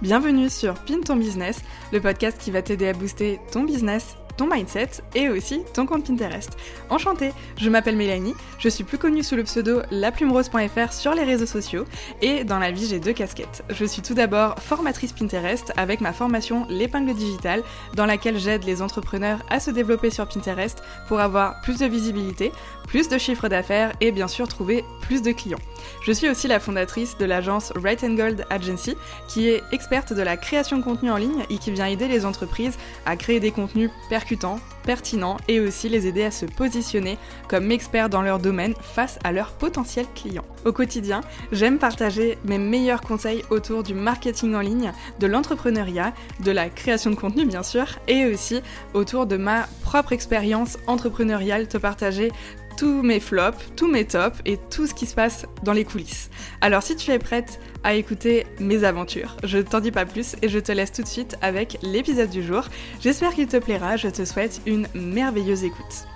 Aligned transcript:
Bienvenue 0.00 0.48
sur 0.48 0.74
Pin 0.74 1.00
ton 1.04 1.16
business, 1.16 1.60
le 1.92 2.00
podcast 2.00 2.38
qui 2.38 2.52
va 2.52 2.62
t'aider 2.62 2.86
à 2.86 2.92
booster 2.92 3.40
ton 3.50 3.64
business 3.64 4.16
ton 4.38 4.46
mindset 4.46 5.02
et 5.14 5.28
aussi 5.28 5.62
ton 5.74 5.84
compte 5.84 6.06
Pinterest. 6.06 6.56
Enchantée, 6.88 7.32
je 7.58 7.68
m'appelle 7.68 7.96
Mélanie, 7.96 8.34
je 8.58 8.68
suis 8.68 8.84
plus 8.84 8.96
connue 8.96 9.22
sous 9.22 9.34
le 9.34 9.42
pseudo 9.42 9.82
laplumerose.fr 9.90 10.92
sur 10.92 11.12
les 11.12 11.24
réseaux 11.24 11.44
sociaux 11.44 11.84
et 12.22 12.44
dans 12.44 12.60
la 12.60 12.70
vie 12.70 12.86
j'ai 12.86 13.00
deux 13.00 13.12
casquettes. 13.12 13.64
Je 13.68 13.84
suis 13.84 14.00
tout 14.00 14.14
d'abord 14.14 14.54
formatrice 14.60 15.12
Pinterest 15.12 15.72
avec 15.76 16.00
ma 16.00 16.12
formation 16.12 16.66
L'épingle 16.70 17.14
digitale 17.14 17.64
dans 17.94 18.06
laquelle 18.06 18.38
j'aide 18.38 18.64
les 18.64 18.80
entrepreneurs 18.80 19.40
à 19.50 19.58
se 19.58 19.72
développer 19.72 20.10
sur 20.10 20.28
Pinterest 20.28 20.82
pour 21.08 21.18
avoir 21.18 21.60
plus 21.62 21.80
de 21.80 21.86
visibilité, 21.86 22.52
plus 22.88 23.08
de 23.08 23.18
chiffres 23.18 23.48
d'affaires 23.48 23.92
et 24.00 24.10
bien 24.10 24.28
sûr 24.28 24.48
trouver 24.48 24.84
plus 25.00 25.22
de 25.22 25.30
clients. 25.30 25.58
Je 26.04 26.12
suis 26.12 26.28
aussi 26.28 26.48
la 26.48 26.58
fondatrice 26.58 27.16
de 27.18 27.24
l'agence 27.24 27.72
Right 27.76 28.02
and 28.02 28.14
Gold 28.14 28.44
Agency 28.50 28.96
qui 29.28 29.48
est 29.48 29.62
experte 29.72 30.12
de 30.12 30.22
la 30.22 30.36
création 30.36 30.78
de 30.78 30.82
contenu 30.82 31.10
en 31.10 31.16
ligne 31.16 31.44
et 31.50 31.58
qui 31.58 31.70
vient 31.70 31.86
aider 31.86 32.08
les 32.08 32.24
entreprises 32.24 32.78
à 33.06 33.16
créer 33.16 33.40
des 33.40 33.52
contenus 33.52 33.90
percutants 34.08 34.58
pertinent 34.88 35.36
et 35.48 35.60
aussi 35.60 35.90
les 35.90 36.06
aider 36.06 36.24
à 36.24 36.30
se 36.30 36.46
positionner 36.46 37.18
comme 37.46 37.70
experts 37.70 38.08
dans 38.08 38.22
leur 38.22 38.38
domaine 38.38 38.72
face 38.80 39.18
à 39.22 39.32
leurs 39.32 39.52
potentiels 39.52 40.06
clients. 40.14 40.46
Au 40.64 40.72
quotidien, 40.72 41.20
j'aime 41.52 41.78
partager 41.78 42.38
mes 42.44 42.56
meilleurs 42.56 43.02
conseils 43.02 43.44
autour 43.50 43.82
du 43.82 43.92
marketing 43.92 44.54
en 44.54 44.60
ligne, 44.60 44.92
de 45.20 45.26
l'entrepreneuriat, 45.26 46.14
de 46.40 46.50
la 46.52 46.70
création 46.70 47.10
de 47.10 47.16
contenu 47.16 47.44
bien 47.44 47.62
sûr, 47.62 47.84
et 48.08 48.24
aussi 48.24 48.62
autour 48.94 49.26
de 49.26 49.36
ma 49.36 49.66
propre 49.82 50.12
expérience 50.12 50.78
entrepreneuriale, 50.86 51.68
te 51.68 51.76
partager 51.76 52.32
tous 52.78 53.02
mes 53.02 53.18
flops, 53.18 53.58
tous 53.76 53.88
mes 53.88 54.04
tops 54.06 54.38
et 54.46 54.56
tout 54.70 54.86
ce 54.86 54.94
qui 54.94 55.04
se 55.04 55.14
passe 55.14 55.46
dans 55.64 55.72
les 55.72 55.84
coulisses. 55.84 56.30
Alors 56.60 56.82
si 56.82 56.94
tu 56.94 57.10
es 57.10 57.18
prête 57.18 57.60
à 57.82 57.94
écouter 57.94 58.46
mes 58.60 58.84
aventures, 58.84 59.36
je 59.42 59.58
t'en 59.58 59.80
dis 59.80 59.90
pas 59.90 60.06
plus 60.06 60.36
et 60.42 60.48
je 60.48 60.60
te 60.60 60.70
laisse 60.70 60.92
tout 60.92 61.02
de 61.02 61.08
suite 61.08 61.36
avec 61.42 61.78
l'épisode 61.82 62.30
du 62.30 62.42
jour. 62.42 62.62
J'espère 63.00 63.34
qu'il 63.34 63.48
te 63.48 63.56
plaira, 63.56 63.96
je 63.96 64.08
te 64.08 64.24
souhaite 64.24 64.60
une 64.64 64.86
merveilleuse 64.94 65.64
écoute. 65.64 66.06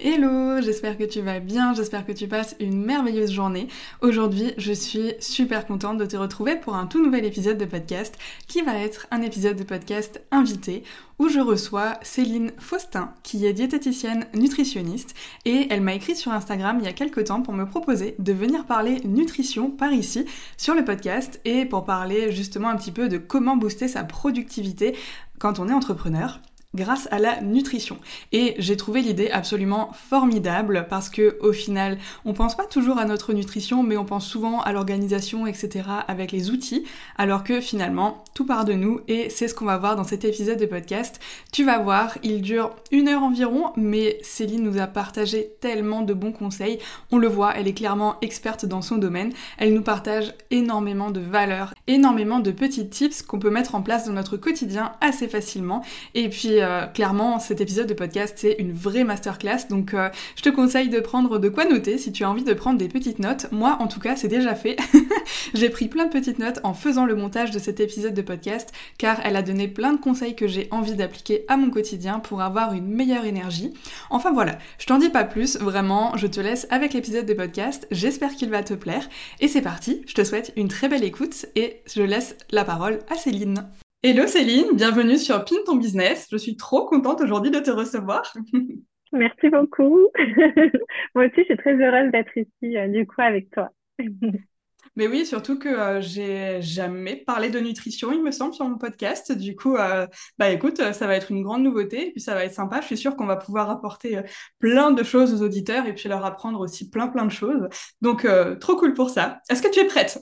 Hello, 0.00 0.60
j'espère 0.60 0.96
que 0.96 1.02
tu 1.02 1.22
vas 1.22 1.40
bien, 1.40 1.74
j'espère 1.74 2.06
que 2.06 2.12
tu 2.12 2.28
passes 2.28 2.54
une 2.60 2.84
merveilleuse 2.84 3.32
journée. 3.32 3.66
Aujourd'hui, 4.00 4.54
je 4.56 4.72
suis 4.72 5.14
super 5.18 5.66
contente 5.66 5.98
de 5.98 6.06
te 6.06 6.16
retrouver 6.16 6.54
pour 6.54 6.76
un 6.76 6.86
tout 6.86 7.04
nouvel 7.04 7.24
épisode 7.24 7.58
de 7.58 7.64
podcast 7.64 8.16
qui 8.46 8.62
va 8.62 8.76
être 8.78 9.08
un 9.10 9.22
épisode 9.22 9.56
de 9.56 9.64
podcast 9.64 10.22
invité 10.30 10.84
où 11.18 11.28
je 11.28 11.40
reçois 11.40 11.98
Céline 12.02 12.52
Faustin 12.60 13.12
qui 13.24 13.44
est 13.44 13.52
diététicienne 13.52 14.26
nutritionniste 14.34 15.16
et 15.44 15.66
elle 15.68 15.80
m'a 15.80 15.94
écrit 15.94 16.14
sur 16.14 16.30
Instagram 16.30 16.78
il 16.80 16.84
y 16.84 16.88
a 16.88 16.92
quelques 16.92 17.24
temps 17.24 17.42
pour 17.42 17.54
me 17.54 17.66
proposer 17.66 18.14
de 18.20 18.32
venir 18.32 18.66
parler 18.66 19.00
nutrition 19.04 19.68
par 19.68 19.92
ici 19.92 20.26
sur 20.56 20.76
le 20.76 20.84
podcast 20.84 21.40
et 21.44 21.64
pour 21.64 21.84
parler 21.84 22.30
justement 22.30 22.68
un 22.68 22.76
petit 22.76 22.92
peu 22.92 23.08
de 23.08 23.18
comment 23.18 23.56
booster 23.56 23.88
sa 23.88 24.04
productivité 24.04 24.96
quand 25.40 25.58
on 25.58 25.68
est 25.68 25.74
entrepreneur 25.74 26.40
grâce 26.74 27.08
à 27.10 27.18
la 27.18 27.40
nutrition. 27.40 27.98
Et 28.32 28.54
j'ai 28.58 28.76
trouvé 28.76 29.00
l'idée 29.00 29.30
absolument 29.30 29.90
formidable 29.94 30.86
parce 30.90 31.08
que 31.08 31.38
au 31.40 31.52
final, 31.52 31.96
on 32.26 32.34
pense 32.34 32.56
pas 32.58 32.66
toujours 32.66 32.98
à 32.98 33.06
notre 33.06 33.32
nutrition, 33.32 33.82
mais 33.82 33.96
on 33.96 34.04
pense 34.04 34.26
souvent 34.26 34.60
à 34.60 34.72
l'organisation, 34.72 35.46
etc. 35.46 35.88
avec 36.08 36.30
les 36.30 36.50
outils, 36.50 36.84
alors 37.16 37.42
que 37.42 37.62
finalement, 37.62 38.22
tout 38.34 38.44
part 38.44 38.66
de 38.66 38.74
nous 38.74 39.00
et 39.08 39.30
c'est 39.30 39.48
ce 39.48 39.54
qu'on 39.54 39.64
va 39.64 39.78
voir 39.78 39.96
dans 39.96 40.04
cet 40.04 40.26
épisode 40.26 40.58
de 40.58 40.66
podcast. 40.66 41.20
Tu 41.52 41.64
vas 41.64 41.78
voir, 41.78 42.18
il 42.22 42.42
dure 42.42 42.76
une 42.90 43.08
heure 43.08 43.22
environ, 43.22 43.72
mais 43.76 44.18
Céline 44.22 44.62
nous 44.62 44.78
a 44.78 44.86
partagé 44.86 45.52
tellement 45.60 46.02
de 46.02 46.12
bons 46.12 46.32
conseils. 46.32 46.80
On 47.10 47.16
le 47.16 47.28
voit, 47.28 47.56
elle 47.56 47.66
est 47.66 47.74
clairement 47.74 48.16
experte 48.20 48.66
dans 48.66 48.82
son 48.82 48.98
domaine. 48.98 49.32
Elle 49.56 49.72
nous 49.72 49.82
partage 49.82 50.34
énormément 50.50 51.10
de 51.10 51.20
valeurs, 51.20 51.72
énormément 51.86 52.40
de 52.40 52.50
petits 52.50 52.90
tips 52.90 53.22
qu'on 53.22 53.38
peut 53.38 53.48
mettre 53.48 53.74
en 53.74 53.80
place 53.80 54.06
dans 54.06 54.12
notre 54.12 54.36
quotidien 54.36 54.92
assez 55.00 55.28
facilement. 55.28 55.82
Euh, 56.62 56.86
clairement, 56.86 57.38
cet 57.38 57.60
épisode 57.60 57.86
de 57.86 57.94
podcast, 57.94 58.34
c'est 58.38 58.56
une 58.58 58.72
vraie 58.72 59.04
masterclass. 59.04 59.68
Donc, 59.70 59.94
euh, 59.94 60.08
je 60.36 60.42
te 60.42 60.48
conseille 60.48 60.88
de 60.88 61.00
prendre 61.00 61.38
de 61.38 61.48
quoi 61.48 61.64
noter 61.64 61.98
si 61.98 62.12
tu 62.12 62.24
as 62.24 62.30
envie 62.30 62.44
de 62.44 62.52
prendre 62.52 62.78
des 62.78 62.88
petites 62.88 63.18
notes. 63.18 63.46
Moi, 63.52 63.76
en 63.80 63.86
tout 63.86 64.00
cas, 64.00 64.16
c'est 64.16 64.28
déjà 64.28 64.54
fait. 64.54 64.76
j'ai 65.54 65.70
pris 65.70 65.88
plein 65.88 66.06
de 66.06 66.10
petites 66.10 66.38
notes 66.38 66.60
en 66.62 66.74
faisant 66.74 67.06
le 67.06 67.14
montage 67.14 67.50
de 67.50 67.58
cet 67.58 67.80
épisode 67.80 68.14
de 68.14 68.22
podcast, 68.22 68.72
car 68.98 69.20
elle 69.24 69.36
a 69.36 69.42
donné 69.42 69.68
plein 69.68 69.92
de 69.92 70.00
conseils 70.00 70.36
que 70.36 70.46
j'ai 70.46 70.68
envie 70.70 70.94
d'appliquer 70.94 71.44
à 71.48 71.56
mon 71.56 71.70
quotidien 71.70 72.20
pour 72.20 72.42
avoir 72.42 72.72
une 72.72 72.88
meilleure 72.88 73.24
énergie. 73.24 73.72
Enfin 74.10 74.32
voilà, 74.32 74.58
je 74.78 74.86
t'en 74.86 74.98
dis 74.98 75.10
pas 75.10 75.24
plus, 75.24 75.58
vraiment, 75.58 76.16
je 76.16 76.26
te 76.26 76.40
laisse 76.40 76.66
avec 76.70 76.92
l'épisode 76.92 77.26
de 77.26 77.34
podcast. 77.34 77.86
J'espère 77.90 78.34
qu'il 78.34 78.50
va 78.50 78.62
te 78.62 78.74
plaire. 78.74 79.08
Et 79.40 79.48
c'est 79.48 79.62
parti, 79.62 80.02
je 80.06 80.14
te 80.14 80.24
souhaite 80.24 80.52
une 80.56 80.68
très 80.68 80.88
belle 80.88 81.04
écoute 81.04 81.46
et 81.56 81.82
je 81.86 82.02
laisse 82.02 82.36
la 82.50 82.64
parole 82.64 83.00
à 83.10 83.14
Céline. 83.16 83.68
Hello 84.00 84.28
Céline, 84.28 84.76
bienvenue 84.76 85.18
sur 85.18 85.44
Pin 85.44 85.56
ton 85.66 85.74
business. 85.74 86.28
Je 86.30 86.36
suis 86.36 86.56
trop 86.56 86.86
contente 86.86 87.20
aujourd'hui 87.20 87.50
de 87.50 87.58
te 87.58 87.72
recevoir. 87.72 88.32
Merci 89.12 89.48
beaucoup. 89.50 90.06
Moi 91.16 91.24
aussi, 91.24 91.38
je 91.38 91.42
suis 91.42 91.56
très 91.56 91.74
heureuse 91.74 92.12
d'être 92.12 92.30
ici, 92.36 92.76
euh, 92.76 92.86
du 92.86 93.08
coup, 93.08 93.20
avec 93.20 93.50
toi. 93.50 93.70
Mais 94.94 95.08
oui, 95.08 95.26
surtout 95.26 95.58
que 95.58 95.68
euh, 95.68 96.00
j'ai 96.00 96.62
jamais 96.62 97.16
parlé 97.16 97.50
de 97.50 97.58
nutrition, 97.58 98.12
il 98.12 98.22
me 98.22 98.30
semble, 98.30 98.54
sur 98.54 98.68
mon 98.68 98.78
podcast. 98.78 99.32
Du 99.32 99.56
coup, 99.56 99.74
euh, 99.74 100.06
bah 100.38 100.50
écoute, 100.50 100.76
ça 100.76 101.06
va 101.08 101.16
être 101.16 101.32
une 101.32 101.42
grande 101.42 101.64
nouveauté, 101.64 102.06
et 102.06 102.10
puis 102.12 102.20
ça 102.20 102.34
va 102.34 102.44
être 102.44 102.54
sympa. 102.54 102.80
Je 102.80 102.86
suis 102.86 102.96
sûre 102.96 103.16
qu'on 103.16 103.26
va 103.26 103.36
pouvoir 103.36 103.68
apporter 103.68 104.20
plein 104.60 104.92
de 104.92 105.02
choses 105.02 105.34
aux 105.34 105.44
auditeurs 105.44 105.86
et 105.86 105.94
puis 105.94 106.08
leur 106.08 106.24
apprendre 106.24 106.60
aussi 106.60 106.88
plein 106.88 107.08
plein 107.08 107.24
de 107.24 107.32
choses. 107.32 107.68
Donc, 108.00 108.28
trop 108.60 108.76
cool 108.76 108.94
pour 108.94 109.10
ça. 109.10 109.40
Est-ce 109.50 109.60
que 109.60 109.70
tu 109.70 109.80
es 109.80 109.86
prête? 109.86 110.20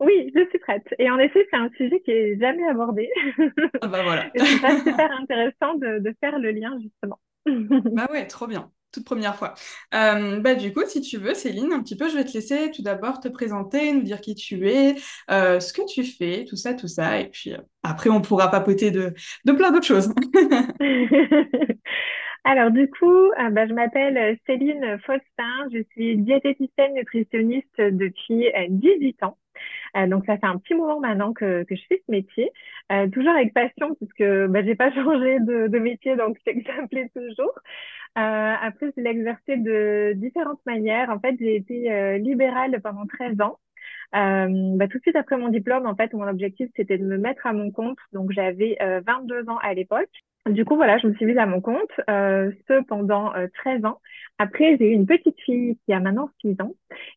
Oui, 0.00 0.32
je 0.34 0.48
suis 0.48 0.58
prête. 0.58 0.86
Et 0.98 1.10
en 1.10 1.18
effet, 1.18 1.46
c'est 1.50 1.56
un 1.56 1.70
sujet 1.76 2.00
qui 2.00 2.10
est 2.10 2.38
jamais 2.38 2.66
abordé. 2.68 3.10
Ah 3.80 3.88
bah 3.88 4.02
voilà. 4.02 4.30
c'est 4.34 4.78
super 4.78 5.10
intéressant 5.20 5.74
de, 5.74 5.98
de, 5.98 6.14
faire 6.20 6.38
le 6.38 6.50
lien, 6.52 6.78
justement. 6.80 7.18
bah 7.46 8.08
ouais, 8.12 8.26
trop 8.26 8.46
bien. 8.46 8.70
Toute 8.92 9.04
première 9.06 9.36
fois. 9.36 9.54
Euh, 9.94 10.38
bah 10.40 10.54
du 10.54 10.72
coup, 10.74 10.82
si 10.86 11.00
tu 11.00 11.16
veux, 11.16 11.32
Céline, 11.32 11.72
un 11.72 11.82
petit 11.82 11.96
peu, 11.96 12.10
je 12.10 12.16
vais 12.16 12.24
te 12.24 12.34
laisser 12.34 12.70
tout 12.70 12.82
d'abord 12.82 13.20
te 13.20 13.28
présenter, 13.28 13.90
nous 13.92 14.02
dire 14.02 14.20
qui 14.20 14.34
tu 14.34 14.68
es, 14.68 14.96
euh, 15.30 15.60
ce 15.60 15.72
que 15.72 15.80
tu 15.88 16.04
fais, 16.04 16.44
tout 16.44 16.56
ça, 16.56 16.74
tout 16.74 16.88
ça. 16.88 17.18
Et 17.18 17.30
puis 17.30 17.54
euh, 17.54 17.58
après, 17.82 18.10
on 18.10 18.20
pourra 18.20 18.50
papoter 18.50 18.90
de, 18.90 19.14
de 19.46 19.52
plein 19.52 19.72
d'autres 19.72 19.86
choses. 19.86 20.12
Alors 22.44 22.70
du 22.70 22.90
coup, 22.90 23.30
bah, 23.52 23.66
je 23.66 23.72
m'appelle 23.72 24.36
Céline 24.46 24.98
Faustin, 25.06 25.68
je 25.72 25.82
suis 25.92 26.18
diététicienne 26.18 26.92
nutritionniste 26.94 27.78
depuis 27.78 28.46
18 28.68 29.22
ans. 29.22 29.38
Euh, 29.96 30.06
donc 30.06 30.24
ça 30.26 30.38
fait 30.38 30.46
un 30.46 30.58
petit 30.58 30.74
moment 30.74 31.00
maintenant 31.00 31.32
que, 31.32 31.64
que 31.64 31.76
je 31.76 31.82
fais 31.88 32.02
ce 32.06 32.10
métier, 32.10 32.50
euh, 32.90 33.08
toujours 33.08 33.32
avec 33.32 33.52
passion 33.52 33.94
puisque 33.96 34.24
bah, 34.48 34.62
j'ai 34.64 34.74
pas 34.74 34.90
changé 34.94 35.38
de, 35.40 35.68
de 35.68 35.78
métier 35.78 36.16
donc 36.16 36.38
c'est 36.46 36.54
que 36.54 36.64
ça 36.64 36.80
me 36.80 36.88
plaît 36.88 37.10
toujours. 37.14 37.52
Euh, 38.18 38.54
après 38.62 38.92
je 38.96 39.02
l'ai 39.02 39.10
exercé 39.10 39.56
de 39.56 40.12
différentes 40.16 40.64
manières. 40.66 41.10
En 41.10 41.18
fait 41.20 41.36
j'ai 41.38 41.56
été 41.56 41.92
euh, 41.92 42.18
libérale 42.18 42.80
pendant 42.82 43.06
13 43.06 43.40
ans. 43.40 43.58
Euh, 44.14 44.76
bah, 44.76 44.88
tout 44.88 44.98
de 44.98 45.02
suite 45.02 45.16
après 45.16 45.38
mon 45.38 45.48
diplôme, 45.48 45.86
en 45.86 45.94
fait, 45.96 46.12
mon 46.12 46.28
objectif, 46.28 46.68
c'était 46.76 46.98
de 46.98 47.04
me 47.04 47.16
mettre 47.18 47.46
à 47.46 47.52
mon 47.54 47.70
compte. 47.70 47.98
Donc, 48.12 48.30
j'avais 48.32 48.76
22 49.06 49.48
ans 49.48 49.56
à 49.62 49.74
l'époque. 49.74 50.10
Du 50.48 50.64
coup, 50.64 50.74
voilà, 50.74 50.98
je 50.98 51.06
me 51.06 51.14
suis 51.14 51.24
mise 51.24 51.38
à 51.38 51.46
mon 51.46 51.60
compte, 51.60 51.90
euh, 52.10 52.50
ce 52.66 52.82
pendant 52.84 53.32
13 53.54 53.84
ans. 53.84 54.00
Après, 54.38 54.76
j'ai 54.76 54.88
eu 54.88 54.92
une 54.92 55.06
petite 55.06 55.38
fille 55.42 55.78
qui 55.86 55.92
a 55.92 56.00
maintenant 56.00 56.30
6 56.40 56.56
ans. 56.60 56.72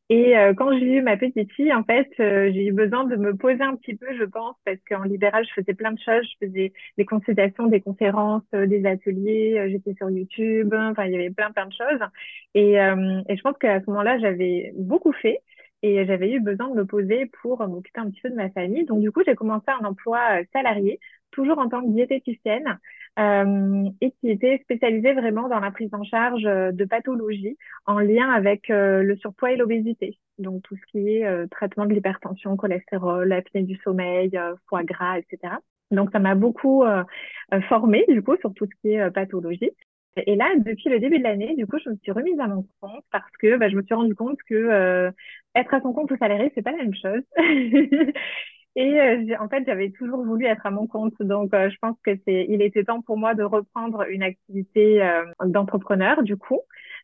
Et 0.10 0.38
euh, 0.38 0.54
quand 0.54 0.72
j'ai 0.78 0.86
eu 0.98 1.02
ma 1.02 1.18
petite 1.18 1.52
fille, 1.54 1.74
en 1.74 1.84
fait, 1.84 2.08
euh, 2.20 2.52
j'ai 2.54 2.68
eu 2.68 2.72
besoin 2.72 3.06
de 3.06 3.16
me 3.16 3.36
poser 3.36 3.64
un 3.64 3.76
petit 3.78 3.96
peu, 3.96 4.06
je 4.16 4.26
pense, 4.26 4.56
parce 4.64 4.78
qu'en 4.88 5.04
libéral, 5.04 5.44
je 5.48 5.54
faisais 5.60 5.74
plein 5.74 5.92
de 5.92 6.00
choses. 6.00 6.24
Je 6.40 6.46
faisais 6.48 6.74
des 7.00 7.06
consultations, 7.06 7.66
des 7.66 7.82
conférences, 7.82 8.44
euh, 8.54 8.68
des 8.68 8.86
ateliers, 8.86 9.70
j'étais 9.72 9.96
sur 9.96 10.10
YouTube, 10.12 10.72
enfin, 10.76 11.06
il 11.06 11.14
y 11.14 11.16
avait 11.16 11.32
plein, 11.32 11.52
plein 11.52 11.66
de 11.66 11.74
choses. 11.74 12.02
Et, 12.54 12.74
et 12.74 13.38
je 13.38 13.42
pense 13.42 13.58
qu'à 13.58 13.82
ce 13.82 13.86
moment-là, 13.90 14.20
j'avais 14.20 14.72
beaucoup 14.78 15.14
fait. 15.14 15.42
Et 15.82 16.06
j'avais 16.06 16.32
eu 16.32 16.40
besoin 16.40 16.70
de 16.70 16.76
me 16.76 16.86
poser 16.86 17.28
pour 17.42 17.68
m'occuper 17.68 18.00
un 18.00 18.10
petit 18.10 18.22
peu 18.22 18.30
de 18.30 18.36
ma 18.36 18.50
famille. 18.50 18.86
Donc, 18.86 19.02
du 19.02 19.12
coup, 19.12 19.22
j'ai 19.26 19.36
commencé 19.36 19.66
un 19.70 19.86
emploi 19.86 20.20
salarié, 20.54 21.00
toujours 21.32 21.60
en 21.60 21.70
tant 21.70 21.82
que 21.82 21.90
diététicienne 21.92 22.80
euh, 23.18 23.90
et 24.02 24.12
qui 24.12 24.30
était 24.30 24.60
spécialisé 24.64 25.14
vraiment 25.14 25.48
dans 25.48 25.60
la 25.60 25.72
prise 25.72 25.94
en 25.94 26.04
charge 26.04 26.46
euh, 26.46 26.72
de 26.74 26.84
pathologies 26.84 27.58
en 27.86 28.00
lien 28.00 28.30
avec 28.30 28.70
euh, 28.70 29.04
le 29.04 29.16
surpoids 29.16 29.54
et 29.54 29.56
l'obésité. 29.56 30.18
Donc 30.38 30.64
tout 30.64 30.76
ce 30.76 30.92
qui 30.92 31.10
est 31.10 31.48
traitement 31.50 31.86
de 31.86 31.94
l'hypertension, 31.94 32.58
cholestérol, 32.58 33.32
apnée 33.32 33.64
du 33.64 33.78
sommeil, 33.86 34.38
foie 34.68 34.84
gras, 34.84 35.18
etc. 35.18 35.54
Donc 35.92 36.10
ça 36.12 36.20
m'a 36.20 36.36
beaucoup 36.36 36.84
formée 37.70 38.04
du 38.10 38.22
coup 38.22 38.36
sur 38.42 38.54
tout 38.54 38.66
ce 38.66 38.82
qui 38.82 38.96
est 38.96 39.12
pathologie. 39.12 39.72
Et 40.18 40.36
là, 40.36 40.54
depuis 40.58 40.90
le 40.90 41.00
début 41.00 41.20
de 41.20 41.24
l'année, 41.24 41.56
du 41.56 41.66
coup, 41.66 41.78
je 41.82 41.90
me 41.90 41.96
suis 42.04 42.12
remise 42.12 42.38
à 42.42 42.48
mon 42.48 42.68
compte 42.82 43.06
parce 43.14 43.32
que 43.40 43.56
bah, 43.56 43.70
je 43.70 43.78
me 43.78 43.84
suis 43.84 43.94
rendu 43.94 44.14
compte 44.14 44.40
que 44.50 45.10
être 45.56 45.74
à 45.74 45.80
son 45.80 45.94
compte 45.94 46.12
ou 46.12 46.18
salarié, 46.18 46.52
c'est 46.54 46.62
pas 46.62 46.72
la 46.72 46.84
même 46.84 46.96
chose. 46.96 47.22
Et 48.76 49.00
euh, 49.00 49.36
en 49.40 49.48
fait, 49.48 49.64
j'avais 49.66 49.92
toujours 49.92 50.24
voulu 50.26 50.46
être 50.46 50.66
à 50.66 50.72
mon 50.72 50.86
compte, 50.86 51.14
donc 51.22 51.54
euh, 51.54 51.70
je 51.70 51.78
pense 51.82 51.96
que 52.04 52.12
c'est, 52.28 52.46
il 52.50 52.62
était 52.62 52.84
temps 52.84 53.02
pour 53.02 53.18
moi 53.18 53.34
de 53.34 53.44
reprendre 53.44 54.04
une 54.10 54.22
activité 54.22 55.02
euh, 55.02 55.24
d'entrepreneur 55.46 56.24
du 56.24 56.36
coup. 56.36 56.60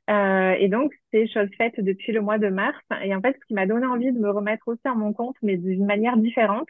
et 0.09 0.67
donc, 0.69 0.91
c'est 1.11 1.27
chose 1.27 1.47
faite 1.57 1.75
depuis 1.79 2.11
le 2.11 2.21
mois 2.21 2.37
de 2.37 2.49
mars. 2.49 2.77
Et 3.03 3.15
en 3.15 3.21
fait, 3.21 3.37
ce 3.39 3.45
qui 3.47 3.53
m'a 3.53 3.65
donné 3.65 3.85
envie 3.85 4.11
de 4.11 4.19
me 4.19 4.29
remettre 4.29 4.67
aussi 4.67 4.81
à 4.85 4.95
mon 4.95 5.13
compte, 5.13 5.35
mais 5.41 5.55
d'une 5.57 5.85
manière 5.85 6.17
différente, 6.17 6.67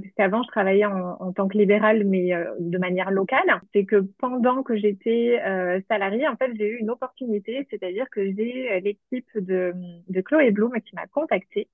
puisqu'avant 0.00 0.42
je 0.42 0.48
travaillais 0.48 0.86
en, 0.86 1.16
en, 1.20 1.32
tant 1.32 1.48
que 1.48 1.58
libérale, 1.58 2.04
mais 2.04 2.32
de 2.58 2.78
manière 2.78 3.10
locale. 3.10 3.60
C'est 3.72 3.84
que 3.84 3.96
pendant 4.18 4.62
que 4.62 4.76
j'étais 4.76 5.40
salariée, 5.88 6.28
en 6.28 6.36
fait, 6.36 6.50
j'ai 6.56 6.68
eu 6.68 6.78
une 6.78 6.90
opportunité, 6.90 7.66
c'est-à-dire 7.70 8.08
que 8.10 8.24
j'ai 8.24 8.80
l'équipe 8.80 9.28
de, 9.34 9.74
de 10.08 10.20
Chloé 10.20 10.50
Bloom 10.50 10.72
qui 10.80 10.94
m'a 10.94 11.06
contactée 11.08 11.68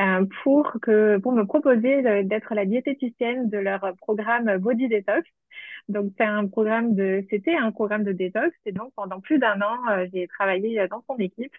euh, 0.00 0.26
pour 0.42 0.72
que 0.82 1.18
pour 1.18 1.30
me 1.30 1.44
proposer 1.44 2.02
d'être 2.24 2.52
la 2.54 2.64
diététicienne 2.64 3.48
de 3.48 3.58
leur 3.58 3.94
programme 3.98 4.58
Body 4.58 4.88
Detox. 4.88 5.22
Donc 5.88 6.10
c'est 6.18 6.24
un 6.24 6.48
programme 6.48 6.96
de 6.96 7.24
c'était 7.30 7.54
un 7.54 7.70
programme 7.70 8.02
de 8.02 8.10
détox 8.10 8.52
et 8.66 8.72
donc 8.72 8.92
pendant 8.96 9.20
plus 9.20 9.38
d'un 9.38 9.60
an 9.60 9.76
euh, 9.90 10.06
j'ai 10.12 10.26
travaillé 10.26 10.84
dans 10.88 11.04
son 11.08 11.16
équipe 11.18 11.52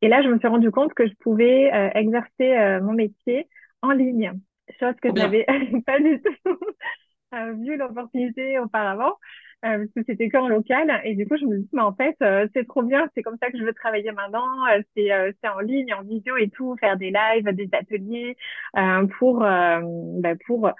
et 0.00 0.08
là 0.08 0.22
je 0.22 0.28
me 0.28 0.38
suis 0.38 0.48
rendu 0.48 0.70
compte 0.70 0.94
que 0.94 1.06
je 1.06 1.12
pouvais 1.20 1.70
euh, 1.74 1.90
exercer 1.94 2.80
mon 2.80 2.94
métier 2.94 3.46
en 3.82 3.90
ligne 3.90 4.32
chose 4.78 4.94
que 5.00 5.08
je 5.08 5.14
n'avais 5.14 5.46
pas 5.86 5.98
du 6.00 6.20
tout 6.20 6.58
vu 7.54 7.76
l'opportunité 7.76 8.58
auparavant. 8.58 9.16
Euh, 9.64 9.78
parce 9.78 9.90
que 9.94 10.00
c'était 10.08 10.28
qu'en 10.28 10.48
local. 10.48 10.90
Et 11.04 11.14
du 11.14 11.26
coup, 11.26 11.36
je 11.36 11.44
me 11.44 11.58
dis, 11.58 11.68
mais 11.72 11.82
en 11.82 11.94
fait, 11.94 12.16
euh, 12.20 12.48
c'est 12.52 12.66
trop 12.66 12.82
bien, 12.82 13.08
c'est 13.14 13.22
comme 13.22 13.36
ça 13.40 13.48
que 13.48 13.58
je 13.58 13.62
veux 13.62 13.72
travailler 13.72 14.10
maintenant. 14.10 14.66
Euh, 14.66 14.82
c'est 14.96 15.10
c'est 15.40 15.48
en 15.48 15.60
ligne, 15.60 15.94
en 15.94 16.02
vidéo 16.02 16.36
et 16.36 16.48
tout, 16.48 16.76
faire 16.80 16.96
des 16.96 17.12
lives, 17.12 17.48
des 17.54 17.68
ateliers 17.72 18.36
pour 19.18 19.40
bah, 19.40 20.32
pour 20.46 20.70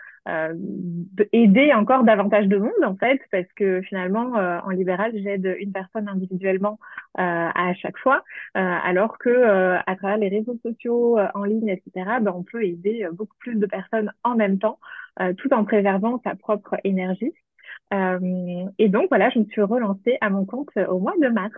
aider 1.32 1.72
encore 1.72 2.04
davantage 2.04 2.46
de 2.46 2.56
monde 2.56 2.84
en 2.84 2.96
fait, 2.96 3.20
parce 3.30 3.46
que 3.56 3.82
finalement, 3.82 4.32
en 4.64 4.70
libéral, 4.70 5.12
j'aide 5.14 5.56
une 5.58 5.72
personne 5.72 6.08
individuellement 6.08 6.78
à 7.14 7.74
chaque 7.74 7.98
fois, 7.98 8.24
alors 8.54 9.18
que 9.18 9.78
à 9.86 9.96
travers 9.96 10.18
les 10.18 10.28
réseaux 10.28 10.58
sociaux, 10.62 11.18
en 11.34 11.44
ligne, 11.44 11.68
etc., 11.68 12.18
ben, 12.20 12.32
on 12.34 12.42
peut 12.42 12.64
aider 12.64 13.06
beaucoup 13.12 13.36
plus 13.38 13.56
de 13.56 13.66
personnes 13.66 14.12
en 14.24 14.36
même 14.36 14.58
temps, 14.58 14.78
tout 15.38 15.52
en 15.52 15.64
préservant 15.64 16.20
sa 16.24 16.34
propre 16.34 16.76
énergie. 16.84 17.32
Euh, 17.92 18.64
et 18.78 18.88
donc, 18.88 19.06
voilà, 19.08 19.30
je 19.30 19.38
me 19.38 19.44
suis 19.46 19.62
relancée 19.62 20.16
à 20.20 20.30
mon 20.30 20.44
compte 20.44 20.68
au 20.88 20.98
mois 20.98 21.14
de 21.20 21.28
mars. 21.28 21.54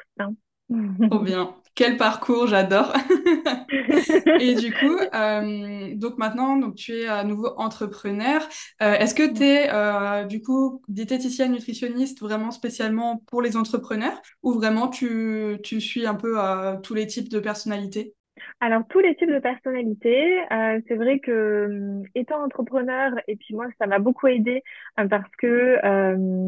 Trop 1.11 1.21
bien. 1.21 1.55
Quel 1.75 1.97
parcours, 1.97 2.47
j'adore. 2.47 2.93
et 4.41 4.55
du 4.55 4.73
coup, 4.73 4.97
euh, 5.15 5.95
donc 5.97 6.19
maintenant, 6.19 6.57
donc 6.57 6.77
tu 6.77 6.93
es 6.93 7.07
à 7.07 7.25
nouveau 7.25 7.49
entrepreneur. 7.57 8.41
Euh, 8.81 8.95
est-ce 8.95 9.15
que 9.15 9.35
tu 9.35 9.43
es 9.43 10.27
du 10.27 10.41
coup 10.41 10.83
diététicienne 10.89 11.53
nutritionniste 11.53 12.21
vraiment 12.21 12.51
spécialement 12.51 13.19
pour 13.27 13.43
les 13.43 13.57
entrepreneurs? 13.57 14.21
Ou 14.43 14.53
vraiment 14.53 14.89
tu, 14.89 15.59
tu 15.63 15.81
suis 15.81 16.07
un 16.07 16.15
peu 16.15 16.39
tous 16.83 16.95
les 16.95 17.07
types 17.07 17.29
de 17.29 17.41
personnalités? 17.41 18.15
Alors, 18.61 18.83
tous 18.89 19.01
les 19.01 19.15
types 19.17 19.31
de 19.31 19.39
personnalités, 19.41 20.41
euh, 20.51 20.81
c'est 20.89 20.95
vrai 20.95 21.19
que 21.19 21.31
euh, 21.31 22.03
étant 22.15 22.43
entrepreneur, 22.43 23.13
et 23.29 23.37
puis 23.37 23.55
moi, 23.55 23.67
ça 23.79 23.87
m'a 23.87 23.99
beaucoup 23.99 24.27
aidé 24.27 24.63
euh, 24.99 25.07
parce 25.07 25.29
que 25.39 25.77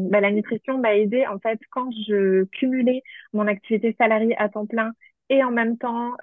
bah, 0.09 0.19
la 0.19 0.31
nutrition 0.31 0.79
m'a 0.79 0.95
aidé 0.95 1.27
en 1.27 1.37
fait 1.39 1.59
quand 1.69 1.89
je 2.07 2.45
cumulais 2.45 3.03
mon 3.33 3.45
activité 3.47 3.95
salariée 3.99 4.35
à 4.39 4.49
temps 4.49 4.65
plein 4.65 4.93
et 5.29 5.43
en 5.43 5.51
même 5.51 5.77
temps 5.77 6.13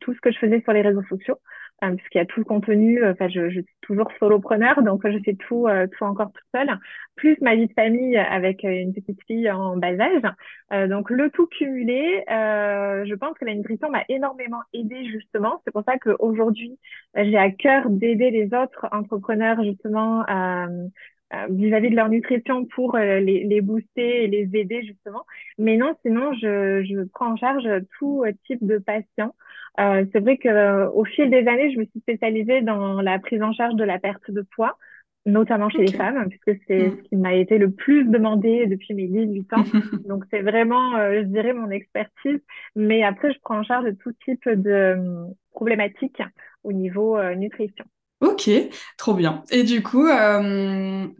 tout 0.00 0.14
ce 0.14 0.20
que 0.20 0.32
je 0.32 0.38
faisais 0.38 0.60
sur 0.62 0.72
les 0.72 0.82
réseaux 0.82 1.04
sociaux. 1.08 1.38
Euh, 1.82 1.94
puisqu'il 1.96 2.18
y 2.18 2.20
a 2.20 2.26
tout 2.26 2.40
le 2.40 2.44
contenu. 2.44 3.02
Euh, 3.02 3.12
enfin, 3.12 3.28
je, 3.28 3.50
je, 3.50 3.60
suis 3.60 3.76
toujours 3.80 4.08
solopreneur, 4.18 4.82
donc 4.82 5.06
je 5.06 5.18
fais 5.24 5.34
tout, 5.34 5.66
euh, 5.66 5.86
tout 5.86 6.04
encore 6.04 6.30
toute 6.32 6.44
seule. 6.54 6.78
Plus 7.16 7.36
ma 7.40 7.54
vie 7.56 7.66
de 7.66 7.72
famille 7.72 8.16
avec 8.16 8.62
une 8.62 8.92
petite 8.92 9.20
fille 9.26 9.50
en 9.50 9.76
bas 9.76 9.92
âge. 10.00 10.88
donc 10.88 11.10
le 11.10 11.30
tout 11.30 11.46
cumulé, 11.46 12.24
je 12.28 13.14
pense 13.14 13.36
que 13.38 13.44
la 13.44 13.54
nutrition 13.54 13.90
m'a 13.90 14.02
énormément 14.08 14.62
aidée 14.72 15.06
justement. 15.06 15.60
C'est 15.64 15.70
pour 15.70 15.84
ça 15.84 15.98
qu'aujourd'hui, 15.98 16.78
j'ai 17.14 17.36
à 17.36 17.50
cœur 17.50 17.88
d'aider 17.88 18.30
les 18.30 18.46
autres 18.46 18.88
entrepreneurs 18.90 19.62
justement 19.62 20.24
vis-à-vis 21.50 21.90
de 21.90 21.96
leur 21.96 22.08
nutrition 22.08 22.64
pour 22.66 22.96
les, 22.96 23.44
les, 23.44 23.60
booster 23.60 24.24
et 24.24 24.26
les 24.26 24.48
aider 24.54 24.82
justement. 24.84 25.24
Mais 25.58 25.76
non, 25.76 25.94
sinon, 26.02 26.32
je, 26.34 26.84
je 26.84 27.04
prends 27.12 27.32
en 27.32 27.36
charge 27.36 27.68
tout 27.98 28.24
type 28.46 28.64
de 28.66 28.78
patients. 28.78 29.34
Euh, 29.80 30.04
c'est 30.12 30.20
vrai 30.20 30.36
que 30.36 30.48
euh, 30.48 30.90
au 30.90 31.04
fil 31.04 31.30
des 31.30 31.46
années, 31.48 31.72
je 31.72 31.78
me 31.78 31.84
suis 31.86 32.00
spécialisée 32.00 32.62
dans 32.62 33.00
la 33.00 33.18
prise 33.18 33.42
en 33.42 33.52
charge 33.52 33.74
de 33.74 33.84
la 33.84 33.98
perte 33.98 34.30
de 34.30 34.42
poids, 34.54 34.78
notamment 35.26 35.68
chez 35.68 35.78
les 35.78 35.92
femmes, 35.92 36.28
puisque 36.28 36.60
c'est 36.68 36.88
mm. 36.88 36.96
ce 36.96 37.08
qui 37.08 37.16
m'a 37.16 37.34
été 37.34 37.58
le 37.58 37.70
plus 37.70 38.04
demandé 38.04 38.66
depuis 38.66 38.94
mes 38.94 39.08
18 39.08 39.52
ans. 39.52 39.64
Donc 40.08 40.24
c'est 40.30 40.42
vraiment, 40.42 40.96
euh, 40.96 41.22
je 41.22 41.26
dirais, 41.26 41.52
mon 41.52 41.70
expertise. 41.70 42.40
Mais 42.76 43.02
après, 43.02 43.32
je 43.32 43.38
prends 43.40 43.58
en 43.58 43.64
charge 43.64 43.88
tout 44.02 44.12
type 44.24 44.48
de 44.48 44.96
problématiques 45.52 46.22
au 46.62 46.72
niveau 46.72 47.20
nutrition. 47.34 47.84
Ok, 48.20 48.50
trop 48.96 49.14
bien. 49.14 49.44
Et 49.50 49.64
du 49.64 49.82
coup, 49.82 50.06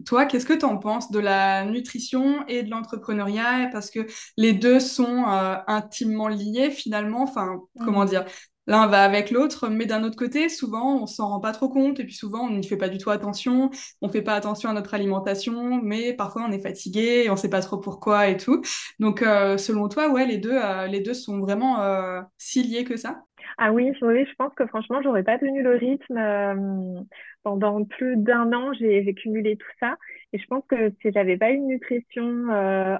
toi, 0.05 0.25
qu'est-ce 0.25 0.45
que 0.45 0.53
tu 0.53 0.65
en 0.65 0.77
penses 0.77 1.11
de 1.11 1.19
la 1.19 1.65
nutrition 1.65 2.45
et 2.47 2.63
de 2.63 2.69
l'entrepreneuriat? 2.71 3.69
Parce 3.71 3.91
que 3.91 4.07
les 4.37 4.53
deux 4.53 4.79
sont 4.79 5.23
intimement 5.67 6.27
liés 6.27 6.71
finalement. 6.71 7.23
Enfin, 7.23 7.61
comment 7.83 8.05
mm. 8.05 8.09
dire? 8.09 8.25
L'un 8.67 8.87
va 8.87 9.03
avec 9.03 9.29
l'autre, 9.29 9.69
mais 9.69 9.85
d'un 9.85 10.03
autre 10.03 10.17
côté, 10.17 10.49
souvent, 10.49 11.03
on 11.03 11.05
s'en 11.05 11.27
rend 11.29 11.39
pas 11.39 11.51
trop 11.51 11.69
compte, 11.69 11.99
et 11.99 12.03
puis 12.03 12.15
souvent, 12.15 12.47
on 12.47 12.49
n'y 12.49 12.65
fait 12.65 12.77
pas 12.77 12.89
du 12.89 12.97
tout 12.97 13.11
attention, 13.11 13.69
on 14.01 14.09
fait 14.09 14.23
pas 14.23 14.33
attention 14.33 14.69
à 14.71 14.73
notre 14.73 14.95
alimentation, 14.95 15.79
mais 15.83 16.13
parfois, 16.13 16.45
on 16.47 16.51
est 16.51 16.61
fatigué, 16.61 17.23
et 17.25 17.29
on 17.29 17.35
sait 17.35 17.49
pas 17.49 17.61
trop 17.61 17.77
pourquoi 17.77 18.27
et 18.27 18.37
tout. 18.37 18.63
Donc, 18.99 19.21
euh, 19.21 19.59
selon 19.59 19.87
toi, 19.87 20.09
ouais, 20.09 20.25
les 20.25 20.39
deux, 20.39 20.57
euh, 20.57 20.87
les 20.87 21.01
deux 21.01 21.13
sont 21.13 21.39
vraiment 21.41 21.79
euh, 21.81 22.21
si 22.39 22.63
liés 22.63 22.85
que 22.85 22.97
ça? 22.97 23.21
Ah 23.57 23.71
oui, 23.71 23.91
oui, 24.01 24.25
je 24.29 24.35
pense 24.35 24.53
que 24.55 24.65
franchement, 24.67 25.01
j'aurais 25.01 25.23
pas 25.23 25.37
tenu 25.39 25.63
le 25.63 25.75
rythme. 25.75 27.05
pendant 27.43 27.83
plus 27.85 28.17
d'un 28.17 28.51
an, 28.53 28.73
j'ai 28.73 29.13
cumulé 29.15 29.55
tout 29.57 29.67
ça, 29.79 29.97
et 30.33 30.39
je 30.39 30.45
pense 30.47 30.63
que 30.67 30.91
si 31.01 31.11
j'avais 31.13 31.37
pas 31.37 31.49
une 31.51 31.67
nutrition 31.67 32.47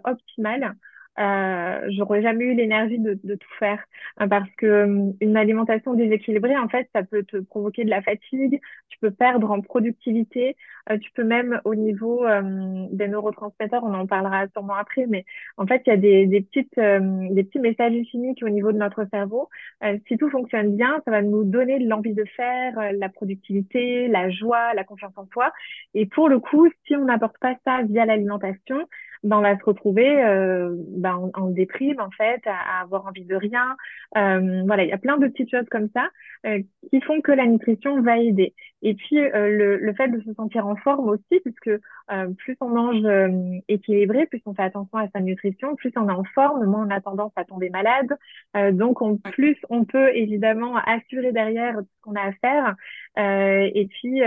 optimale, 0.03 0.75
euh, 1.19 1.87
j'aurais 1.89 2.21
jamais 2.21 2.45
eu 2.45 2.55
l'énergie 2.55 2.99
de, 2.99 3.17
de, 3.23 3.35
tout 3.35 3.53
faire. 3.57 3.83
Hein, 4.17 4.27
parce 4.27 4.49
que 4.57 4.65
euh, 4.65 5.11
une 5.21 5.37
alimentation 5.37 5.93
déséquilibrée 5.93 6.57
en 6.57 6.67
fait 6.67 6.89
ça 6.93 7.03
peut 7.03 7.23
te 7.23 7.37
provoquer 7.37 7.83
de 7.83 7.89
la 7.89 8.01
fatigue 8.01 8.59
tu 8.89 8.99
peux 8.99 9.11
perdre 9.11 9.51
en 9.51 9.61
productivité 9.61 10.55
euh, 10.89 10.97
tu 10.97 11.11
peux 11.11 11.23
même 11.23 11.61
au 11.65 11.75
niveau 11.75 12.25
euh, 12.25 12.85
des 12.91 13.07
neurotransmetteurs 13.07 13.83
on 13.83 13.93
en 13.93 14.07
parlera 14.07 14.47
sûrement 14.49 14.75
après 14.75 15.05
mais 15.07 15.25
en 15.57 15.65
fait 15.67 15.81
il 15.85 15.89
y 15.89 15.93
a 15.93 15.97
des, 15.97 16.25
des 16.27 16.41
petites 16.41 16.75
des 16.75 17.43
petits 17.43 17.59
messages 17.59 17.93
chimiques 18.11 18.43
au 18.43 18.49
niveau 18.49 18.71
de 18.71 18.77
notre 18.77 19.05
cerveau. 19.11 19.49
Si 20.07 20.17
tout 20.17 20.29
fonctionne 20.29 20.75
bien 20.75 21.01
ça 21.05 21.11
va 21.11 21.21
nous 21.21 21.43
donner 21.43 21.79
de 21.79 21.87
l'envie 21.87 22.13
de 22.13 22.25
faire 22.35 22.73
la 22.93 23.09
productivité 23.09 24.07
la 24.07 24.29
joie 24.29 24.73
la 24.73 24.83
confiance 24.83 25.13
en 25.17 25.27
soi. 25.33 25.51
Et 25.93 26.05
pour 26.05 26.29
le 26.29 26.39
coup 26.39 26.69
si 26.85 26.95
on 26.95 27.05
n'apporte 27.05 27.37
pas 27.39 27.55
ça 27.65 27.81
via 27.83 28.05
l'alimentation 28.05 28.87
on 29.31 29.41
va 29.41 29.57
se 29.57 29.63
retrouver 29.63 30.23
euh, 30.23 30.75
en, 31.03 31.31
en, 31.33 31.49
déprime 31.49 31.99
en 31.99 32.11
fait, 32.11 32.41
à, 32.45 32.81
avoir 32.81 33.07
envie 33.07 33.25
de 33.25 33.35
rien. 33.35 33.75
Euh, 34.17 34.63
voilà, 34.65 34.83
il 34.83 34.89
y 34.89 34.93
a 34.93 34.97
plein 34.97 35.17
de 35.17 35.27
petites 35.27 35.49
choses 35.49 35.67
comme 35.69 35.89
ça 35.93 36.09
euh, 36.45 36.61
qui 36.91 37.01
font 37.01 37.21
que 37.21 37.31
la 37.31 37.45
nutrition 37.45 38.01
va 38.01 38.19
aider. 38.19 38.53
Et 38.87 38.93
puis 38.93 39.17
euh, 39.17 39.49
le, 39.49 39.77
le, 39.77 39.93
fait 39.93 40.09
de 40.09 40.21
se 40.21 40.33
sentir 40.35 40.67
en 40.67 40.75
forme 40.75 41.09
aussi, 41.09 41.39
puisque 41.43 41.69
euh, 42.11 42.27
plus 42.37 42.55
on 42.61 42.69
mange 42.69 43.03
équilibré, 43.67 44.27
plus 44.27 44.41
on 44.45 44.53
fait 44.53 44.61
attention 44.61 44.99
à 44.99 45.07
sa 45.09 45.21
nutrition, 45.21 45.75
plus 45.75 45.91
on 45.95 46.07
est 46.07 46.13
en 46.13 46.23
forme, 46.23 46.65
moins 46.65 46.85
on 46.87 46.91
a 46.91 47.01
tendance 47.01 47.31
à 47.35 47.45
tomber 47.45 47.69
malade. 47.69 48.15
donc 48.73 49.01
on, 49.01 49.17
plus 49.17 49.57
on 49.69 49.85
peut 49.85 50.15
évidemment 50.15 50.77
assurer 50.77 51.31
derrière 51.31 51.79
ce 51.79 52.01
qu'on 52.01 52.15
a 52.15 52.21
à 52.21 52.31
faire. 52.33 52.75
et 53.17 53.87
puis 53.91 54.21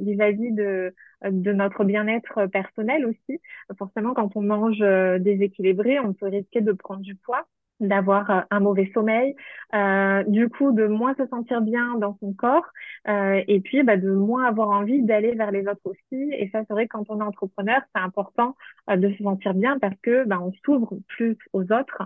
vis-à-vis 0.00 0.52
de 0.52 0.92
de 1.30 1.52
notre 1.52 1.84
bien-être 1.84 2.46
personnel 2.46 3.06
aussi. 3.06 3.40
Forcément, 3.78 4.14
quand 4.14 4.36
on 4.36 4.42
mange 4.42 4.82
euh, 4.82 5.18
déséquilibré, 5.18 5.98
on 6.00 6.12
peut 6.12 6.28
risquer 6.28 6.60
de 6.60 6.72
prendre 6.72 7.00
du 7.00 7.14
poids 7.14 7.46
d'avoir 7.80 8.30
euh, 8.30 8.40
un 8.50 8.60
mauvais 8.60 8.90
sommeil, 8.94 9.34
euh, 9.74 10.22
du 10.24 10.48
coup 10.48 10.72
de 10.72 10.86
moins 10.86 11.14
se 11.14 11.26
sentir 11.26 11.60
bien 11.60 11.96
dans 11.98 12.16
son 12.20 12.32
corps 12.32 12.66
euh, 13.08 13.42
et 13.48 13.60
puis 13.60 13.82
bah, 13.82 13.96
de 13.96 14.10
moins 14.10 14.44
avoir 14.44 14.70
envie 14.70 15.02
d'aller 15.02 15.34
vers 15.34 15.50
les 15.50 15.66
autres 15.66 15.80
aussi. 15.84 16.30
Et 16.32 16.48
ça, 16.52 16.60
c'est 16.66 16.72
vrai 16.72 16.86
quand 16.88 17.04
on 17.08 17.20
est 17.20 17.24
entrepreneur, 17.24 17.80
c'est 17.94 18.02
important 18.02 18.56
de 18.88 19.10
se 19.12 19.22
sentir 19.22 19.54
bien 19.54 19.78
parce 19.78 19.96
que 20.02 20.24
bah, 20.24 20.40
on 20.40 20.52
s'ouvre 20.64 20.94
plus 21.08 21.36
aux 21.52 21.64
autres 21.72 22.02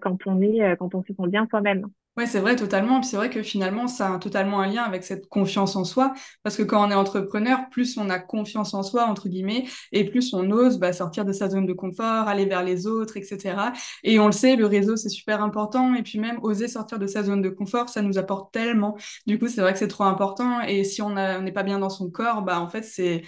quand 0.00 0.18
on 0.26 0.40
est 0.40 0.76
quand 0.78 0.94
on 0.94 1.02
se 1.02 1.12
sent 1.12 1.28
bien 1.28 1.46
soi-même. 1.48 1.86
Oui, 2.18 2.26
c'est 2.26 2.40
vrai, 2.40 2.56
totalement. 2.56 2.98
Puis 3.00 3.10
c'est 3.10 3.16
vrai 3.16 3.30
que 3.30 3.44
finalement, 3.44 3.86
ça 3.86 4.14
a 4.14 4.18
totalement 4.18 4.60
un 4.60 4.66
lien 4.66 4.82
avec 4.82 5.04
cette 5.04 5.28
confiance 5.28 5.76
en 5.76 5.84
soi. 5.84 6.12
Parce 6.42 6.56
que 6.56 6.64
quand 6.64 6.84
on 6.84 6.90
est 6.90 6.94
entrepreneur, 6.94 7.60
plus 7.70 7.96
on 7.96 8.10
a 8.10 8.18
confiance 8.18 8.74
en 8.74 8.82
soi, 8.82 9.04
entre 9.06 9.28
guillemets, 9.28 9.66
et 9.92 10.04
plus 10.04 10.34
on 10.34 10.50
ose 10.50 10.78
bah, 10.80 10.92
sortir 10.92 11.24
de 11.24 11.32
sa 11.32 11.48
zone 11.48 11.64
de 11.64 11.72
confort, 11.72 12.26
aller 12.26 12.44
vers 12.44 12.64
les 12.64 12.88
autres, 12.88 13.16
etc. 13.18 13.72
Et 14.02 14.18
on 14.18 14.26
le 14.26 14.32
sait, 14.32 14.56
le 14.56 14.66
réseau, 14.66 14.96
c'est 14.96 15.08
super 15.10 15.44
important. 15.44 15.94
Et 15.94 16.02
puis 16.02 16.18
même, 16.18 16.40
oser 16.42 16.66
sortir 16.66 16.98
de 16.98 17.06
sa 17.06 17.22
zone 17.22 17.40
de 17.40 17.50
confort, 17.50 17.88
ça 17.88 18.02
nous 18.02 18.18
apporte 18.18 18.52
tellement. 18.52 18.96
Du 19.26 19.38
coup, 19.38 19.46
c'est 19.46 19.60
vrai 19.60 19.72
que 19.72 19.78
c'est 19.78 19.86
trop 19.88 20.04
important. 20.04 20.60
Et 20.62 20.82
si 20.82 21.00
on 21.02 21.10
n'est 21.14 21.52
pas 21.52 21.62
bien 21.62 21.78
dans 21.78 21.90
son 21.90 22.10
corps, 22.10 22.42
bah 22.42 22.60
en 22.60 22.68
fait, 22.68 22.82
c'est 22.82 23.22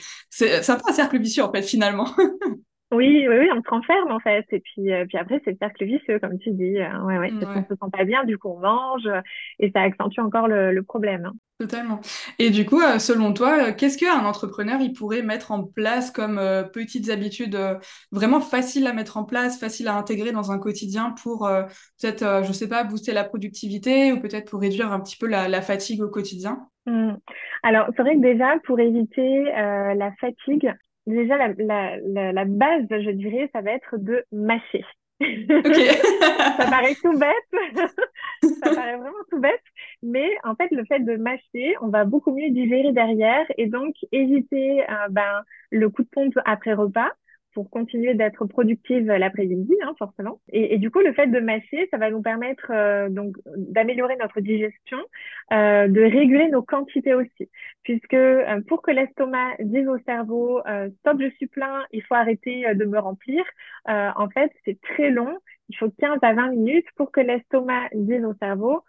un 0.69 0.77
peu 0.77 0.91
un 0.91 0.93
cercle 0.93 1.21
vicieux, 1.21 1.45
en 1.45 1.53
fait, 1.53 1.63
finalement. 1.63 2.09
Oui, 2.93 3.27
oui, 3.29 3.37
oui, 3.39 3.49
on 3.57 3.63
se 3.63 3.69
renferme 3.71 4.11
en 4.11 4.19
fait. 4.19 4.45
Et 4.51 4.61
puis, 4.61 4.93
euh, 4.93 5.05
puis 5.07 5.17
après, 5.17 5.41
c'est 5.45 5.53
le 5.53 5.57
cercle 5.59 5.85
vicieux, 5.85 6.19
comme 6.19 6.39
tu 6.39 6.51
dis. 6.51 6.79
Euh, 6.81 7.01
ouais, 7.05 7.19
ouais, 7.19 7.35
parce 7.39 7.53
qu'on 7.53 7.63
se 7.63 7.69
sent 7.75 7.91
pas 7.93 8.05
bien, 8.05 8.25
du 8.25 8.37
coup, 8.37 8.49
on 8.49 8.59
mange 8.59 9.07
euh, 9.07 9.21
et 9.61 9.71
ça 9.71 9.83
accentue 9.83 10.19
encore 10.21 10.49
le, 10.49 10.73
le 10.73 10.83
problème. 10.83 11.27
hein. 11.27 11.33
Totalement. 11.59 12.01
Et 12.39 12.49
du 12.51 12.65
coup, 12.65 12.81
euh, 12.81 12.99
selon 12.99 13.35
toi, 13.35 13.73
qu'est-ce 13.73 13.99
qu'un 13.99 14.25
entrepreneur 14.25 14.81
il 14.81 14.95
pourrait 14.95 15.21
mettre 15.23 15.53
en 15.53 15.63
place 15.63 16.11
comme 16.11 16.39
euh, 16.39 16.63
petites 16.65 17.11
habitudes 17.11 17.59
vraiment 18.11 18.41
faciles 18.41 18.87
à 18.87 18.95
mettre 18.95 19.19
en 19.19 19.25
place, 19.25 19.61
faciles 19.61 19.89
à 19.89 19.95
intégrer 19.97 20.33
dans 20.33 20.53
un 20.53 20.59
quotidien 20.59 21.15
pour 21.23 21.49
peut-être, 22.01 22.43
je 22.45 22.53
sais 22.53 22.69
pas, 22.69 22.83
booster 22.85 23.13
la 23.13 23.25
productivité 23.25 24.11
ou 24.13 24.21
peut-être 24.21 24.51
pour 24.51 24.61
réduire 24.61 24.91
un 24.91 25.01
petit 25.01 25.17
peu 25.19 25.27
la, 25.27 25.49
la 25.49 25.61
fatigue 25.61 26.03
au 26.03 26.09
quotidien? 26.09 26.67
Hmm. 26.87 27.13
Alors, 27.63 27.89
c'est 27.95 28.03
vrai 28.03 28.15
que 28.17 28.21
déjà, 28.21 28.59
pour 28.65 28.81
éviter 28.81 29.55
euh, 29.55 29.95
la 29.95 30.13
fatigue, 30.13 30.73
déjà, 31.11 31.37
la, 31.37 31.49
la, 31.59 31.97
la, 31.99 32.33
la 32.33 32.45
base, 32.45 32.87
je 32.91 33.11
dirais, 33.11 33.51
ça 33.53 33.61
va 33.61 33.73
être 33.73 33.97
de 33.99 34.25
mâcher. 34.33 34.85
Ça 35.21 36.67
paraît 36.71 36.95
tout 37.03 37.13
bête, 37.19 37.61
ça 38.43 38.75
paraît 38.75 38.97
vraiment 38.97 39.19
tout 39.31 39.39
bête, 39.39 39.63
mais 40.03 40.31
en 40.45 40.55
fait, 40.55 40.71
le 40.71 40.85
fait 40.87 41.01
de 41.01 41.17
mâcher, 41.17 41.75
on 41.83 41.89
va 41.89 42.05
beaucoup 42.05 42.33
mieux 42.35 42.51
digérer 42.51 42.93
derrière 42.93 43.45
et 43.59 43.67
donc 43.67 43.95
éviter 44.13 44.83
euh, 44.83 45.09
ben, 45.11 45.43
le 45.71 45.91
coup 45.91 46.03
de 46.03 46.09
pompe 46.09 46.39
après 46.45 46.73
repas 46.73 47.11
pour 47.53 47.71
continuer 47.71 48.15
d'être 48.15 48.45
productive 48.47 49.07
l'après-midi, 49.07 49.75
hein, 49.83 49.95
forcément. 49.99 50.41
Et, 50.53 50.79
du 50.79 50.91
coup, 50.91 51.01
le 51.01 51.13
fait 51.13 51.27
de 51.27 51.41
mâcher, 51.41 51.89
ça 51.91 51.99
va 51.99 52.11
nous 52.11 52.23
permettre 52.23 52.71
euh, 52.71 53.09
donc 53.09 53.37
d'améliorer 53.47 54.17
notre 54.17 54.41
digestion, 54.41 54.99
euh, 55.53 55.89
de 55.89 56.01
réguler 56.01 56.49
nos 56.49 56.63
quantités 56.63 57.15
aussi, 57.15 57.51
puisque 57.83 58.15
euh, 58.15 58.61
pour 58.69 58.83
que 58.83 58.91
l'estomac 58.91 59.57
dise 59.61 59.89
au 59.89 59.99
cerveau 60.07 60.61
stop, 61.01 61.21
je 61.21 61.31
suis 61.37 61.47
plein, 61.47 61.85
il 61.93 62.03
faut 62.03 62.15
arrêter 62.15 62.75
de 62.75 62.85
me 62.85 62.99
remplir. 62.99 63.45
en 63.87 64.29
fait, 64.31 64.53
c'est 64.65 64.81
très 64.81 65.11
long. 65.11 65.39
Il 65.69 65.77
faut 65.77 65.91
15 65.91 66.19
à 66.23 66.35
20 66.35 66.51
minutes 66.51 66.87
pour 66.97 67.13
que 67.13 67.21
l'estomac 67.21 67.89
dise 67.95 68.25
au 68.25 68.35
cerveau 68.35 68.83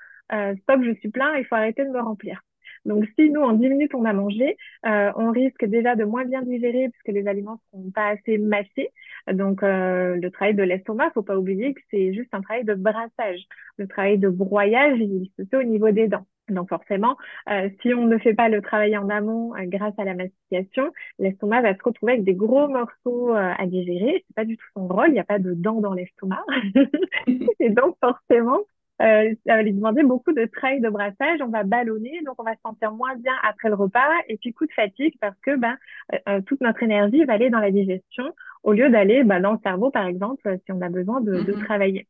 stop, 0.61 0.81
je 0.83 0.93
suis 0.99 1.09
plein, 1.09 1.35
il 1.37 1.45
faut 1.45 1.55
arrêter 1.55 1.83
de 1.85 1.89
me 1.89 2.01
remplir. 2.01 2.41
Donc, 2.85 3.05
si 3.17 3.29
nous, 3.29 3.41
en 3.41 3.53
10 3.53 3.69
minutes, 3.69 3.95
on 3.95 4.05
a 4.05 4.13
mangé, 4.13 4.57
euh, 4.85 5.11
on 5.15 5.31
risque 5.31 5.65
déjà 5.65 5.95
de 5.95 6.03
moins 6.03 6.25
bien 6.25 6.41
digérer 6.41 6.89
puisque 6.89 7.15
les 7.15 7.27
aliments 7.27 7.59
ne 7.73 7.79
seront 7.79 7.91
pas 7.91 8.07
assez 8.09 8.37
mâchés. 8.37 8.89
Donc, 9.31 9.63
euh, 9.63 10.15
le 10.15 10.31
travail 10.31 10.55
de 10.55 10.63
l'estomac, 10.63 11.11
faut 11.13 11.21
pas 11.23 11.37
oublier 11.37 11.73
que 11.73 11.81
c'est 11.91 12.13
juste 12.13 12.33
un 12.33 12.41
travail 12.41 12.65
de 12.65 12.73
brassage. 12.73 13.41
Le 13.77 13.87
travail 13.87 14.17
de 14.17 14.29
broyage, 14.29 14.99
il 14.99 15.29
se 15.37 15.45
fait 15.45 15.57
au 15.57 15.63
niveau 15.63 15.91
des 15.91 16.07
dents. 16.07 16.25
Donc 16.51 16.69
forcément, 16.69 17.17
euh, 17.49 17.69
si 17.81 17.93
on 17.93 18.05
ne 18.05 18.17
fait 18.17 18.33
pas 18.33 18.49
le 18.49 18.61
travail 18.61 18.97
en 18.97 19.09
amont 19.09 19.55
euh, 19.55 19.63
grâce 19.65 19.97
à 19.97 20.03
la 20.03 20.13
mastication, 20.13 20.91
l'estomac 21.19 21.61
va 21.61 21.75
se 21.75 21.83
retrouver 21.83 22.13
avec 22.13 22.25
des 22.25 22.33
gros 22.33 22.67
morceaux 22.67 23.33
euh, 23.33 23.53
à 23.57 23.65
digérer. 23.65 24.23
C'est 24.27 24.35
pas 24.35 24.45
du 24.45 24.57
tout 24.57 24.65
son 24.75 24.87
rôle. 24.87 25.09
Il 25.09 25.13
n'y 25.13 25.19
a 25.19 25.23
pas 25.23 25.39
de 25.39 25.53
dents 25.53 25.79
dans 25.81 25.93
l'estomac. 25.93 26.43
Et 27.59 27.69
donc 27.69 27.95
forcément, 28.01 28.59
euh, 29.01 29.33
ça 29.45 29.55
va 29.55 29.63
lui 29.63 29.73
demander 29.73 30.03
beaucoup 30.03 30.31
de 30.31 30.45
travail 30.45 30.79
de 30.79 30.89
brassage. 30.89 31.39
On 31.41 31.47
va 31.47 31.63
ballonner, 31.63 32.21
donc 32.25 32.35
on 32.39 32.43
va 32.43 32.55
se 32.55 32.61
sentir 32.61 32.91
moins 32.91 33.15
bien 33.15 33.33
après 33.43 33.69
le 33.69 33.75
repas. 33.75 34.09
Et 34.27 34.37
puis 34.37 34.53
coup 34.53 34.65
de 34.65 34.73
fatigue 34.73 35.15
parce 35.19 35.39
que 35.41 35.55
ben 35.55 35.77
euh, 36.13 36.17
euh, 36.29 36.41
toute 36.41 36.61
notre 36.61 36.83
énergie 36.83 37.23
va 37.25 37.33
aller 37.33 37.49
dans 37.49 37.59
la 37.59 37.71
digestion 37.71 38.25
au 38.63 38.73
lieu 38.73 38.89
d'aller 38.89 39.23
ben, 39.23 39.39
dans 39.39 39.53
le 39.53 39.59
cerveau, 39.63 39.89
par 39.89 40.05
exemple, 40.05 40.57
si 40.65 40.71
on 40.71 40.81
a 40.81 40.89
besoin 40.89 41.21
de, 41.21 41.31
de 41.31 41.51
mm-hmm. 41.51 41.65
travailler. 41.65 42.07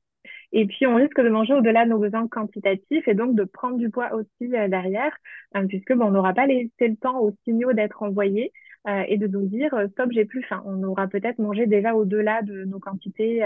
Et 0.53 0.65
puis, 0.65 0.85
on 0.85 0.95
risque 0.95 1.19
de 1.19 1.29
manger 1.29 1.53
au-delà 1.53 1.85
de 1.85 1.91
nos 1.91 1.99
besoins 1.99 2.27
quantitatifs 2.27 3.07
et 3.07 3.13
donc 3.13 3.35
de 3.35 3.43
prendre 3.43 3.77
du 3.77 3.89
poids 3.89 4.13
aussi 4.13 4.53
euh, 4.53 4.67
derrière, 4.67 5.15
euh, 5.55 5.65
puisque 5.67 5.93
bon, 5.93 6.05
on 6.07 6.11
n'aura 6.11 6.33
pas 6.33 6.45
laissé 6.45 6.87
le 6.87 6.97
temps 6.97 7.19
aux 7.19 7.31
signaux 7.45 7.73
d'être 7.73 8.03
envoyés 8.03 8.51
euh, 8.87 9.03
et 9.07 9.17
de 9.17 9.27
nous 9.27 9.45
dire 9.45 9.75
stop, 9.91 10.09
j'ai 10.11 10.25
plus 10.25 10.43
faim. 10.43 10.63
On 10.65 10.83
aura 10.83 11.07
peut-être 11.07 11.39
mangé 11.39 11.67
déjà 11.67 11.95
au-delà 11.95 12.41
de 12.41 12.63
nos 12.65 12.79
quantités 12.79 13.45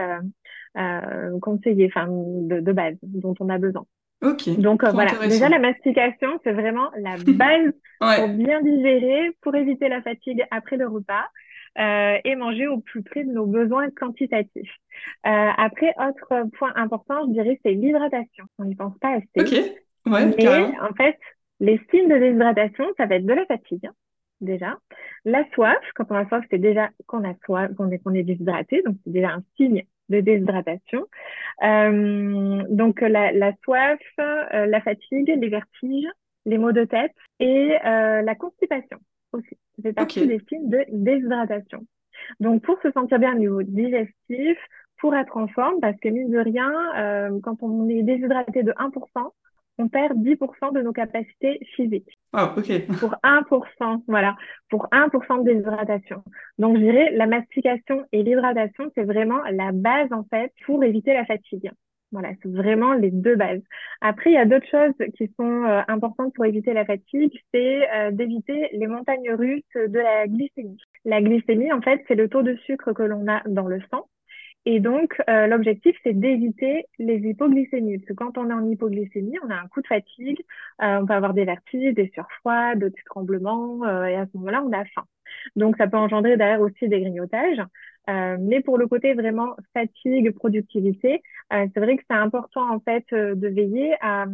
conseillées, 1.41 1.87
enfin 1.87 2.07
de, 2.09 2.59
de, 2.59 2.71
base 2.71 2.95
dont 3.03 3.33
on 3.39 3.49
a 3.49 3.57
besoin. 3.57 3.85
Ok. 4.23 4.49
Donc 4.59 4.83
voilà, 4.83 5.11
déjà 5.27 5.49
la 5.49 5.59
mastication, 5.59 6.39
c'est 6.43 6.53
vraiment 6.53 6.89
la 6.97 7.15
base 7.27 7.73
ouais. 8.01 8.15
pour 8.17 8.29
bien 8.29 8.61
digérer, 8.61 9.31
pour 9.41 9.55
éviter 9.55 9.89
la 9.89 10.01
fatigue 10.01 10.45
après 10.51 10.77
le 10.77 10.87
repas 10.87 11.25
euh, 11.77 12.17
et 12.23 12.35
manger 12.35 12.67
au 12.67 12.79
plus 12.79 13.03
près 13.03 13.25
de 13.25 13.31
nos 13.31 13.45
besoins 13.45 13.89
quantitatifs. 13.89 14.71
Euh, 15.27 15.49
après, 15.57 15.93
autre 15.97 16.49
point 16.57 16.71
important, 16.75 17.25
je 17.27 17.33
dirais, 17.33 17.59
c'est 17.63 17.71
l'hydratation. 17.71 18.45
On 18.57 18.63
n'y 18.63 18.75
pense 18.75 18.97
pas 18.99 19.09
assez. 19.09 19.27
Ok, 19.35 20.13
ouais, 20.13 20.25
Mais 20.25 20.35
carrément. 20.35 20.73
en 20.89 20.93
fait, 20.93 21.17
les 21.59 21.81
signes 21.91 22.07
de 22.07 22.17
déshydratation, 22.17 22.85
ça 22.95 23.07
va 23.07 23.15
être 23.15 23.25
de 23.25 23.33
la 23.33 23.45
fatigue, 23.45 23.89
déjà. 24.41 24.77
La 25.23 25.43
soif, 25.53 25.79
quand 25.95 26.05
on 26.09 26.15
a 26.15 26.27
soif, 26.27 26.43
c'est 26.49 26.57
déjà 26.57 26.89
qu'on 27.07 27.23
a 27.23 27.33
soif, 27.45 27.71
qu'on 27.75 27.91
est, 27.91 28.01
est 28.19 28.23
déshydraté, 28.23 28.81
donc 28.83 28.95
c'est 29.03 29.11
déjà 29.11 29.29
un 29.29 29.43
signe 29.57 29.83
de 30.09 30.19
déshydratation. 30.19 31.05
Euh, 31.63 32.63
donc 32.69 33.01
la, 33.01 33.31
la 33.31 33.53
soif, 33.63 33.99
euh, 34.19 34.65
la 34.65 34.81
fatigue, 34.81 35.33
les 35.39 35.49
vertiges, 35.49 36.09
les 36.45 36.57
maux 36.57 36.71
de 36.71 36.83
tête 36.83 37.13
et 37.39 37.75
euh, 37.85 38.21
la 38.21 38.35
constipation 38.35 38.97
aussi. 39.31 39.57
Fait 39.81 39.93
partie 39.93 40.19
okay. 40.19 40.27
des 40.27 40.45
signes 40.47 40.69
de 40.69 40.85
déshydratation. 40.89 41.85
Donc, 42.39 42.63
pour 42.63 42.79
se 42.81 42.91
sentir 42.91 43.19
bien 43.19 43.33
au 43.33 43.39
niveau 43.39 43.63
digestif, 43.63 44.57
pour 44.99 45.13
être 45.15 45.35
en 45.35 45.47
forme, 45.49 45.81
parce 45.81 45.99
que 45.99 46.07
mine 46.07 46.31
de 46.31 46.39
rien, 46.39 46.71
quand 47.43 47.57
on 47.61 47.89
est 47.89 48.01
déshydraté 48.03 48.63
de 48.63 48.71
1%, 48.71 49.31
on 49.77 49.87
perd 49.87 50.17
10% 50.17 50.73
de 50.73 50.81
nos 50.81 50.93
capacités 50.93 51.59
physiques. 51.75 52.17
Oh, 52.33 52.47
ok. 52.57 52.87
Pour 52.99 53.15
1%, 53.23 54.03
voilà, 54.07 54.35
pour 54.69 54.87
1% 54.91 55.43
de 55.43 55.51
déshydratation. 55.51 56.23
Donc, 56.57 56.77
je 56.77 56.81
dirais, 56.81 57.11
la 57.13 57.27
mastication 57.27 58.05
et 58.11 58.23
l'hydratation, 58.23 58.91
c'est 58.95 59.03
vraiment 59.03 59.41
la 59.51 59.71
base, 59.71 60.11
en 60.11 60.23
fait, 60.25 60.51
pour 60.65 60.83
éviter 60.83 61.13
la 61.13 61.25
fatigue. 61.25 61.71
Voilà, 62.11 62.29
c'est 62.41 62.51
vraiment 62.51 62.93
les 62.93 63.11
deux 63.11 63.35
bases. 63.35 63.61
Après, 63.99 64.29
il 64.29 64.33
y 64.33 64.37
a 64.37 64.45
d'autres 64.45 64.69
choses 64.69 64.93
qui 65.17 65.29
sont 65.37 65.63
euh, 65.65 65.81
importantes 65.87 66.33
pour 66.33 66.45
éviter 66.45 66.73
la 66.73 66.85
fatigue, 66.85 67.33
c'est 67.53 67.89
euh, 67.91 68.11
d'éviter 68.11 68.69
les 68.71 68.87
montagnes 68.87 69.31
russes 69.33 69.63
de 69.75 69.99
la 69.99 70.27
glycémie. 70.27 70.77
La 71.03 71.21
glycémie, 71.21 71.73
en 71.73 71.81
fait, 71.81 72.03
c'est 72.07 72.15
le 72.15 72.29
taux 72.29 72.43
de 72.43 72.55
sucre 72.65 72.93
que 72.93 73.03
l'on 73.03 73.27
a 73.27 73.41
dans 73.47 73.67
le 73.67 73.81
sang. 73.91 74.07
Et 74.65 74.79
donc, 74.79 75.21
euh, 75.29 75.47
l'objectif, 75.47 75.95
c'est 76.03 76.13
d'éviter 76.13 76.85
les 76.97 77.17
hypoglycémies. 77.17 77.99
Parce 77.99 78.07
que 78.07 78.13
quand 78.13 78.37
on 78.37 78.49
est 78.49 78.53
en 78.53 78.67
hypoglycémie, 78.67 79.37
on 79.43 79.49
a 79.49 79.55
un 79.55 79.67
coup 79.67 79.81
de 79.81 79.87
fatigue, 79.87 80.43
on 80.79 81.05
peut 81.05 81.13
avoir 81.13 81.33
des 81.33 81.45
vertiges, 81.45 81.93
des 81.93 82.11
surfroids, 82.13 82.75
des 82.75 82.91
tremblements, 83.05 83.85
et 84.05 84.15
à 84.15 84.25
ce 84.25 84.37
moment-là, 84.37 84.63
on 84.65 84.71
a 84.73 84.83
faim. 84.85 85.05
Donc, 85.55 85.77
ça 85.77 85.87
peut 85.87 85.97
engendrer 85.97 86.37
derrière 86.37 86.61
aussi 86.61 86.87
des 86.87 86.99
grignotages. 86.99 87.61
Euh, 88.09 88.37
mais 88.39 88.61
pour 88.61 88.77
le 88.77 88.87
côté 88.87 89.13
vraiment 89.13 89.55
fatigue, 89.73 90.31
productivité, 90.31 91.23
euh, 91.53 91.67
c'est 91.73 91.79
vrai 91.79 91.97
que 91.97 92.03
c'est 92.09 92.15
important 92.15 92.71
en 92.71 92.79
fait 92.79 93.05
euh, 93.13 93.33
de 93.35 93.47
veiller 93.47 93.95
à, 94.01 94.25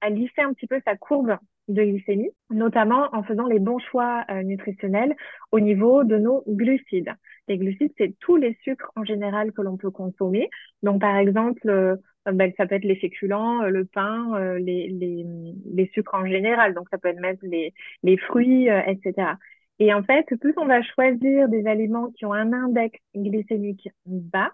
à 0.00 0.10
lisser 0.10 0.40
un 0.40 0.52
petit 0.52 0.68
peu 0.68 0.80
sa 0.86 0.96
courbe 0.96 1.36
de 1.72 1.82
glycémie, 1.82 2.30
notamment 2.50 3.08
en 3.12 3.22
faisant 3.22 3.46
les 3.46 3.58
bons 3.58 3.78
choix 3.78 4.24
euh, 4.30 4.42
nutritionnels 4.42 5.14
au 5.52 5.60
niveau 5.60 6.04
de 6.04 6.16
nos 6.16 6.44
glucides. 6.46 7.12
Les 7.48 7.58
glucides, 7.58 7.92
c'est 7.98 8.14
tous 8.20 8.36
les 8.36 8.56
sucres 8.62 8.90
en 8.96 9.04
général 9.04 9.52
que 9.52 9.62
l'on 9.62 9.76
peut 9.76 9.90
consommer. 9.90 10.50
Donc, 10.82 11.00
par 11.00 11.16
exemple, 11.16 11.68
euh, 11.68 11.96
ben, 12.30 12.52
ça 12.56 12.66
peut 12.66 12.74
être 12.74 12.84
les 12.84 12.96
féculents, 12.96 13.62
le 13.62 13.84
pain, 13.84 14.38
les, 14.58 14.88
les, 14.88 15.24
les, 15.72 15.90
sucres 15.94 16.14
en 16.14 16.26
général. 16.26 16.74
Donc, 16.74 16.86
ça 16.90 16.98
peut 16.98 17.08
être 17.08 17.20
même 17.20 17.38
les, 17.42 17.72
les 18.02 18.18
fruits, 18.18 18.68
etc. 18.68 19.32
Et 19.80 19.94
en 19.94 20.02
fait, 20.02 20.26
plus 20.40 20.52
on 20.58 20.66
va 20.66 20.82
choisir 20.82 21.48
des 21.48 21.66
aliments 21.66 22.10
qui 22.12 22.26
ont 22.26 22.34
un 22.34 22.52
index 22.52 22.98
glycémique 23.16 23.88
bas, 24.04 24.52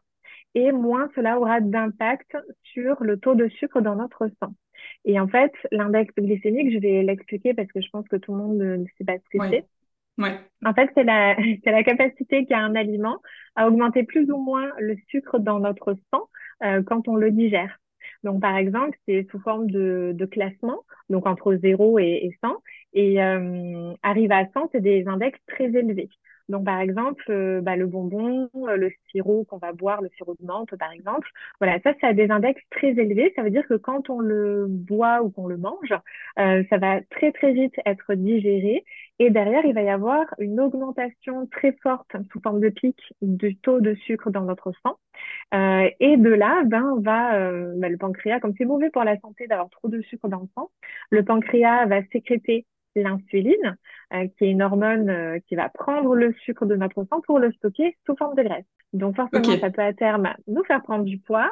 et 0.57 0.73
moins 0.73 1.11
cela 1.15 1.39
aura 1.39 1.61
d'impact 1.61 2.35
sur 2.63 2.97
le 3.05 3.19
taux 3.19 3.35
de 3.35 3.47
sucre 3.49 3.83
dans 3.83 3.95
notre 3.95 4.27
sang. 4.41 4.55
Et 5.05 5.21
en 5.21 5.29
fait, 5.29 5.53
l'index 5.71 6.13
glycémique, 6.17 6.73
je 6.73 6.79
vais 6.79 7.03
l'expliquer 7.03 7.53
parce 7.53 7.71
que 7.71 7.83
je 7.83 7.91
pense 7.91 8.09
que 8.09 8.17
tout 8.17 8.33
le 8.33 8.39
monde 8.39 8.57
ne 8.57 8.85
sait 8.97 9.05
pas 9.05 9.19
ce 9.19 9.29
que 9.31 9.39
ouais. 9.39 9.51
c'est. 9.51 10.23
Ouais. 10.23 10.41
En 10.65 10.73
fait, 10.73 10.91
c'est 10.95 11.05
la, 11.05 11.37
c'est 11.63 11.71
la 11.71 11.85
capacité 11.85 12.47
qu'a 12.47 12.59
un 12.59 12.75
aliment 12.75 13.21
à 13.55 13.69
augmenter 13.69 14.05
plus 14.05 14.31
ou 14.31 14.39
moins 14.39 14.71
le 14.79 14.97
sucre 15.11 15.39
dans 15.39 15.61
notre 15.61 15.95
sang 16.11 16.31
euh, 16.65 16.83
quand 16.83 17.07
on 17.07 17.17
le 17.17 17.31
digère. 17.31 17.79
Donc, 18.25 18.41
par 18.41 18.57
exemple, 18.57 18.97
c'est 19.07 19.27
sous 19.31 19.39
forme 19.41 19.71
de, 19.71 20.13
de, 20.15 20.25
classement, 20.25 20.85
donc 21.11 21.27
entre 21.27 21.55
0 21.55 21.99
et, 21.99 22.05
et 22.25 22.39
100. 22.43 22.57
Et 22.95 23.23
euh, 23.23 23.93
arrive 24.03 24.33
à 24.33 24.47
100, 24.55 24.71
c'est 24.73 24.81
des 24.81 25.07
index 25.07 25.39
très 25.47 25.67
élevés. 25.67 26.09
Donc, 26.49 26.65
par 26.65 26.81
exemple, 26.81 27.25
euh, 27.31 27.61
bah, 27.61 27.77
le 27.77 27.87
bonbon, 27.87 28.49
le 28.55 28.91
sirop 29.11 29.45
qu'on 29.45 29.59
va 29.59 29.73
boire, 29.73 30.01
le 30.01 30.09
sirop 30.17 30.37
de 30.39 30.47
menthe, 30.47 30.75
par 30.77 30.93
exemple, 30.93 31.29
voilà, 31.61 31.81
ça, 31.81 31.93
ça 32.01 32.09
a 32.09 32.13
des 32.13 32.31
index 32.31 32.61
très 32.71 32.91
élevés. 32.91 33.33
Ça 33.37 33.43
veut 33.43 33.51
dire 33.51 33.67
que 33.67 33.75
quand 33.75 34.11
on 34.11 34.21
le 34.21 34.67
boit 34.69 35.23
ou 35.23 35.31
qu'on 35.31 35.47
le 35.49 35.57
mange, 35.57 35.93
euh, 36.39 36.63
ça 36.71 36.79
va 36.79 37.01
très, 37.11 37.33
très 37.33 37.53
vite 37.53 37.75
être 37.85 38.15
digéré. 38.15 38.85
Et 39.19 39.31
derrière, 39.31 39.65
il 39.65 39.75
va 39.75 39.83
y 39.83 39.89
avoir 39.89 40.25
une 40.39 40.61
augmentation 40.61 41.47
très 41.47 41.73
forte 41.83 42.15
sous 42.31 42.41
forme 42.41 42.61
de 42.61 42.69
pic 42.69 42.97
du 43.23 43.57
taux 43.57 43.81
de 43.81 43.95
sucre 43.95 44.31
dans 44.31 44.43
notre 44.43 44.73
sang. 44.83 44.99
Euh, 45.55 45.89
et 46.01 46.17
de 46.17 46.31
là, 46.31 46.63
ben, 46.67 46.97
va 47.01 47.37
euh, 47.37 47.73
ben, 47.77 47.91
le 47.91 47.99
pancréas, 47.99 48.41
comme 48.41 48.55
c'est 48.59 48.65
mauvais 48.65 48.91
pour 48.91 49.05
la 49.05 49.19
santé 49.21 49.47
d'avoir 49.47 49.71
trop 49.71 49.89
de 49.89 50.01
sucre 50.03 50.29
dans 50.29 50.41
le 50.41 50.49
sang, 50.55 50.71
le 51.11 51.25
pancréas 51.25 51.87
va 51.87 52.03
sécréter 52.13 52.67
l'insuline. 53.03 53.77
qui 54.11 54.45
est 54.45 54.51
une 54.51 54.63
hormone 54.63 55.41
qui 55.49 55.57
va 55.57 55.69
prendre 55.69 56.15
le 56.15 56.33
sucre 56.45 56.67
de 56.67 56.77
notre 56.77 57.05
sang 57.05 57.21
pour 57.27 57.39
le 57.39 57.53
stocker 57.53 57.97
sous 58.07 58.17
forme 58.17 58.37
de 58.37 58.43
graisse. 58.43 58.65
Donc 58.93 59.17
forcément, 59.17 59.59
ça 59.59 59.71
peut 59.71 59.83
à 59.83 59.93
terme 59.93 60.29
nous 60.47 60.65
faire 60.65 60.83
prendre 60.83 61.05
du 61.05 61.19
poids. 61.19 61.51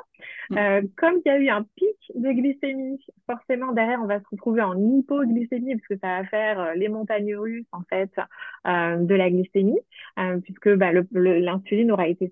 Mm. 0.50 0.58
Euh, 0.58 0.82
comme 0.96 1.14
il 1.24 1.28
y 1.28 1.30
a 1.30 1.38
eu 1.38 1.48
un 1.48 1.66
pic 1.76 1.96
de 2.14 2.30
glycémie, 2.32 3.04
forcément 3.26 3.72
derrière, 3.72 4.00
on 4.02 4.06
va 4.06 4.20
se 4.20 4.26
retrouver 4.30 4.62
en 4.62 4.78
hypoglycémie 4.78 5.76
parce 5.76 5.86
que 5.88 5.98
ça 5.98 6.20
va 6.20 6.24
faire 6.24 6.60
euh, 6.60 6.74
les 6.74 6.88
montagnes 6.88 7.36
russes 7.36 7.66
en 7.72 7.82
fait 7.88 8.10
euh, 8.66 8.96
de 8.96 9.14
la 9.14 9.30
glycémie, 9.30 9.78
euh, 10.18 10.38
puisque 10.38 10.74
bah, 10.74 10.90
l'insuline 11.12 11.90
aura 11.90 12.08
été 12.08 12.28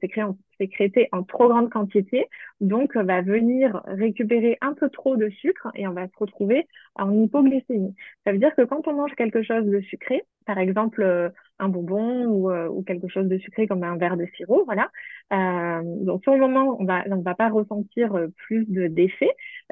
sécrétée 0.58 1.08
en 1.12 1.22
trop 1.22 1.48
grande 1.48 1.70
quantité, 1.70 2.26
donc 2.60 2.96
va 2.96 3.22
venir 3.22 3.82
récupérer 3.86 4.58
un 4.60 4.74
peu 4.74 4.88
trop 4.88 5.16
de 5.16 5.28
sucre 5.30 5.68
et 5.74 5.86
on 5.86 5.92
va 5.92 6.06
se 6.06 6.16
retrouver 6.18 6.66
en 6.94 7.12
hypoglycémie. 7.12 7.94
Ça 8.24 8.32
veut 8.32 8.38
dire 8.38 8.54
que 8.54 8.62
quand 8.62 8.86
on 8.88 8.94
mange 8.94 9.14
quelque 9.14 9.42
chose 9.42 9.64
de 9.64 9.80
sucré, 9.80 10.22
par 10.46 10.58
exemple 10.58 11.02
euh, 11.02 11.28
un 11.62 11.68
bonbon 11.68 12.26
ou, 12.26 12.50
euh, 12.50 12.68
ou, 12.68 12.82
quelque 12.82 13.08
chose 13.08 13.26
de 13.26 13.38
sucré 13.38 13.66
comme 13.66 13.84
un 13.84 13.96
verre 13.96 14.16
de 14.16 14.26
sirop, 14.36 14.64
voilà. 14.64 14.90
Euh, 15.32 15.80
donc 16.04 16.22
sur 16.22 16.32
le 16.32 16.40
moment, 16.40 16.76
on 16.80 16.84
va 16.84 17.04
on 17.08 17.22
va 17.22 17.34
pas 17.34 17.48
ressentir 17.48 18.14
euh, 18.14 18.28
plus 18.46 18.64
de 18.68 18.88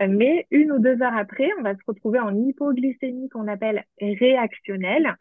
mais 0.09 0.47
une 0.51 0.73
ou 0.73 0.79
deux 0.79 1.03
heures 1.03 1.17
après, 1.17 1.51
on 1.59 1.63
va 1.63 1.75
se 1.75 1.83
retrouver 1.87 2.21
en 2.21 2.35
hypoglycémie 2.35 3.29
qu'on 3.29 3.49
appelle 3.49 3.85
réactionnelle, 4.01 5.17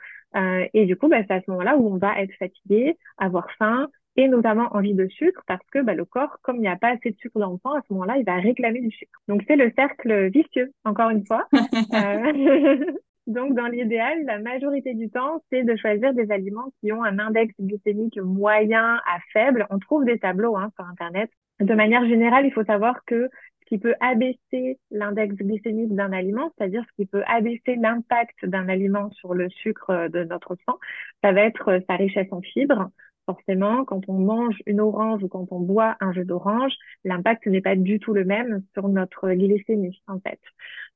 et 0.74 0.86
du 0.86 0.96
coup, 0.96 1.08
bah, 1.08 1.24
c'est 1.28 1.34
à 1.34 1.42
ce 1.42 1.50
moment-là 1.51 1.75
où 1.78 1.92
on 1.92 1.98
va 1.98 2.22
être 2.22 2.34
fatigué, 2.38 2.98
avoir 3.18 3.51
faim, 3.58 3.89
et 4.19 4.27
notamment 4.27 4.67
envie 4.75 4.93
de 4.93 5.07
sucre 5.07 5.43
parce 5.47 5.65
que 5.71 5.79
bah, 5.79 5.93
le 5.93 6.03
corps, 6.03 6.39
comme 6.41 6.57
il 6.57 6.61
n'y 6.61 6.67
a 6.67 6.75
pas 6.75 6.89
assez 6.89 7.11
de 7.11 7.17
sucre 7.17 7.39
dans 7.39 7.53
le 7.53 7.57
sang, 7.63 7.73
à 7.73 7.81
ce 7.88 7.93
moment-là, 7.93 8.17
il 8.17 8.25
va 8.25 8.35
réclamer 8.35 8.81
du 8.81 8.91
sucre. 8.91 9.17
Donc 9.29 9.43
c'est 9.47 9.55
le 9.55 9.71
cercle 9.77 10.29
vicieux, 10.29 10.73
encore 10.83 11.09
une 11.09 11.25
fois. 11.25 11.47
Donc, 13.29 13.53
dans 13.53 13.67
l'idéal, 13.67 14.25
la 14.25 14.39
majorité 14.39 14.95
du 14.95 15.07
temps, 15.11 15.43
c'est 15.51 15.63
de 15.63 15.75
choisir 15.75 16.15
des 16.15 16.31
aliments 16.31 16.73
qui 16.81 16.91
ont 16.91 17.03
un 17.03 17.19
index 17.19 17.53
glycémique 17.59 18.17
moyen 18.17 18.95
à 19.05 19.19
faible. 19.31 19.67
On 19.69 19.77
trouve 19.77 20.03
des 20.03 20.17
tableaux 20.17 20.57
hein, 20.57 20.71
sur 20.75 20.83
Internet. 20.85 21.29
De 21.59 21.75
manière 21.75 22.03
générale, 22.07 22.47
il 22.47 22.51
faut 22.51 22.63
savoir 22.63 23.05
que 23.05 23.29
ce 23.61 23.65
qui 23.67 23.77
peut 23.77 23.93
abaisser 23.99 24.79
l'index 24.89 25.35
glycémique 25.35 25.93
d'un 25.93 26.11
aliment, 26.11 26.51
c'est-à-dire 26.57 26.83
ce 26.89 26.95
qui 26.95 27.05
peut 27.05 27.21
abaisser 27.27 27.75
l'impact 27.75 28.47
d'un 28.47 28.67
aliment 28.67 29.11
sur 29.11 29.35
le 29.35 29.47
sucre 29.49 30.09
de 30.09 30.23
notre 30.23 30.57
sang, 30.65 30.79
ça 31.23 31.31
va 31.31 31.41
être 31.41 31.79
sa 31.88 31.97
richesse 31.97 32.29
en 32.31 32.41
fibres, 32.41 32.89
forcément, 33.29 33.86
quand 33.86 34.01
on 34.09 34.17
mange 34.17 34.55
une 34.65 34.81
orange 34.81 35.24
ou 35.24 35.27
quand 35.27 35.45
on 35.51 35.59
boit 35.59 35.95
un 36.00 36.12
jus 36.13 36.25
d'orange, 36.25 36.74
l'impact 37.03 37.45
n'est 37.45 37.62
pas 37.62 37.75
du 37.75 38.00
tout 38.00 38.15
le 38.15 38.25
même 38.25 38.63
sur 38.74 38.89
notre 38.89 39.29
glycémie, 39.33 40.01
en 40.07 40.19
fait. 40.19 40.39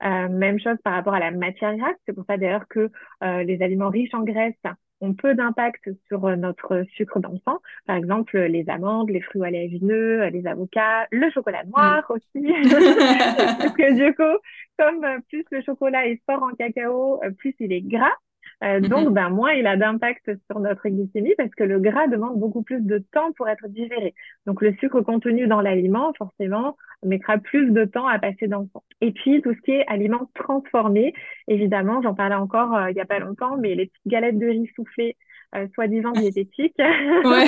Euh, 0.03 0.29
même 0.29 0.59
chose 0.59 0.77
par 0.83 0.93
rapport 0.93 1.13
à 1.13 1.19
la 1.19 1.29
matière 1.29 1.77
grasse. 1.77 1.95
C'est 2.07 2.13
pour 2.13 2.25
ça 2.25 2.37
d'ailleurs 2.37 2.67
que 2.67 2.89
euh, 3.23 3.43
les 3.43 3.61
aliments 3.61 3.89
riches 3.89 4.15
en 4.15 4.23
graisse 4.23 4.55
ont 5.01 5.13
peu 5.13 5.35
d'impact 5.35 5.91
sur 6.07 6.21
notre 6.35 6.83
sucre 6.95 7.19
dans 7.19 7.33
le 7.33 7.39
sang. 7.45 7.59
Par 7.85 7.97
exemple, 7.97 8.39
les 8.39 8.67
amandes, 8.67 9.11
les 9.11 9.21
fruits 9.21 9.41
oléagineux, 9.41 10.25
les 10.29 10.47
avocats, 10.47 11.05
le 11.11 11.29
chocolat 11.29 11.63
noir 11.65 12.03
mm. 12.09 12.13
aussi. 12.13 12.47
Parce 13.59 13.73
que 13.75 13.93
du 13.93 14.15
coup, 14.15 14.39
comme 14.79 15.05
plus 15.29 15.45
le 15.51 15.61
chocolat 15.61 16.07
est 16.07 16.19
fort 16.25 16.41
en 16.41 16.55
cacao, 16.55 17.21
plus 17.37 17.53
il 17.59 17.73
est 17.73 17.81
gras. 17.81 18.17
Euh, 18.63 18.79
mm-hmm. 18.79 18.87
donc, 18.87 19.13
ben, 19.13 19.29
moins 19.29 19.51
il 19.51 19.67
a 19.67 19.75
d'impact 19.75 20.31
sur 20.49 20.59
notre 20.59 20.87
glycémie 20.87 21.33
parce 21.37 21.49
que 21.51 21.63
le 21.63 21.79
gras 21.79 22.07
demande 22.07 22.39
beaucoup 22.39 22.63
plus 22.63 22.81
de 22.81 22.99
temps 23.11 23.31
pour 23.33 23.49
être 23.49 23.67
digéré. 23.67 24.13
Donc, 24.45 24.61
le 24.61 24.73
sucre 24.75 25.01
contenu 25.01 25.47
dans 25.47 25.61
l'aliment, 25.61 26.13
forcément, 26.17 26.77
mettra 27.03 27.37
plus 27.37 27.71
de 27.71 27.85
temps 27.85 28.07
à 28.07 28.19
passer 28.19 28.47
dans 28.47 28.61
le 28.61 28.67
sang. 28.73 28.83
Et 29.01 29.11
puis, 29.11 29.41
tout 29.41 29.53
ce 29.53 29.61
qui 29.61 29.71
est 29.71 29.85
aliments 29.87 30.29
transformés, 30.33 31.13
évidemment, 31.47 32.01
j'en 32.01 32.15
parlais 32.15 32.35
encore 32.35 32.73
euh, 32.75 32.91
il 32.91 32.95
y 32.95 33.01
a 33.01 33.05
pas 33.05 33.19
longtemps, 33.19 33.57
mais 33.57 33.75
les 33.75 33.87
petites 33.87 34.07
galettes 34.07 34.39
de 34.39 34.47
riz 34.47 34.69
soufflées, 34.75 35.17
euh, 35.55 35.67
soi-disant 35.73 36.11
diététiques, 36.11 36.75
ouais. 36.79 37.47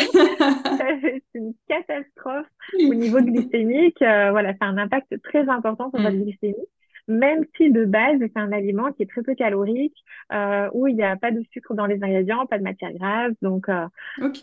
c'est 1.02 1.24
une 1.34 1.54
catastrophe 1.70 2.48
au 2.90 2.94
niveau 2.94 3.22
glycémique. 3.22 4.00
voilà, 4.00 4.54
c'est 4.54 4.66
un 4.66 4.78
impact 4.78 5.22
très 5.24 5.48
important 5.50 5.90
sur 5.92 6.02
votre 6.02 6.16
mm. 6.16 6.24
glycémie 6.24 6.68
même 7.08 7.46
si 7.56 7.72
de 7.72 7.86
base, 7.86 8.18
c'est 8.20 8.38
un 8.38 8.52
aliment 8.52 8.92
qui 8.92 9.04
est 9.04 9.10
très 9.10 9.22
peu 9.22 9.36
calorique, 9.36 9.96
euh, 10.34 10.70
où 10.74 10.88
il 10.88 10.96
n'y 10.96 11.04
a 11.04 11.16
pas 11.16 11.32
de 11.32 11.42
sucre 11.52 11.74
dans 11.76 11.86
les 11.86 12.04
ingrédients, 12.04 12.46
pas 12.46 12.58
de 12.58 12.64
matière 12.64 12.94
grasse. 12.94 13.34
Donc, 13.42 13.70
euh, 13.70 13.88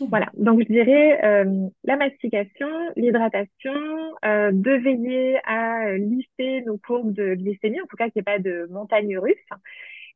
voilà. 0.07 0.29
Donc, 0.35 0.61
je 0.61 0.67
dirais 0.67 1.19
euh, 1.23 1.67
la 1.83 1.97
mastication, 1.97 2.69
l'hydratation, 2.95 3.73
euh, 4.25 4.51
de 4.53 4.71
veiller 4.71 5.39
à 5.45 5.97
lisser 5.97 6.63
nos 6.65 6.77
courbes 6.77 7.13
de 7.13 7.35
glycémie, 7.35 7.81
en 7.81 7.85
tout 7.85 7.97
cas 7.97 8.09
qu'il 8.09 8.21
n'y 8.25 8.31
ait 8.31 8.37
pas 8.37 8.39
de 8.39 8.67
montagne 8.71 9.17
russe. 9.17 9.35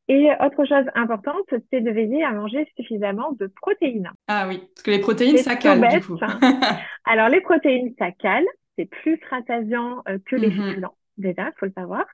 Et 0.10 0.30
autre 0.40 0.64
chose 0.64 0.86
importante, 0.96 1.54
c'est 1.70 1.82
de 1.82 1.92
veiller 1.92 2.24
à 2.24 2.32
manger 2.32 2.66
suffisamment 2.78 3.34
de 3.34 3.48
protéines. 3.48 4.10
Ah 4.30 4.46
oui, 4.48 4.60
parce 4.74 4.84
que 4.84 4.92
les 4.92 5.00
protéines, 5.00 5.38
ça 5.38 5.58
cale 5.58 5.86
du 5.86 6.00
coup. 6.00 6.18
Alors, 7.06 7.28
les 7.28 7.42
protéines, 7.42 7.94
ça 8.00 8.12
cale. 8.12 8.46
C'est 8.78 8.86
plus 8.86 9.20
rassasiant 9.30 10.04
que 10.26 10.36
les 10.38 10.50
mm-hmm. 10.50 10.70
féculents 10.70 10.94
déjà, 11.18 11.52
faut 11.60 11.66
le 11.66 11.74
savoir. 11.74 12.06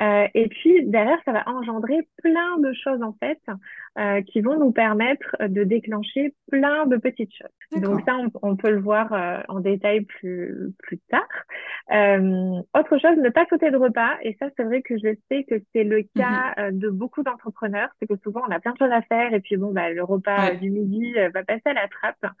Euh, 0.00 0.26
et 0.34 0.48
puis 0.48 0.84
derrière, 0.86 1.18
ça 1.24 1.32
va 1.32 1.48
engendrer 1.48 2.08
plein 2.22 2.58
de 2.58 2.72
choses 2.72 3.02
en 3.02 3.14
fait 3.20 3.38
euh, 3.98 4.22
qui 4.22 4.40
vont 4.40 4.58
nous 4.58 4.72
permettre 4.72 5.36
de 5.40 5.64
déclencher 5.64 6.34
plein 6.50 6.86
de 6.86 6.96
petites 6.96 7.32
choses. 7.34 7.80
Donc 7.82 8.00
ça, 8.06 8.16
on, 8.42 8.56
peut 8.56 8.70
le 8.70 8.80
voir 8.80 9.12
euh, 9.12 9.40
en 9.48 9.60
détail 9.60 10.00
plus 10.00 10.72
plus 10.78 10.98
tard. 11.10 11.28
Euh, 11.92 12.62
autre 12.74 12.98
chose, 12.98 13.18
ne 13.18 13.28
pas 13.28 13.44
sauter 13.50 13.70
de 13.70 13.76
repas. 13.76 14.16
Et 14.22 14.34
ça, 14.40 14.46
c'est 14.56 14.64
vrai 14.64 14.80
que 14.80 14.96
je 14.96 15.14
sais 15.30 15.44
que 15.44 15.56
c'est 15.74 15.84
le 15.84 16.04
cas 16.16 16.54
mhm. 16.56 16.78
de 16.78 16.88
beaucoup 16.88 17.22
d'entrepreneurs. 17.22 17.90
C'est 18.00 18.06
que 18.06 18.16
souvent, 18.22 18.40
on 18.48 18.50
a 18.50 18.60
plein 18.60 18.72
de 18.72 18.78
choses 18.78 18.92
à 18.92 19.02
faire 19.02 19.34
et 19.34 19.40
puis 19.40 19.58
bon, 19.58 19.72
bah, 19.72 19.90
le 19.90 20.02
repas 20.02 20.52
du 20.54 20.70
midi 20.70 21.12
va 21.34 21.42
passer 21.44 21.62
à 21.66 21.74
la 21.74 21.88
trappe. 21.88 22.32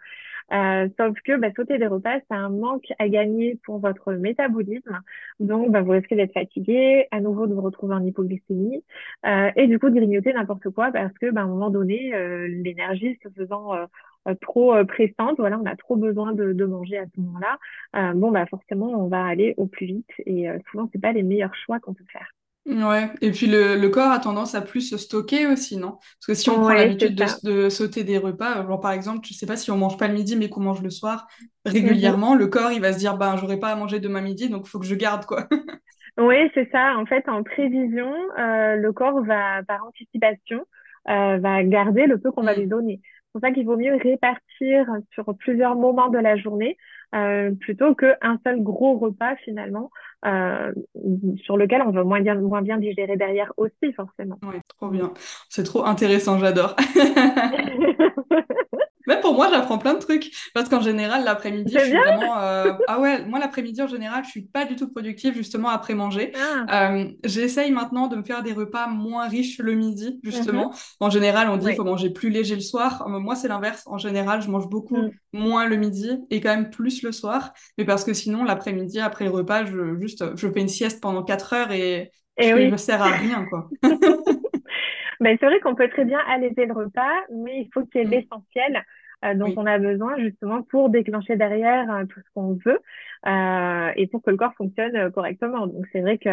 Euh, 0.52 0.88
sauf 0.98 1.16
que 1.24 1.36
bah, 1.38 1.48
sauter 1.56 1.78
des 1.78 1.86
repas, 1.86 2.18
c'est 2.28 2.36
un 2.36 2.50
manque 2.50 2.86
à 2.98 3.08
gagner 3.08 3.58
pour 3.64 3.78
votre 3.78 4.12
métabolisme. 4.12 5.00
Donc, 5.40 5.70
bah, 5.70 5.80
vous 5.80 5.92
risquez 5.92 6.16
d'être 6.16 6.32
fatigué, 6.32 7.06
à 7.10 7.20
nouveau 7.20 7.46
de 7.46 7.54
vous 7.54 7.62
retrouver 7.62 7.94
en 7.94 8.04
hypoglycémie, 8.04 8.84
euh, 9.26 9.50
et 9.56 9.66
du 9.66 9.78
coup 9.78 9.88
de 9.88 9.94
grignoter 9.94 10.32
n'importe 10.32 10.68
quoi 10.70 10.90
parce 10.92 11.12
que, 11.18 11.30
bah, 11.30 11.41
à 11.42 11.44
un 11.44 11.48
moment 11.48 11.70
donné, 11.70 12.14
euh, 12.14 12.46
l'énergie 12.48 13.18
se 13.22 13.28
faisant 13.30 13.74
euh, 13.74 13.84
euh, 14.28 14.34
trop 14.40 14.72
pressante, 14.86 15.36
voilà, 15.38 15.58
on 15.58 15.66
a 15.66 15.76
trop 15.76 15.96
besoin 15.96 16.32
de, 16.32 16.52
de 16.52 16.64
manger 16.64 16.98
à 16.98 17.04
ce 17.06 17.20
moment-là. 17.20 18.14
bon, 18.14 18.30
bah 18.30 18.46
forcément, 18.46 18.88
on 18.88 19.08
va 19.08 19.24
aller 19.24 19.54
au 19.56 19.66
plus 19.66 19.86
vite, 19.86 20.10
et 20.26 20.46
souvent, 20.70 20.88
c'est 20.92 21.00
pas 21.00 21.12
les 21.12 21.22
meilleurs 21.22 21.54
choix 21.54 21.80
qu'on 21.80 21.94
peut 21.94 22.04
faire. 22.12 22.32
Ouais, 22.64 23.10
et 23.20 23.32
puis 23.32 23.48
le, 23.48 23.74
le, 23.76 23.88
corps 23.88 24.12
a 24.12 24.20
tendance 24.20 24.54
à 24.54 24.62
plus 24.62 24.82
se 24.82 24.96
stocker 24.96 25.48
aussi, 25.48 25.76
non? 25.76 25.98
Parce 25.98 26.26
que 26.28 26.34
si 26.34 26.48
on 26.48 26.60
prend 26.60 26.68
l'habitude 26.68 27.16
de, 27.16 27.64
de, 27.64 27.68
sauter 27.68 28.04
des 28.04 28.18
repas, 28.18 28.64
genre 28.64 28.80
par 28.80 28.92
exemple, 28.92 29.26
je 29.26 29.34
sais 29.34 29.46
pas 29.46 29.56
si 29.56 29.72
on 29.72 29.76
mange 29.76 29.96
pas 29.96 30.06
le 30.06 30.14
midi 30.14 30.36
mais 30.36 30.48
qu'on 30.48 30.60
mange 30.60 30.80
le 30.80 30.90
soir 30.90 31.26
régulièrement, 31.66 32.36
le 32.36 32.46
corps 32.46 32.70
il 32.70 32.80
va 32.80 32.92
se 32.92 32.98
dire 32.98 33.16
ben 33.16 33.36
j'aurai 33.36 33.58
pas 33.58 33.70
à 33.70 33.74
manger 33.74 33.98
demain 33.98 34.20
midi 34.20 34.48
donc 34.48 34.62
il 34.66 34.70
faut 34.70 34.78
que 34.78 34.86
je 34.86 34.94
garde 34.94 35.26
quoi. 35.26 35.48
oui, 36.18 36.36
c'est 36.54 36.70
ça. 36.70 36.96
En 36.98 37.06
fait, 37.06 37.28
en 37.28 37.42
prévision, 37.42 38.12
euh, 38.38 38.76
le 38.76 38.92
corps 38.92 39.24
va 39.24 39.64
par 39.64 39.84
anticipation 39.84 40.64
euh, 41.08 41.38
va 41.38 41.62
garder 41.64 42.06
le 42.06 42.18
peu 42.18 42.30
qu'on 42.30 42.42
va 42.42 42.54
mm. 42.54 42.60
lui 42.60 42.66
donner. 42.66 43.00
C'est 43.02 43.32
pour 43.32 43.40
ça 43.40 43.50
qu'il 43.52 43.64
vaut 43.64 43.76
mieux 43.76 43.96
répartir 43.96 44.86
sur 45.10 45.34
plusieurs 45.36 45.74
moments 45.74 46.10
de 46.10 46.18
la 46.18 46.36
journée 46.36 46.76
euh, 47.14 47.50
plutôt 47.60 47.94
qu'un 47.94 48.38
seul 48.44 48.62
gros 48.62 48.98
repas 48.98 49.36
finalement 49.36 49.90
euh, 50.24 50.72
sur 51.44 51.56
lequel 51.56 51.82
on 51.82 51.90
va 51.90 52.04
moins 52.04 52.20
bien, 52.20 52.34
moins 52.36 52.62
bien 52.62 52.78
digérer 52.78 53.16
derrière 53.16 53.52
aussi 53.56 53.92
forcément. 53.94 54.38
Oui, 54.44 54.56
trop 54.68 54.88
bien. 54.88 55.12
C'est 55.48 55.64
trop 55.64 55.84
intéressant, 55.84 56.38
j'adore. 56.38 56.74
Même 59.06 59.20
pour 59.20 59.34
moi, 59.34 59.48
j'apprends 59.50 59.78
plein 59.78 59.94
de 59.94 59.98
trucs. 59.98 60.30
Parce 60.54 60.68
qu'en 60.68 60.80
général, 60.80 61.24
l'après-midi, 61.24 61.74
je 61.74 61.84
suis 61.84 61.96
vraiment. 61.96 62.38
Euh... 62.38 62.72
Ah 62.88 63.00
ouais, 63.00 63.24
moi, 63.24 63.38
l'après-midi, 63.38 63.82
en 63.82 63.86
général, 63.86 64.24
je 64.24 64.30
suis 64.30 64.42
pas 64.42 64.64
du 64.64 64.76
tout 64.76 64.88
productive, 64.88 65.34
justement, 65.34 65.68
après 65.68 65.94
manger. 65.94 66.32
Ah. 66.36 66.92
Euh, 66.92 67.08
j'essaye 67.24 67.70
maintenant 67.70 68.08
de 68.08 68.16
me 68.16 68.22
faire 68.22 68.42
des 68.42 68.52
repas 68.52 68.86
moins 68.86 69.28
riches 69.28 69.58
le 69.58 69.74
midi, 69.74 70.20
justement. 70.22 70.70
Mhm. 70.70 70.76
En 71.00 71.10
général, 71.10 71.48
on 71.48 71.56
dit 71.56 71.66
qu'il 71.66 71.76
faut 71.76 71.84
manger 71.84 72.10
plus 72.10 72.30
léger 72.30 72.54
le 72.54 72.60
soir. 72.60 73.04
Euh, 73.06 73.18
moi, 73.18 73.36
c'est 73.36 73.48
l'inverse. 73.48 73.82
En 73.86 73.98
général, 73.98 74.42
je 74.42 74.50
mange 74.50 74.68
beaucoup 74.68 74.96
mm. 74.96 75.10
moins 75.32 75.66
le 75.66 75.76
midi 75.76 76.10
et 76.30 76.40
quand 76.40 76.54
même 76.54 76.70
plus 76.70 77.02
le 77.02 77.12
soir. 77.12 77.52
Mais 77.78 77.84
parce 77.84 78.04
que 78.04 78.12
sinon, 78.12 78.44
l'après-midi, 78.44 79.00
après 79.00 79.24
le 79.24 79.30
repas, 79.30 79.64
je, 79.64 79.98
juste, 80.00 80.24
je 80.36 80.48
fais 80.48 80.60
une 80.60 80.68
sieste 80.68 81.00
pendant 81.00 81.22
4 81.22 81.52
heures 81.52 81.72
et, 81.72 82.10
et 82.38 82.48
je, 82.48 82.70
me 82.70 82.76
sers 82.76 83.02
à 83.02 83.10
rien, 83.10 83.46
quoi. 83.48 83.68
Ben, 85.22 85.36
c'est 85.38 85.46
vrai 85.46 85.60
qu'on 85.60 85.76
peut 85.76 85.88
très 85.88 86.04
bien 86.04 86.18
alléger 86.28 86.66
le 86.66 86.72
repas, 86.72 87.12
mais 87.30 87.60
il 87.60 87.70
faut 87.72 87.84
qu'il 87.86 88.00
y 88.00 88.04
ait 88.04 88.06
mm. 88.06 88.10
l'essentiel 88.10 88.84
euh, 89.24 89.34
dont 89.34 89.54
on 89.56 89.66
a 89.66 89.78
besoin 89.78 90.18
justement 90.18 90.62
pour 90.64 90.90
déclencher 90.90 91.36
derrière 91.36 91.88
euh, 91.92 92.04
tout 92.06 92.18
ce 92.18 92.26
qu'on 92.34 92.54
veut 92.54 92.80
euh, 93.28 93.92
et 93.94 94.08
pour 94.08 94.20
que 94.20 94.30
le 94.32 94.36
corps 94.36 94.54
fonctionne 94.54 95.12
correctement. 95.12 95.68
Donc 95.68 95.86
c'est 95.92 96.00
vrai 96.00 96.18
que 96.18 96.28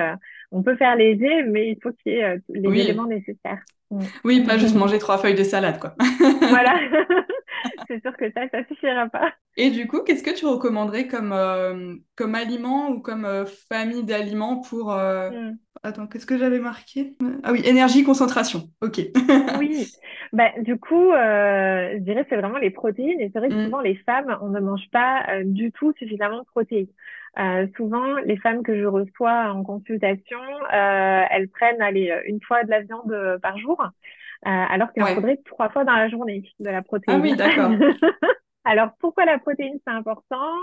on 0.51 0.63
peut 0.63 0.75
faire 0.75 0.95
léger, 0.95 1.43
mais 1.43 1.69
il 1.69 1.77
faut 1.81 1.91
qu'il 1.91 2.13
y 2.13 2.15
ait 2.15 2.39
les 2.49 2.81
éléments 2.81 3.07
nécessaires. 3.07 3.62
Mm. 3.91 3.99
Oui, 4.23 4.43
pas 4.43 4.57
juste 4.57 4.75
manger 4.75 4.99
trois 4.99 5.17
feuilles 5.17 5.35
de 5.35 5.43
salade, 5.43 5.79
quoi. 5.79 5.95
voilà, 6.49 6.79
c'est 7.88 8.01
sûr 8.01 8.15
que 8.17 8.31
ça, 8.31 8.47
ça 8.49 8.63
suffira 8.67 9.07
pas. 9.07 9.33
Et 9.57 9.71
du 9.71 9.88
coup, 9.88 10.03
qu'est-ce 10.03 10.23
que 10.23 10.35
tu 10.35 10.45
recommanderais 10.45 11.07
comme, 11.07 11.35
comme 12.15 12.35
aliment 12.35 12.89
ou 12.89 12.99
comme 12.99 13.45
famille 13.69 14.03
d'aliments 14.03 14.62
pour, 14.62 14.93
mm. 14.93 15.57
Attends, 15.81 16.07
qu'est-ce 16.07 16.25
que 16.25 16.38
j'avais 16.38 16.59
marqué? 16.59 17.15
Ah 17.43 17.53
oui, 17.53 17.62
énergie, 17.63 18.03
concentration. 18.03 18.69
Ok. 18.81 18.99
oui. 19.59 19.88
Bah, 20.31 20.51
du 20.59 20.77
coup, 20.77 21.12
euh, 21.12 21.93
je 21.93 22.03
dirais 22.03 22.21
que 22.21 22.29
c'est 22.29 22.38
vraiment 22.38 22.59
les 22.59 22.69
protéines. 22.69 23.19
Et 23.19 23.31
c'est 23.33 23.39
vrai 23.39 23.49
que 23.49 23.55
Mm. 23.55 23.65
souvent, 23.65 23.81
les 23.81 23.95
femmes, 23.95 24.38
on 24.41 24.49
ne 24.49 24.59
mange 24.59 24.88
pas 24.91 25.25
euh, 25.29 25.43
du 25.43 25.71
tout 25.71 25.91
suffisamment 25.97 26.38
de 26.38 26.45
protéines. 26.45 26.85
Euh, 27.37 27.67
souvent, 27.77 28.15
les 28.25 28.37
femmes 28.37 28.63
que 28.63 28.77
je 28.79 28.85
reçois 28.85 29.51
en 29.51 29.63
consultation, 29.63 30.39
euh, 30.73 31.23
elles 31.29 31.49
prennent 31.49 31.81
allez, 31.81 32.09
euh, 32.11 32.21
une 32.25 32.41
fois 32.41 32.63
de 32.63 32.69
la 32.69 32.81
viande 32.81 33.39
par 33.41 33.57
jour, 33.59 33.79
euh, 33.81 33.87
alors 34.45 34.91
qu'il 34.93 35.03
en 35.03 35.11
faudrait 35.11 35.37
trois 35.45 35.69
fois 35.69 35.85
dans 35.85 35.95
la 35.95 36.09
journée 36.09 36.43
de 36.59 36.69
la 36.69 36.81
Ah 37.07 37.19
oui, 37.19 37.35
protéine. 37.35 37.35
d'accord. 37.35 37.79
Alors, 38.65 38.91
pourquoi 38.99 39.25
la 39.25 39.39
protéine, 39.39 39.79
c'est 39.85 39.93
important? 39.93 40.53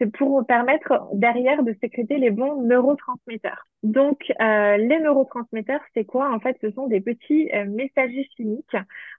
C'est 0.00 0.10
pour 0.10 0.46
permettre 0.46 1.08
derrière 1.12 1.62
de 1.62 1.76
sécréter 1.82 2.16
les 2.16 2.30
bons 2.30 2.62
neurotransmetteurs. 2.62 3.66
Donc, 3.82 4.32
euh, 4.40 4.78
les 4.78 4.98
neurotransmetteurs, 4.98 5.82
c'est 5.92 6.06
quoi? 6.06 6.32
En 6.32 6.40
fait, 6.40 6.56
ce 6.62 6.70
sont 6.70 6.86
des 6.86 7.02
petits 7.02 7.50
euh, 7.52 7.66
messagers 7.66 8.26
chimiques 8.34 8.76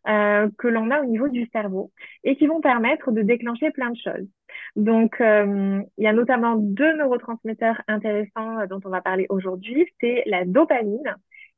euh, 0.07 0.49
que 0.57 0.67
l'on 0.67 0.89
a 0.89 1.01
au 1.01 1.05
niveau 1.05 1.27
du 1.27 1.47
cerveau 1.53 1.91
et 2.23 2.35
qui 2.35 2.47
vont 2.47 2.61
permettre 2.61 3.11
de 3.11 3.21
déclencher 3.21 3.69
plein 3.69 3.91
de 3.91 3.97
choses. 3.97 4.27
Donc, 4.75 5.21
euh, 5.21 5.81
il 5.99 6.03
y 6.03 6.07
a 6.07 6.13
notamment 6.13 6.55
deux 6.55 6.97
neurotransmetteurs 6.97 7.79
intéressants 7.87 8.59
euh, 8.59 8.65
dont 8.65 8.79
on 8.83 8.89
va 8.89 9.01
parler 9.01 9.27
aujourd'hui. 9.29 9.85
C'est 9.99 10.23
la 10.25 10.45
dopamine 10.45 11.15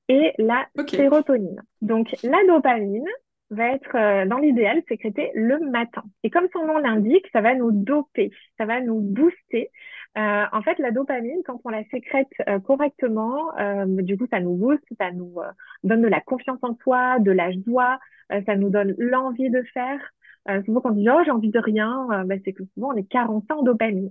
et 0.10 0.34
la 0.38 0.68
sérotonine. 0.90 1.62
Donc, 1.82 2.14
la 2.24 2.46
dopamine, 2.46 3.08
va 3.54 3.74
être 3.74 3.96
euh, 3.96 4.26
dans 4.26 4.38
l'idéal 4.38 4.82
sécrété 4.88 5.32
le 5.36 5.60
matin. 5.60 6.04
Et 6.24 6.30
comme 6.30 6.48
son 6.54 6.66
nom 6.66 6.78
l'indique, 6.78 7.26
ça 7.32 7.42
va 7.42 7.56
nous 7.56 7.72
doper, 7.72 8.32
ça 8.58 8.66
va 8.66 8.82
nous 8.82 9.00
booster. 9.00 9.70
Euh, 10.18 10.44
en 10.52 10.62
fait, 10.62 10.78
la 10.80 10.92
dopamine, 10.92 11.42
quand 11.46 11.60
on 11.64 11.70
la 11.70 11.84
sécrète 11.86 12.28
euh, 12.48 12.60
correctement, 12.60 13.58
euh, 13.60 13.86
du 13.88 14.18
coup, 14.18 14.28
ça 14.30 14.40
nous 14.40 14.56
booste, 14.56 14.84
ça 15.00 15.12
nous 15.12 15.34
euh, 15.40 15.50
donne 15.84 16.02
de 16.02 16.08
la 16.08 16.22
confiance 16.22 16.60
en 16.62 16.76
soi, 16.84 17.20
de 17.20 17.32
la 17.32 17.52
joie, 17.52 18.00
euh, 18.32 18.42
ça 18.46 18.56
nous 18.56 18.70
donne 18.70 18.94
l'envie 18.98 19.50
de 19.50 19.64
faire. 19.74 20.00
Euh, 20.50 20.62
souvent, 20.66 20.82
quand 20.82 20.90
on 20.92 20.94
dit 20.94 21.08
oh 21.10 21.22
j'ai 21.26 21.32
envie 21.32 21.50
de 21.52 21.60
rien, 21.60 22.08
euh, 22.12 22.24
bah, 22.26 22.36
c'est 22.44 22.54
que 22.54 22.64
souvent 22.74 22.90
on 22.94 22.98
est 22.98 23.08
carencé 23.08 23.48
en 23.52 23.64
dopamine. 23.64 24.10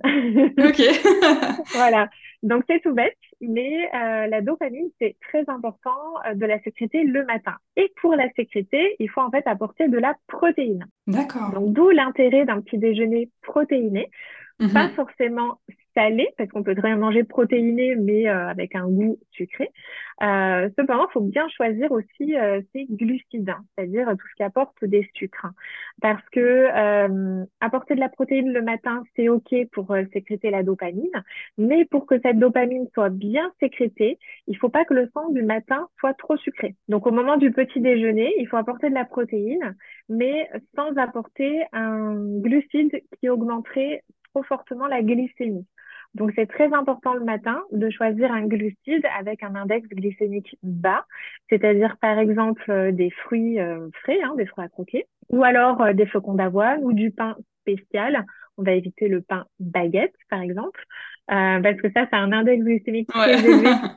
Ok. 0.59 0.81
Voilà, 1.75 2.09
donc 2.43 2.65
c'est 2.69 2.81
tout 2.81 2.95
bête, 2.95 3.17
mais 3.41 3.89
euh, 3.95 4.27
la 4.27 4.41
dopamine, 4.41 4.89
c'est 5.01 5.17
très 5.29 5.45
important 5.49 5.91
euh, 6.27 6.35
de 6.35 6.47
la 6.47 6.61
sécréter 6.63 7.05
le 7.05 7.25
matin. 7.25 7.55
Et 7.77 7.93
pour 8.01 8.15
la 8.15 8.29
sécréter, 8.37 8.97
il 8.99 9.09
faut 9.11 9.21
en 9.21 9.31
fait 9.31 9.47
apporter 9.47 9.89
de 9.89 9.99
la 9.99 10.15
protéine. 10.27 10.87
D'accord. 11.07 11.51
Donc 11.53 11.73
d'où 11.73 11.91
l'intérêt 11.91 12.45
d'un 12.45 12.61
petit 12.61 12.79
déjeuner 12.79 13.31
protéiné, 13.43 14.11
pas 14.73 14.89
Mhm. 14.89 14.91
forcément 14.91 15.59
salé, 15.95 16.29
parce 16.37 16.51
qu'on 16.51 16.63
peut 16.63 16.75
très 16.75 16.97
manger 16.97 17.25
protéiné, 17.25 17.97
mais 17.97 18.29
euh, 18.29 18.49
avec 18.49 18.75
un 18.75 18.89
goût 18.89 19.19
sucré. 19.33 19.71
Euh, 20.23 20.69
cependant, 20.79 21.07
il 21.09 21.13
faut 21.13 21.21
bien 21.21 21.49
choisir 21.49 21.91
aussi 21.91 22.37
euh, 22.37 22.61
ses 22.73 22.87
glucides, 22.89 23.51
hein, 23.51 23.65
c'est-à-dire 23.77 24.09
tout 24.11 24.27
ce 24.31 24.35
qui 24.37 24.43
apporte 24.43 24.85
des 24.85 25.09
sucres. 25.15 25.49
Parce 26.01 26.23
que 26.31 26.41
euh, 26.41 27.45
apporter 27.61 27.95
de 27.95 28.01
la 28.01 28.09
protéine 28.09 28.53
le 28.53 28.63
matin, 28.63 29.03
c'est 29.17 29.29
OK 29.29 29.55
pour 29.73 29.95
sécréter 30.13 30.51
la 30.51 30.63
dopamine, 30.63 31.11
mais 31.59 31.85
pour 31.87 32.07
que 32.07 32.21
cette 32.21 32.39
dopamine 32.39 32.87
soit 32.95 33.11
bien 33.11 33.53
sécrétée, 33.61 34.19
il 34.47 34.57
faut 34.57 34.69
pas 34.69 34.85
que 34.85 34.95
le 34.95 35.11
sang 35.13 35.31
du 35.31 35.43
matin 35.43 35.89
soit 35.99 36.15
trop 36.15 36.37
sucré. 36.37 36.77
Donc 36.89 37.07
au 37.07 37.11
moment 37.11 37.37
du 37.37 37.51
petit 37.51 37.81
déjeuner, 37.81 38.33
il 38.39 38.47
faut 38.47 38.57
apporter 38.57 38.91
de 38.91 38.95
la 38.95 39.05
protéine, 39.05 39.77
mais 40.09 40.49
sans 40.77 40.97
apporter 40.97 41.65
un 41.73 42.15
glucide 42.41 43.03
qui 43.19 43.29
augmenterait 43.29 44.05
trop 44.33 44.43
fortement 44.43 44.87
la 44.87 45.03
glycémie. 45.03 45.67
Donc, 46.15 46.33
c'est 46.37 46.47
très 46.47 46.73
important 46.75 47.15
le 47.15 47.25
matin 47.25 47.63
de 47.73 47.89
choisir 47.91 48.31
un 48.33 48.47
glucide 48.47 49.07
avec 49.19 49.43
un 49.43 49.55
index 49.55 49.89
glycémique 49.89 50.57
bas, 50.63 51.07
c'est-à-dire 51.49 51.97
par 52.01 52.19
exemple 52.19 52.63
euh, 52.71 52.93
des 52.93 53.11
fruits 53.11 53.59
euh, 53.61 53.89
frais, 54.03 54.21
hein, 54.23 54.35
des 54.37 54.47
fruits 54.47 54.65
à 54.65 54.69
croquer, 54.69 55.07
ou 55.31 55.43
alors 55.45 55.81
euh, 55.83 55.93
des 55.95 56.07
flocons 56.07 56.35
d'avoine 56.35 56.85
ou 56.85 56.93
du 56.93 57.11
pain 57.11 57.37
spécial. 57.63 58.27
On 58.59 58.63
va 58.65 58.73
éviter 58.73 59.09
le 59.09 59.23
pain 59.23 59.47
baguette, 59.61 60.15
par 60.29 60.43
exemple, 60.43 60.85
euh, 61.31 61.61
parce 61.63 61.77
que 61.81 61.91
ça, 61.93 62.07
c'est 62.11 62.17
un 62.17 62.33
index 62.33 62.63
glycémique 62.63 63.11
très 63.11 63.31
Ouais. 63.31 63.37
élevé 63.37 63.81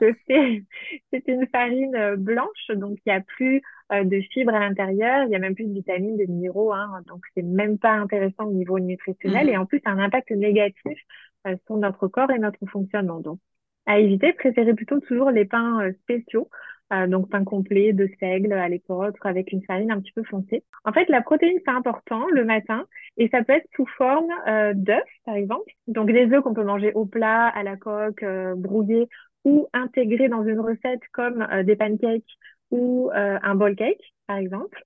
c'est 1.12 1.28
une 1.28 1.46
farine 1.48 1.94
euh, 1.96 2.16
blanche, 2.16 2.70
donc 2.74 2.98
il 3.06 3.10
n'y 3.10 3.16
a 3.16 3.20
plus 3.20 3.62
euh, 3.92 4.04
de 4.04 4.20
fibres 4.32 4.54
à 4.54 4.60
l'intérieur, 4.60 5.24
il 5.24 5.30
y 5.30 5.36
a 5.36 5.38
même 5.38 5.54
plus 5.54 5.66
de 5.66 5.72
vitamines, 5.72 6.16
de 6.16 6.24
minéraux, 6.24 6.72
hein, 6.72 7.02
donc 7.06 7.24
c'est 7.34 7.42
même 7.42 7.78
pas 7.78 7.92
intéressant 7.92 8.46
au 8.46 8.52
niveau 8.52 8.78
nutritionnel 8.78 9.48
et 9.48 9.56
Mhm. 9.56 9.58
en 9.58 9.66
plus 9.66 9.80
ça 9.84 9.90
a 9.90 9.92
un 9.94 9.98
impact 9.98 10.30
négatif 10.30 10.98
euh, 11.46 11.56
sur 11.66 11.76
notre 11.76 12.08
corps 12.08 12.30
et 12.30 12.38
notre 12.38 12.64
fonctionnement. 12.66 13.20
Donc 13.20 13.38
à 13.86 13.98
éviter, 13.98 14.32
préférez 14.32 14.74
plutôt 14.74 15.00
toujours 15.00 15.30
les 15.30 15.44
pains 15.44 15.80
euh, 15.80 15.92
spéciaux, 16.02 16.50
euh, 16.92 17.06
donc 17.06 17.30
pain 17.30 17.44
complet 17.44 17.92
de 17.92 18.08
seigle 18.20 18.52
à 18.52 18.68
l'épeautre 18.68 19.24
avec 19.24 19.52
une 19.52 19.62
farine 19.62 19.90
un 19.92 20.00
petit 20.00 20.12
peu 20.12 20.24
foncée. 20.24 20.64
En 20.84 20.92
fait, 20.92 21.08
la 21.08 21.22
protéine 21.22 21.58
c'est 21.64 21.70
important 21.70 22.26
le 22.32 22.44
matin 22.44 22.84
et 23.16 23.28
ça 23.28 23.42
peut 23.44 23.52
être 23.54 23.68
sous 23.74 23.86
forme 23.96 24.30
euh, 24.48 24.72
d'œufs 24.74 25.02
par 25.24 25.36
exemple, 25.36 25.72
donc 25.86 26.10
des 26.10 26.26
œufs 26.32 26.42
qu'on 26.42 26.54
peut 26.54 26.64
manger 26.64 26.92
au 26.94 27.06
plat, 27.06 27.46
à 27.48 27.62
la 27.62 27.76
coque, 27.76 28.24
brouillés 28.56 29.08
ou 29.44 29.68
intégrés 29.72 30.28
dans 30.28 30.44
une 30.44 30.60
recette 30.60 31.02
comme 31.12 31.46
des 31.64 31.76
pancakes 31.76 32.24
ou 32.72 33.10
un 33.14 33.54
bowl 33.54 33.76
cake, 33.76 34.02
par 34.26 34.38
exemple. 34.38 34.82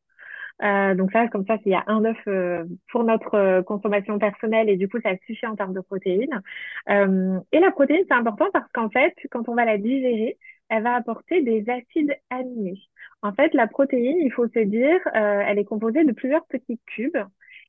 Euh, 0.62 0.94
donc 0.94 1.12
ça, 1.12 1.28
comme 1.28 1.46
ça, 1.46 1.56
il 1.64 1.72
y 1.72 1.74
a 1.74 1.84
un 1.86 2.04
œuf 2.04 2.18
euh, 2.28 2.64
pour 2.90 3.04
notre 3.04 3.34
euh, 3.34 3.62
consommation 3.62 4.18
personnelle 4.18 4.68
et 4.68 4.76
du 4.76 4.88
coup, 4.88 5.00
ça 5.02 5.16
suffit 5.26 5.46
en 5.46 5.56
termes 5.56 5.74
de 5.74 5.80
protéines. 5.80 6.42
Euh, 6.88 7.38
et 7.52 7.60
la 7.60 7.70
protéine, 7.70 8.04
c'est 8.08 8.14
important 8.14 8.46
parce 8.52 8.70
qu'en 8.72 8.90
fait, 8.90 9.14
quand 9.30 9.48
on 9.48 9.54
va 9.54 9.64
la 9.64 9.78
digérer, 9.78 10.38
elle 10.68 10.82
va 10.82 10.94
apporter 10.94 11.42
des 11.42 11.64
acides 11.68 12.14
aminés. 12.30 12.78
En 13.22 13.32
fait, 13.32 13.54
la 13.54 13.66
protéine, 13.66 14.18
il 14.20 14.32
faut 14.32 14.48
se 14.48 14.60
dire, 14.60 15.00
elle 15.14 15.58
est 15.58 15.64
composée 15.64 16.04
de 16.04 16.12
plusieurs 16.12 16.46
petits 16.46 16.80
cubes. 16.86 17.18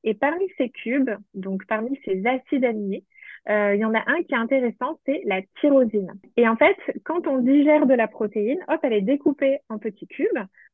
Et 0.03 0.13
parmi 0.13 0.45
ces 0.57 0.69
cubes, 0.69 1.09
donc 1.33 1.65
parmi 1.67 1.99
ces 2.05 2.25
acides 2.25 2.63
aminés, 2.63 3.03
euh, 3.49 3.75
il 3.75 3.81
y 3.81 3.85
en 3.85 3.93
a 3.93 4.03
un 4.05 4.21
qui 4.23 4.33
est 4.33 4.37
intéressant, 4.37 4.99
c'est 5.05 5.21
la 5.25 5.41
tyrosine. 5.59 6.13
Et 6.37 6.47
en 6.47 6.55
fait, 6.55 6.77
quand 7.03 7.27
on 7.27 7.39
digère 7.39 7.87
de 7.87 7.93
la 7.93 8.07
protéine, 8.07 8.59
hop, 8.67 8.79
elle 8.83 8.93
est 8.93 9.01
découpée 9.01 9.59
en 9.69 9.79
petits 9.79 10.07
cubes. 10.07 10.27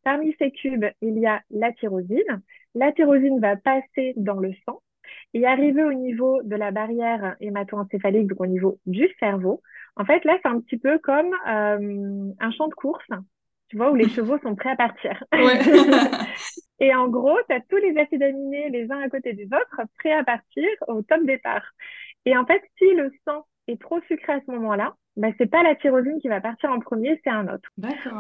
Parmi 0.03 0.35
ces 0.37 0.51
cubes, 0.51 0.85
il 1.01 1.17
y 1.17 1.25
a 1.25 1.41
la 1.49 1.71
tyrosine. 1.71 2.41
La 2.75 2.91
tyrosine 2.91 3.39
va 3.39 3.55
passer 3.55 4.13
dans 4.17 4.39
le 4.39 4.51
sang 4.65 4.81
et 5.33 5.45
arriver 5.45 5.83
au 5.83 5.93
niveau 5.93 6.41
de 6.43 6.55
la 6.55 6.71
barrière 6.71 7.35
hémato-encéphalique, 7.39 8.27
donc 8.27 8.41
au 8.41 8.45
niveau 8.45 8.79
du 8.85 9.07
cerveau. 9.19 9.61
En 9.95 10.05
fait, 10.05 10.23
là, 10.25 10.37
c'est 10.41 10.49
un 10.49 10.59
petit 10.59 10.77
peu 10.77 10.99
comme 10.99 11.33
euh, 11.47 12.31
un 12.39 12.51
champ 12.51 12.67
de 12.67 12.73
course, 12.73 13.07
tu 13.69 13.77
vois, 13.77 13.91
où 13.91 13.95
les 13.95 14.09
chevaux 14.09 14.37
sont 14.39 14.55
prêts 14.55 14.71
à 14.71 14.75
partir. 14.75 15.23
Ouais. 15.33 15.59
Et 16.79 16.93
en 16.93 17.07
gros, 17.07 17.37
tu 17.49 17.55
as 17.55 17.61
tous 17.61 17.77
les 17.77 17.97
acides 17.97 18.21
aminés 18.21 18.69
les 18.69 18.91
uns 18.91 18.99
à 18.99 19.09
côté 19.09 19.33
des 19.33 19.45
autres, 19.45 19.81
prêts 19.97 20.13
à 20.13 20.23
partir 20.23 20.67
au 20.87 21.01
top 21.01 21.23
départ. 21.25 21.63
Et 22.27 22.35
en 22.35 22.45
fait, 22.45 22.61
si 22.77 22.93
le 22.93 23.09
sang 23.25 23.45
est 23.69 23.79
trop 23.81 24.01
sucré 24.01 24.33
à 24.33 24.41
ce 24.45 24.51
moment-là, 24.51 24.93
bah, 25.15 25.29
c'est 25.37 25.49
pas 25.49 25.63
la 25.63 25.75
tyrosine 25.75 26.19
qui 26.19 26.27
va 26.27 26.41
partir 26.41 26.69
en 26.71 26.79
premier, 26.79 27.19
c'est 27.23 27.29
un 27.29 27.47
autre. 27.47 27.69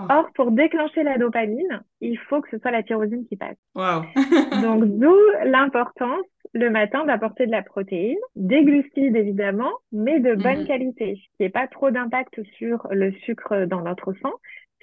Or, 0.09 0.29
pour 0.33 0.51
déclencher 0.51 1.03
la 1.03 1.17
dopamine, 1.17 1.83
il 1.99 2.17
faut 2.17 2.39
que 2.41 2.49
ce 2.49 2.57
soit 2.57 2.71
la 2.71 2.83
tyrosine 2.83 3.25
qui 3.27 3.35
passe. 3.35 3.57
Waouh. 3.75 4.03
Donc, 4.63 4.85
d'où 4.85 5.13
l'importance 5.43 6.25
le 6.53 6.69
matin 6.69 7.03
d'apporter 7.05 7.45
de 7.47 7.51
la 7.51 7.61
protéine, 7.61 8.17
des 8.37 8.63
glucides 8.63 9.15
évidemment, 9.17 9.73
mais 9.91 10.19
de 10.21 10.33
bonne 10.35 10.61
Mhm. 10.61 10.67
qualité, 10.67 11.15
qui 11.15 11.29
n'ait 11.41 11.49
pas 11.49 11.67
trop 11.67 11.91
d'impact 11.91 12.41
sur 12.57 12.87
le 12.91 13.11
sucre 13.25 13.65
dans 13.65 13.81
notre 13.81 14.13
sang. 14.21 14.31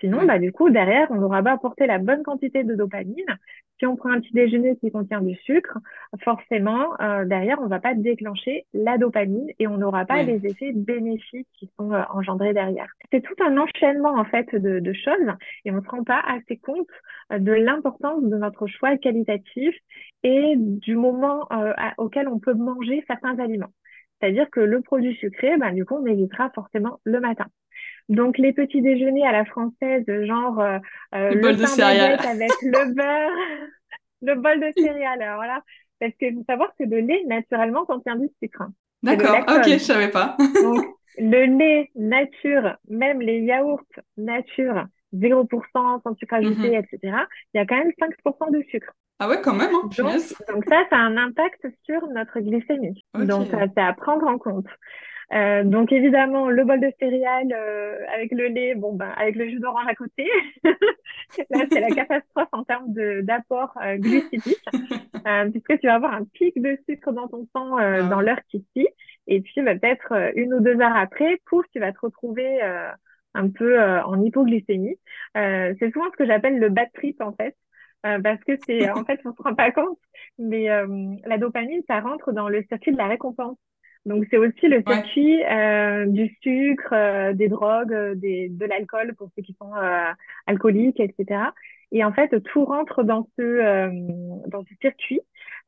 Sinon, 0.05 0.27
bah, 0.27 0.39
du 0.39 0.53
coup, 0.53 0.69
derrière, 0.69 1.07
on 1.11 1.15
n'aura 1.15 1.43
pas 1.43 1.53
apporté 1.53 1.87
la 1.87 1.97
bonne 1.99 2.23
quantité 2.23 2.63
de 2.63 2.75
dopamine. 2.75 3.25
Si 3.79 3.87
on 3.87 3.97
prend 3.97 4.11
un 4.11 4.21
petit 4.21 4.35
déjeuner 4.35 4.77
qui 4.77 4.91
contient 4.91 5.23
du 5.23 5.35
sucre, 5.37 5.79
forcément, 6.23 6.93
euh, 7.01 7.25
derrière, 7.25 7.59
on 7.63 7.69
va 7.69 7.81
pas 7.81 7.95
déclencher 7.95 8.67
la 8.75 8.99
dopamine 8.99 9.49
et 9.59 9.67
on 9.67 9.79
n'aura 9.79 10.05
pas 10.05 10.17
Ouais. 10.17 10.25
les 10.25 10.47
effets 10.47 10.73
bénéfiques 10.75 11.49
qui 11.59 11.71
sont 11.79 11.91
euh, 11.93 12.03
engendrés 12.13 12.53
derrière. 12.53 12.87
C'est 13.11 13.23
tout 13.23 13.35
un 13.43 13.57
enchaînement, 13.57 14.15
en 14.15 14.25
fait, 14.27 14.55
de, 14.55 14.79
de 14.79 14.93
choses 14.93 15.33
et 15.65 15.71
on 15.71 15.77
ne 15.77 15.81
se 15.81 15.89
rend 15.89 16.05
pas 16.05 16.21
assez 16.29 16.59
compte 16.59 16.87
euh, 17.33 17.39
de 17.39 17.53
l'importance 17.53 18.23
de 18.23 18.37
notre 18.37 18.67
choix 18.67 18.99
qualitatif 18.99 19.75
et 20.23 20.55
du 20.59 20.97
moment 20.97 21.47
à- 21.51 21.95
auquel 21.97 22.29
on 22.29 22.39
peut 22.39 22.55
manger 22.55 23.03
certains 23.07 23.39
aliments. 23.39 23.73
C'est-à-dire 24.21 24.49
que 24.51 24.61
le 24.61 24.81
produit 24.83 25.15
sucré, 25.17 25.57
ben, 25.57 25.73
du 25.73 25.85
coup, 25.87 25.95
on 25.97 26.07
évitera 26.07 26.51
forcément 26.55 27.01
le 27.05 27.21
matin. 27.21 27.47
Donc, 28.09 28.39
les 28.39 28.53
petits 28.53 28.83
déjeuners 28.83 29.27
à 29.27 29.33
la 29.33 29.45
française, 29.45 30.05
genre 30.27 30.61
euh, 30.61 30.79
euh, 31.15 31.31
Le 31.31 31.37
le 31.37 31.41
bol 31.41 31.57
de 31.57 31.67
céréales. 31.67 32.21
avec 32.27 32.51
le 32.63 32.85
beurre, 32.95 33.69
le 34.23 34.35
bol 34.37 34.61
de 34.61 34.73
céréales. 34.77 35.23
Alors 35.23 35.43
là, 35.43 35.63
parce 36.01 36.13
que 36.21 36.31
faut 36.33 36.45
savoir 36.49 36.73
que 36.79 36.85
le 36.85 37.01
lait, 37.01 37.23
naturellement, 37.27 37.85
contient 37.87 38.17
du 38.17 38.29
sucre. 38.43 38.63
hein. 38.63 38.73
D'accord. 39.03 39.37
Ok, 39.49 39.65
je 39.69 39.79
savais 39.79 40.11
pas. 40.11 40.37
Donc, 40.61 40.85
le 41.19 41.45
lait 41.59 41.91
nature, 41.95 42.77
même 42.89 43.21
les 43.21 43.41
yaourts 43.41 43.81
nature, 44.17 44.87
0% 45.13 46.01
sans 46.03 46.15
sucre 46.17 46.35
ajouté, 46.35 46.69
Mhm. 46.71 46.75
etc., 46.75 46.99
il 47.55 47.59
y 47.59 47.61
a 47.61 47.67
quand 47.67 47.77
même 47.77 47.93
5% 47.99 48.51
de 48.51 48.63
sucre. 48.71 48.93
Ah 49.21 49.29
ouais, 49.29 49.41
quand 49.41 49.55
même, 49.55 49.71
hein, 49.75 49.89
Donc, 49.97 50.11
donc 50.49 50.65
ça, 50.69 50.83
ça 50.91 50.97
a 50.97 50.99
un 50.99 51.17
impact 51.17 51.67
sur 51.85 52.05
notre 52.09 52.41
glycémie. 52.41 53.05
Donc, 53.15 53.55
euh, 53.55 53.67
c'est 53.77 53.83
à 53.83 53.93
prendre 53.93 54.27
en 54.27 54.39
compte. 54.39 54.67
Euh, 55.33 55.65
donc, 55.65 55.93
évidemment, 55.93 56.51
le 56.51 56.65
bol 56.65 56.81
de 56.81 56.93
céréales 56.99 57.53
euh, 57.53 57.99
avec 58.15 58.31
le 58.33 58.47
lait, 58.49 58.75
bon, 58.75 58.93
ben, 58.93 59.11
avec 59.17 59.37
le 59.37 59.49
jus 59.49 59.59
d'orange 59.59 59.87
à 59.89 59.95
côté. 59.95 60.29
là, 61.51 61.65
c'est 61.71 61.81
la 61.81 61.91
catastrophe 61.95 62.49
en 62.53 62.65
termes 62.65 62.93
d'apport 63.23 63.75
euh, 63.83 63.97
glucidique, 63.97 64.65
euh, 65.27 65.51
puisque 65.51 65.79
tu 65.81 65.87
vas 65.87 65.95
avoir 65.95 66.15
un 66.15 66.25
pic 66.25 66.61
de 66.61 66.79
sucre 66.89 67.13
dans 67.13 67.29
ton 67.29 67.47
sang 67.55 67.79
euh, 67.79 68.01
ah. 68.01 68.03
dans 68.03 68.21
l'heure 68.21 68.41
qui 68.49 68.65
suit, 68.77 68.89
et 69.27 69.41
puis 69.41 69.63
bah, 69.63 69.75
peut-être 69.77 70.33
une 70.37 70.55
ou 70.55 70.61
deux 70.61 70.81
heures 70.81 70.97
après, 70.97 71.41
pouf, 71.47 71.65
tu 71.73 71.81
vas 71.81 71.93
te 71.93 72.01
retrouver 72.01 72.61
un 73.35 73.49
peu 73.49 73.81
en 73.81 74.23
hypoglycémie. 74.23 74.97
c'est 75.35 75.91
souvent 75.93 76.11
ce 76.13 76.17
que 76.17 76.27
j'appelle 76.27 76.59
le 76.59 76.69
bad 76.69 76.89
trip 76.93 77.21
en 77.21 77.33
fait. 77.33 77.57
parce 78.03 78.43
que 78.45 78.53
c'est 78.67 78.91
en 78.91 79.05
fait 79.05 79.21
on 79.25 79.35
se 79.35 79.43
rend 79.43 79.55
pas 79.55 79.73
compte 79.73 79.99
mais 80.39 80.69
la 81.25 81.39
dopamine 81.39 81.81
ça 81.89 82.01
rentre 82.01 82.33
dans 82.33 82.51
le 82.51 82.63
circuit 82.65 82.93
de 82.93 82.99
la 82.99 83.09
récompense 83.09 83.57
donc, 84.07 84.27
c'est 84.31 84.37
aussi 84.37 84.69
le 84.69 84.83
circuit 84.87 85.43
euh, 85.45 86.05
du 86.07 86.37
sucre, 86.43 86.93
euh, 86.93 87.33
des 87.33 87.49
drogues, 87.49 87.93
euh, 87.93 88.15
des, 88.15 88.51
de 88.51 88.67
l'alcool 88.67 89.15
pour 89.15 89.31
ceux 89.35 89.43
qui 89.43 89.57
sont 89.59 89.73
alcooliques, 90.47 91.01
etc. 91.01 91.41
Et 91.91 92.05
en 92.05 92.13
fait, 92.13 92.43
tout 92.45 92.65
rentre 92.65 93.03
dans 93.03 93.29
ce, 93.39 94.49
dans 94.49 94.63
ce 94.65 94.75
circuit. 94.81 95.21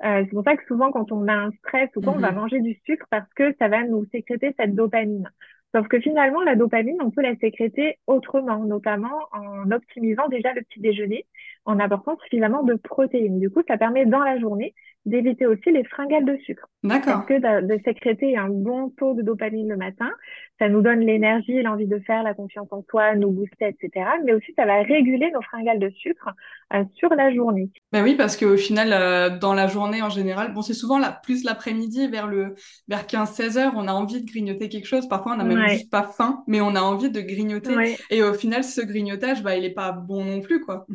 c'est 0.03 0.29
pour 0.31 0.44
ça 0.44 0.57
que 0.57 0.64
souvent, 0.66 0.90
quand 0.90 1.12
on 1.12 1.29
a 1.29 1.35
un 1.35 1.51
stress 1.53 1.88
ou 1.96 2.01
quand 2.01 2.14
on 2.14 2.18
va 2.18 2.33
mm-hmm. 2.33 2.35
manger 2.35 2.61
du 2.61 2.79
sucre, 2.85 3.07
parce 3.11 3.33
que 3.35 3.55
ça 3.59 3.68
va 3.68 3.85
nous 3.85 4.05
sécréter 4.12 4.55
cette 4.59 4.75
dopamine. 4.75 5.31
Sauf 5.75 5.88
que 5.88 6.01
finalement, 6.01 6.42
la 6.42 6.57
dopamine, 6.57 6.96
on 7.03 7.11
peut 7.11 7.22
la 7.22 7.37
sécréter 7.37 7.99
autrement, 8.07 8.64
notamment 8.64 9.29
en 9.33 9.70
optimisant 9.70 10.29
déjà 10.29 10.53
le 10.53 10.62
petit 10.62 10.81
déjeuner, 10.81 11.27
en 11.64 11.79
apportant 11.79 12.16
suffisamment 12.22 12.62
de 12.62 12.75
protéines. 12.75 13.38
Du 13.38 13.51
coup, 13.51 13.62
ça 13.68 13.79
permet 13.79 14.05
dans 14.05 14.22
la 14.22 14.38
journée 14.38 14.75
d'éviter 15.07 15.47
aussi 15.47 15.71
les 15.71 15.85
fringales 15.85 16.25
de 16.25 16.37
sucre. 16.38 16.69
D'accord. 16.83 17.14
Parce 17.14 17.27
que 17.27 17.35
de, 17.35 17.66
de, 17.75 17.81
sécréter 17.85 18.37
un 18.37 18.49
bon 18.49 18.90
taux 18.90 19.14
de 19.14 19.23
dopamine 19.23 19.69
le 19.69 19.77
matin, 19.77 20.11
ça 20.59 20.69
nous 20.69 20.81
donne 20.81 21.01
l'énergie, 21.01 21.62
l'envie 21.62 21.87
de 21.87 21.99
faire, 22.01 22.23
la 22.23 22.35
confiance 22.35 22.69
en 22.71 22.83
soi, 22.90 23.14
nous 23.14 23.31
booster, 23.31 23.69
etc. 23.69 24.07
Mais 24.25 24.33
aussi, 24.33 24.53
ça 24.57 24.64
va 24.64 24.83
réguler 24.83 25.31
nos 25.33 25.42
fringales 25.42 25.79
de 25.79 25.90
sucre 25.90 26.31
euh, 26.73 26.85
sur 26.95 27.11
la 27.14 27.33
journée. 27.35 27.71
Ben 27.92 28.03
oui, 28.03 28.14
parce 28.14 28.37
qu'au 28.37 28.57
final, 28.57 28.92
euh, 28.92 29.38
dans 29.38 29.55
la 29.55 29.66
journée 29.66 30.03
en 30.03 30.09
général, 30.09 30.53
bon, 30.53 30.62
c'est 30.62 30.75
souvent 30.75 30.99
la, 30.99 31.12
plus 31.12 31.45
l'après-midi, 31.45 32.09
vers 32.09 32.27
le 32.27 32.55
vers 32.88 33.03
15-16 33.03 33.59
heures, 33.59 33.73
on 33.77 33.87
a 33.87 33.92
envie 33.92 34.23
de 34.23 34.27
grignoter 34.27 34.69
quelque 34.69 34.87
chose. 34.87 35.09
Parfois, 35.09 35.33
on 35.33 35.37
n'a 35.37 35.45
même 35.45 35.69
juste 35.69 35.90
pas 35.90 36.05
faim, 36.05 36.42
mais 36.47 36.61
on 36.61 36.75
a 36.75 36.81
envie 36.81 37.11
de 37.11 37.21
grignoter. 37.21 37.97
Et 38.11 38.23
au 38.23 38.33
final, 38.33 38.64
ce 38.64 38.81
grignotage, 38.81 39.42
bah, 39.42 39.57
il 39.57 39.64
est 39.64 39.75
pas 39.75 39.92
bon 39.92 40.25
non 40.25 40.40
plus, 40.40 40.61
quoi. 40.61 40.87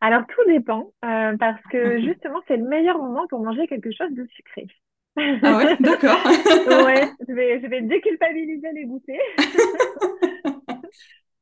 Alors, 0.00 0.22
tout 0.26 0.50
dépend, 0.50 0.92
euh, 1.04 1.36
parce 1.38 1.60
que 1.70 2.00
justement, 2.02 2.40
c'est 2.48 2.56
le 2.56 2.68
meilleur 2.68 2.98
moment 2.98 3.26
pour 3.28 3.42
manger 3.42 3.55
quelque 3.64 3.90
chose 3.92 4.12
de 4.12 4.26
sucré. 4.26 4.66
Ah 5.16 5.56
ouais, 5.56 5.76
d'accord. 5.80 6.18
ouais, 6.26 7.08
je 7.26 7.32
vais, 7.32 7.60
je 7.60 7.66
vais 7.66 7.80
déculpabiliser 7.82 8.72
les 8.72 8.84
goûters. 8.84 9.18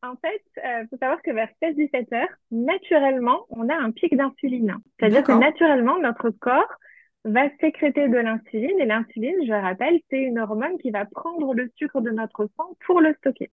en 0.03 0.17
fait, 0.17 0.43
il 0.57 0.63
euh, 0.65 0.87
faut 0.89 0.97
savoir 0.99 1.21
que 1.23 1.33
vers 1.33 1.49
16-17 1.63 2.15
heures, 2.15 2.29
naturellement, 2.51 3.47
on 3.51 3.69
a 3.69 3.75
un 3.75 3.91
pic 3.91 4.17
d'insuline. 4.17 4.77
C'est-à-dire 4.99 5.25
que 5.25 5.33
naturellement, 5.33 5.99
notre 5.99 6.31
corps 6.31 6.73
va 7.25 7.49
sécréter 7.59 8.09
de 8.09 8.19
l'insuline 8.19 8.79
et 8.79 8.85
l'insuline, 8.85 9.37
je 9.47 9.53
rappelle, 9.53 9.99
c'est 10.11 10.21
une 10.21 10.39
hormone 10.39 10.77
qui 10.79 10.91
va 10.91 11.07
prendre 11.07 11.55
le 11.55 11.71
sucre 11.77 12.03
de 12.03 12.11
notre 12.11 12.47
sang 12.57 12.77
pour 12.87 13.01
le 13.01 13.15
stocker. 13.15 13.51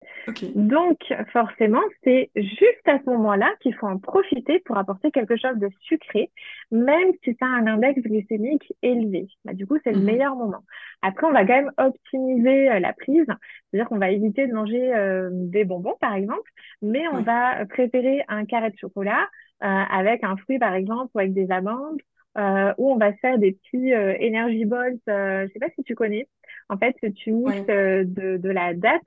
Donc, 0.56 0.98
forcément, 1.32 1.82
c'est 2.02 2.30
juste 2.34 2.86
à 2.86 2.98
ce 2.98 3.08
moment-là 3.10 3.48
qu'il 3.60 3.74
faut 3.74 3.86
en 3.86 3.98
profiter 3.98 4.58
pour 4.60 4.76
apporter 4.76 5.12
quelque 5.12 5.36
chose 5.36 5.56
de 5.56 5.68
sucré, 5.82 6.30
même 6.72 7.12
si 7.22 7.36
ça 7.38 7.46
a 7.46 7.48
un 7.48 7.66
index 7.68 8.00
glycémique 8.02 8.72
élevé. 8.82 9.28
Bah, 9.44 9.54
du 9.54 9.66
coup, 9.66 9.78
c'est 9.84 9.92
le 9.92 9.98
mhm. 9.98 10.04
meilleur 10.04 10.34
moment. 10.34 10.64
Après, 11.02 11.26
on 11.26 11.32
va 11.32 11.46
quand 11.46 11.54
même 11.54 11.72
optimiser 11.78 12.70
euh, 12.70 12.80
la 12.80 12.92
prise, 12.92 13.26
c'est-à-dire 13.26 13.88
qu'on 13.88 13.98
va 13.98 14.10
éviter 14.10 14.48
de 14.48 14.52
manger 14.52 14.94
euh, 14.94 15.30
des 15.32 15.64
bonbons, 15.64 15.96
par 16.00 16.14
exemple, 16.14 16.50
mais 16.82 17.06
on 17.12 17.22
va 17.22 17.64
préférer 17.66 18.24
un 18.28 18.44
carré 18.44 18.70
de 18.70 18.76
chocolat 18.78 19.28
euh, 19.62 19.66
avec 19.66 20.24
un 20.24 20.36
fruit, 20.36 20.58
par 20.58 20.74
exemple, 20.74 21.10
ou 21.14 21.20
avec 21.20 21.32
des 21.32 21.50
amandes 21.52 22.00
euh, 22.38 22.72
où 22.78 22.92
on 22.92 22.96
va 22.96 23.12
faire 23.14 23.38
des 23.38 23.52
petits 23.52 23.92
euh, 23.92 24.16
energy 24.20 24.64
balls. 24.64 24.98
Euh, 25.08 25.46
je 25.46 25.52
sais 25.52 25.58
pas 25.58 25.70
si 25.76 25.82
tu 25.84 25.94
connais. 25.94 26.28
En 26.68 26.78
fait, 26.78 26.96
tu 27.16 27.32
mixes 27.32 27.58
euh, 27.68 28.04
de, 28.04 28.36
de 28.36 28.48
la 28.50 28.74
date, 28.74 29.02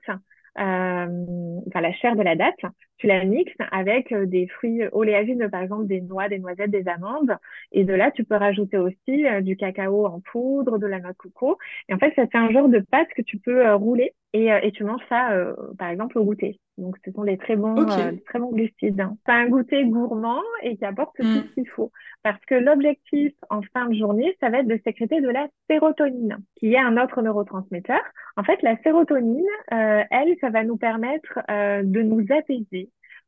enfin 0.56 1.80
la 1.80 1.92
chair 1.92 2.16
de 2.16 2.22
la 2.22 2.36
date, 2.36 2.60
tu 2.98 3.06
la 3.06 3.24
mixes 3.24 3.52
avec 3.70 4.14
des 4.14 4.46
fruits 4.48 4.82
oléagineux, 4.92 5.48
par 5.48 5.62
exemple 5.62 5.86
des 5.86 6.00
noix, 6.00 6.28
des 6.28 6.38
noisettes, 6.38 6.70
des 6.70 6.88
amandes. 6.88 7.36
Et 7.72 7.84
de 7.84 7.92
là, 7.92 8.10
tu 8.10 8.24
peux 8.24 8.36
rajouter 8.36 8.78
aussi 8.78 9.24
du 9.42 9.56
cacao 9.56 10.06
en 10.06 10.20
poudre, 10.20 10.78
de 10.78 10.86
la 10.86 11.00
noix 11.00 11.12
de 11.12 11.16
coco. 11.16 11.58
Et 11.88 11.94
en 11.94 11.98
fait, 11.98 12.12
ça 12.14 12.26
fait 12.26 12.38
un 12.38 12.50
genre 12.50 12.68
de 12.68 12.78
pâte 12.78 13.08
que 13.16 13.22
tu 13.22 13.38
peux 13.38 13.72
rouler 13.74 14.14
et, 14.32 14.48
et 14.62 14.72
tu 14.72 14.84
manges 14.84 15.04
ça, 15.08 15.30
par 15.78 15.88
exemple, 15.88 16.18
au 16.18 16.24
goûter. 16.24 16.58
Donc, 16.76 16.96
ce 17.04 17.12
sont 17.12 17.22
des 17.22 17.36
très 17.36 17.54
bons, 17.54 17.88
euh, 17.88 18.12
très 18.26 18.38
bons 18.40 18.50
glucides. 18.50 19.00
Hein. 19.00 19.16
C'est 19.24 19.32
un 19.32 19.46
goûter 19.48 19.84
gourmand 19.84 20.42
et 20.62 20.76
qui 20.76 20.84
apporte 20.84 21.14
tout 21.16 21.24
mm. 21.24 21.44
ce 21.48 21.54
qu'il 21.54 21.68
faut. 21.68 21.92
Parce 22.24 22.44
que 22.46 22.56
l'objectif 22.56 23.32
en 23.48 23.60
fin 23.72 23.86
de 23.86 23.94
journée, 23.94 24.36
ça 24.40 24.50
va 24.50 24.58
être 24.58 24.66
de 24.66 24.80
sécréter 24.84 25.20
de 25.20 25.28
la 25.28 25.46
sérotonine, 25.70 26.38
qui 26.56 26.74
est 26.74 26.78
un 26.78 26.96
autre 27.02 27.22
neurotransmetteur. 27.22 28.00
En 28.36 28.42
fait, 28.42 28.60
la 28.62 28.76
sérotonine, 28.82 29.44
euh, 29.72 30.02
elle, 30.10 30.36
ça 30.40 30.50
va 30.50 30.64
nous 30.64 30.76
permettre 30.76 31.38
euh, 31.48 31.82
de 31.84 32.02
nous 32.02 32.26
apaiser, 32.30 32.83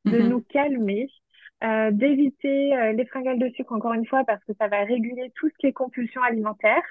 de 0.07 0.19
mm-hmm. 0.19 0.29
nous 0.29 0.41
calmer, 0.41 1.09
euh, 1.65 1.91
d'éviter 1.91 2.77
euh, 2.77 2.93
les 2.93 3.07
fringales 3.07 3.39
de 3.39 3.49
sucre 3.49 3.73
encore 3.73 3.95
une 3.95 4.05
fois 4.05 4.25
parce 4.27 4.45
que 4.45 4.53
ça 4.61 4.69
va 4.69 4.85
réguler 4.85 5.33
tout 5.37 5.49
ce 5.49 5.55
qui 5.59 5.67
est 5.67 5.73
compulsion 5.73 6.23
alimentaire, 6.23 6.83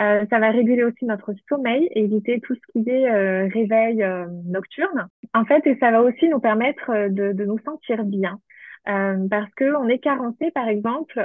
euh, 0.00 0.24
ça 0.30 0.38
va 0.38 0.50
réguler 0.50 0.84
aussi 0.84 1.04
notre 1.04 1.34
sommeil, 1.50 1.90
éviter 1.94 2.40
tout 2.40 2.54
ce 2.54 2.72
qui 2.72 2.88
est 2.88 3.10
euh, 3.10 3.46
réveil 3.52 4.02
nocturne. 4.46 5.08
En 5.34 5.44
fait, 5.44 5.66
et 5.66 5.76
ça 5.78 5.90
va 5.90 6.02
aussi 6.02 6.30
nous 6.30 6.40
permettre 6.40 7.08
de, 7.10 7.32
de 7.32 7.44
nous 7.44 7.58
sentir 7.58 8.04
bien. 8.04 8.40
parce 8.86 9.52
que 9.54 9.76
on 9.76 9.86
est 9.88 9.98
carencé, 9.98 10.50
par 10.50 10.68
exemple, 10.68 11.20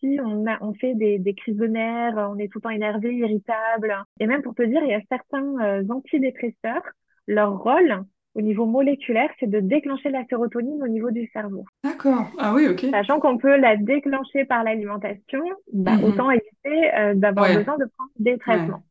si 0.00 0.18
on, 0.20 0.46
a, 0.46 0.58
on 0.60 0.74
fait 0.74 0.94
des, 0.94 1.18
des 1.20 1.34
crises 1.34 1.56
de 1.56 1.66
nerfs, 1.68 2.16
on 2.16 2.38
est 2.38 2.48
tout 2.48 2.58
le 2.58 2.62
temps 2.62 2.70
énervé, 2.70 3.14
irritable. 3.14 3.94
Et 4.18 4.26
même 4.26 4.42
pour 4.42 4.56
te 4.56 4.62
dire, 4.62 4.82
il 4.82 4.90
y 4.90 4.94
a 4.94 5.02
certains 5.08 5.84
antidépresseurs, 5.88 6.82
leur 7.28 7.58
rôle, 7.58 8.04
au 8.34 8.40
niveau 8.40 8.66
moléculaire, 8.66 9.30
c'est 9.38 9.48
de 9.48 9.60
déclencher 9.60 10.10
la 10.10 10.24
sérotonine 10.26 10.82
au 10.82 10.88
niveau 10.88 11.10
du 11.10 11.30
cerveau. 11.32 11.64
D'accord. 11.84 12.26
Ah 12.38 12.52
oui, 12.54 12.66
ok. 12.68 12.86
Sachant 12.90 13.20
qu'on 13.20 13.38
peut 13.38 13.56
la 13.56 13.76
déclencher 13.76 14.44
par 14.44 14.64
l'alimentation, 14.64 15.44
bah, 15.72 15.92
mhm. 15.92 16.04
autant 16.04 16.30
éviter 16.30 16.94
euh, 16.94 17.14
d'avoir 17.14 17.46
besoin 17.46 17.78
de 17.78 17.84
prendre 17.96 18.10
des 18.18 18.38
traitements. 18.38 18.82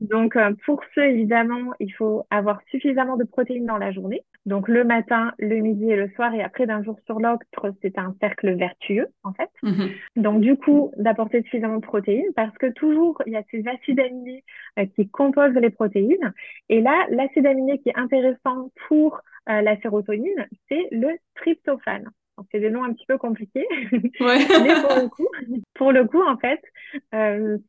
Donc, 0.00 0.36
euh, 0.36 0.52
pour 0.64 0.80
ce, 0.94 1.00
évidemment, 1.00 1.72
il 1.80 1.92
faut 1.92 2.24
avoir 2.30 2.60
suffisamment 2.70 3.16
de 3.16 3.24
protéines 3.24 3.66
dans 3.66 3.78
la 3.78 3.90
journée. 3.90 4.22
Donc, 4.46 4.68
le 4.68 4.84
matin, 4.84 5.32
le 5.38 5.56
midi 5.56 5.90
et 5.90 5.96
le 5.96 6.08
soir, 6.10 6.32
et 6.34 6.42
après, 6.42 6.66
d'un 6.66 6.82
jour 6.84 6.96
sur 7.06 7.18
l'autre, 7.18 7.44
c'est 7.82 7.98
un 7.98 8.14
cercle 8.20 8.54
vertueux, 8.54 9.08
en 9.24 9.32
fait. 9.32 9.50
Mhm. 9.62 9.90
Donc, 10.16 10.40
du 10.40 10.56
coup, 10.56 10.92
d'apporter 10.96 11.42
suffisamment 11.42 11.76
de 11.76 11.86
protéines, 11.86 12.32
parce 12.36 12.56
que 12.58 12.66
toujours, 12.72 13.20
il 13.26 13.32
y 13.32 13.36
a 13.36 13.42
ces 13.50 13.66
acides 13.66 13.98
aminés 13.98 14.44
euh, 14.78 14.86
qui 14.94 15.08
composent 15.08 15.54
les 15.54 15.70
protéines. 15.70 16.32
Et 16.68 16.80
là, 16.80 17.06
l'acide 17.10 17.46
aminé 17.46 17.78
qui 17.78 17.88
est 17.88 17.98
intéressant 17.98 18.70
pour 18.86 19.20
euh, 19.48 19.62
la 19.62 19.80
sérotonine, 19.80 20.46
c'est 20.68 20.86
le 20.92 21.08
tryptophane. 21.34 22.08
C'est 22.52 22.60
des 22.60 22.70
noms 22.70 22.84
un 22.84 22.92
petit 22.92 23.06
peu 23.06 23.18
compliqués, 23.18 23.66
ouais. 23.92 23.98
mais 24.62 24.80
pour 24.80 24.94
le 24.94 25.08
coup, 25.08 25.28
pour 25.74 25.90
le 25.90 26.04
coup, 26.04 26.22
en 26.22 26.36
fait, 26.36 26.62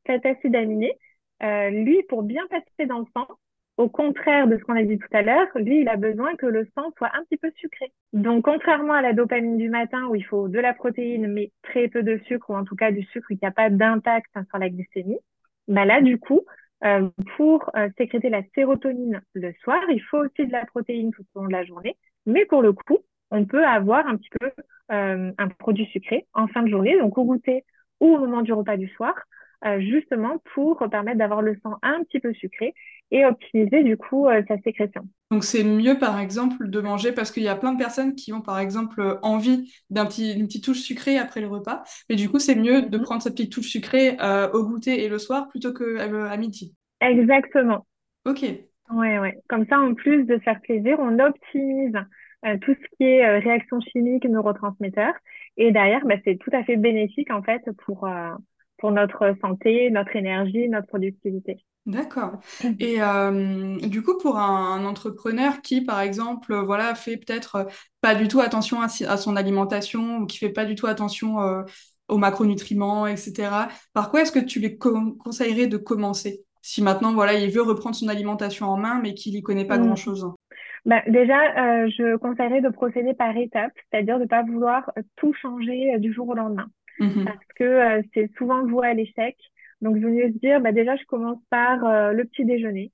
cet 0.06 0.28
acide 0.28 0.56
aminé, 0.56 0.94
euh, 1.44 1.70
lui, 1.70 2.04
pour 2.10 2.24
bien 2.24 2.46
passer 2.48 2.86
dans 2.88 3.00
le 3.00 3.06
sang, 3.16 3.28
au 3.78 3.88
contraire 3.88 4.48
de 4.48 4.58
ce 4.58 4.64
qu'on 4.64 4.76
a 4.76 4.84
dit 4.84 4.98
tout 4.98 5.08
à 5.14 5.22
l'heure, 5.22 5.48
lui, 5.56 5.82
il 5.82 5.88
a 5.88 5.96
besoin 5.96 6.36
que 6.36 6.46
le 6.46 6.68
sang 6.76 6.92
soit 6.98 7.12
un 7.14 7.24
petit 7.24 7.38
peu 7.38 7.50
sucré. 7.56 7.94
Donc, 8.12 8.44
contrairement 8.44 8.94
à 8.94 9.02
la 9.02 9.14
dopamine 9.14 9.58
du 9.58 9.70
matin 9.70 10.06
où 10.08 10.16
il 10.16 10.26
faut 10.26 10.50
de 10.50 10.60
la 10.60 10.74
protéine 10.74 11.32
mais 11.32 11.52
très 11.62 11.88
peu 11.88 12.04
de 12.04 12.18
sucre, 12.26 12.50
ou 12.50 12.56
en 12.56 12.66
tout 12.66 12.76
cas 12.76 12.92
du 12.92 13.04
sucre 13.04 13.30
qui 13.30 13.40
n'a 13.42 13.52
pas 13.52 13.70
d'impact 13.70 14.32
sur 14.50 14.58
la 14.58 14.70
glycémie, 14.70 15.20
bah 15.70 15.86
là, 15.86 16.02
du 16.02 16.20
coup, 16.20 16.42
euh, 16.84 17.10
pour 17.38 17.72
euh, 17.76 17.90
sécréter 17.98 18.30
la 18.30 18.42
sérotonine 18.54 19.22
le 19.34 19.54
soir, 19.64 19.80
il 19.90 20.02
faut 20.02 20.18
aussi 20.18 20.46
de 20.46 20.52
la 20.52 20.66
protéine 20.66 21.12
tout 21.12 21.24
au 21.36 21.42
long 21.42 21.48
de 21.48 21.54
la 21.54 21.64
journée. 21.64 21.96
Mais 22.26 22.46
pour 22.46 22.62
le 22.62 22.74
coup, 22.74 22.98
on 23.32 23.46
peut 23.46 23.66
avoir 23.66 24.08
un 24.08 24.18
petit 24.18 24.30
peu 24.40 24.52
un 24.92 25.48
produit 25.60 25.86
sucré 25.86 26.26
en 26.34 26.48
fin 26.48 26.64
de 26.64 26.70
journée, 26.70 26.98
donc 26.98 27.16
au 27.18 27.24
goûter 27.24 27.64
ou 28.00 28.16
au 28.16 28.18
moment 28.18 28.42
du 28.42 28.52
repas 28.54 28.76
du 28.76 28.88
soir, 28.90 29.14
euh, 29.66 29.82
justement 29.82 30.42
pour 30.54 30.78
permettre 30.90 31.18
d'avoir 31.18 31.42
le 31.42 31.58
sang 31.62 31.76
un 31.82 32.02
petit 32.06 32.22
peu 32.22 32.34
sucré 32.34 32.74
et 33.12 33.26
optimiser 33.26 33.84
du 33.84 33.98
coup 33.98 34.28
euh, 34.28 34.42
sa 34.48 34.58
sécrétion. 34.60 35.02
Donc 35.32 35.44
c'est 35.44 35.66
mieux 35.66 36.00
par 36.00 36.18
exemple 36.18 36.70
de 36.70 36.80
manger 36.80 37.12
parce 37.12 37.30
qu'il 37.30 37.44
y 37.44 37.50
a 37.50 37.58
plein 37.58 37.74
de 37.74 37.78
personnes 37.78 38.16
qui 38.16 38.32
ont 38.32 38.40
par 38.40 38.58
exemple 38.60 39.20
envie 39.22 39.70
d'un 39.90 40.06
petit, 40.06 40.34
d'une 40.36 40.48
petite 40.48 40.64
touche 40.64 40.80
sucrée 40.80 41.18
après 41.18 41.42
le 41.42 41.48
repas, 41.48 41.84
mais 42.10 42.16
du 42.16 42.30
coup 42.30 42.40
c'est 42.40 42.56
mieux 42.56 42.84
de 42.84 42.98
mhm. 42.98 43.04
prendre 43.04 43.22
cette 43.22 43.34
petite 43.34 43.52
touche 43.52 43.68
sucrée 43.68 44.16
euh, 44.22 44.50
au 44.52 44.64
goûter 44.64 45.04
et 45.04 45.10
le 45.10 45.18
soir 45.18 45.50
plutôt 45.50 45.74
qu'à 45.74 46.38
midi. 46.38 46.74
Exactement. 47.02 47.86
Ok. 48.26 48.44
Ouais, 48.92 49.20
ouais. 49.20 49.38
Comme 49.50 49.66
ça, 49.68 49.80
en 49.80 49.94
plus 49.94 50.24
de 50.24 50.40
faire 50.40 50.62
plaisir, 50.62 50.98
on 51.00 51.20
optimise 51.20 51.96
tout 52.62 52.74
ce 52.74 52.98
qui 52.98 53.04
est 53.04 53.40
réaction 53.40 53.80
chimique, 53.82 54.24
neurotransmetteurs. 54.24 55.14
Et 55.58 55.72
derrière, 55.72 56.06
bah, 56.06 56.16
c'est 56.24 56.38
tout 56.38 56.50
à 56.54 56.64
fait 56.64 56.78
bénéfique 56.78 57.30
en 57.30 57.44
fait 57.44 57.62
pour, 57.86 58.08
pour 58.80 58.92
notre 58.92 59.36
santé, 59.42 59.90
notre 59.92 60.16
énergie, 60.16 60.68
notre 60.70 60.88
productivité. 60.88 61.58
D'accord. 61.86 62.34
Et 62.80 63.02
euh, 63.02 63.78
du 63.80 64.04
coup, 64.04 64.18
pour 64.18 64.38
un, 64.38 64.86
entrepreneur 64.86 65.62
qui, 65.62 65.82
par 65.82 66.02
exemple, 66.02 66.56
voilà, 66.56 66.94
fait 66.94 67.18
peut-être 67.18 67.68
pas 68.02 68.16
du 68.16 68.28
tout 68.28 68.42
attention 68.42 68.82
à, 68.82 68.88
son 68.90 69.36
alimentation 69.36 70.20
ou 70.20 70.26
qui 70.26 70.38
fait 70.38 70.50
pas 70.50 70.66
du 70.66 70.76
tout 70.76 70.88
attention 70.88 71.42
euh, 71.42 71.64
aux 72.08 72.18
macronutriments, 72.18 73.08
etc. 73.08 73.50
Par 73.94 74.12
quoi 74.12 74.22
est-ce 74.22 74.32
que 74.32 74.40
tu 74.40 74.60
lui 74.60 74.78
conseillerais 74.78 75.68
de 75.68 75.78
commencer? 75.78 76.44
Si 76.62 76.84
maintenant, 76.84 77.14
voilà, 77.14 77.34
il 77.34 77.50
veut 77.50 77.62
reprendre 77.62 77.96
son 77.96 78.08
alimentation 78.08 78.68
en 78.68 78.78
main, 78.78 79.00
mais 79.02 79.14
qu'il 79.14 79.34
n'y 79.34 79.42
connaît 79.42 79.66
pas 79.66 79.78
mmh. 79.78 79.86
grand-chose 79.86 80.32
bah, 80.86 81.02
déjà, 81.08 81.84
euh, 81.84 81.90
je 81.90 82.16
conseillerais 82.16 82.62
de 82.62 82.70
procéder 82.70 83.14
par 83.14 83.36
étapes, 83.36 83.74
c'est-à-dire 83.92 84.16
de 84.18 84.24
ne 84.24 84.28
pas 84.30 84.44
vouloir 84.44 84.90
tout 85.18 85.34
changer 85.34 86.00
du 86.00 86.14
jour 86.14 86.30
au 86.30 86.34
lendemain. 86.34 86.68
Mmh 87.00 87.26
Parce 87.26 87.46
que 87.56 88.02
c'est 88.14 88.30
souvent 88.38 88.66
voué 88.66 88.88
à 88.88 88.94
l'échec. 88.94 89.38
Donc, 89.82 89.98
je 89.98 90.02
venais 90.02 90.32
se 90.32 90.38
dire, 90.38 90.60
bah, 90.62 90.72
déjà, 90.72 90.96
je 90.96 91.06
commence 91.06 91.42
par 91.50 91.86
euh, 91.86 92.12
le 92.12 92.26
petit 92.26 92.46
déjeuner. 92.46 92.92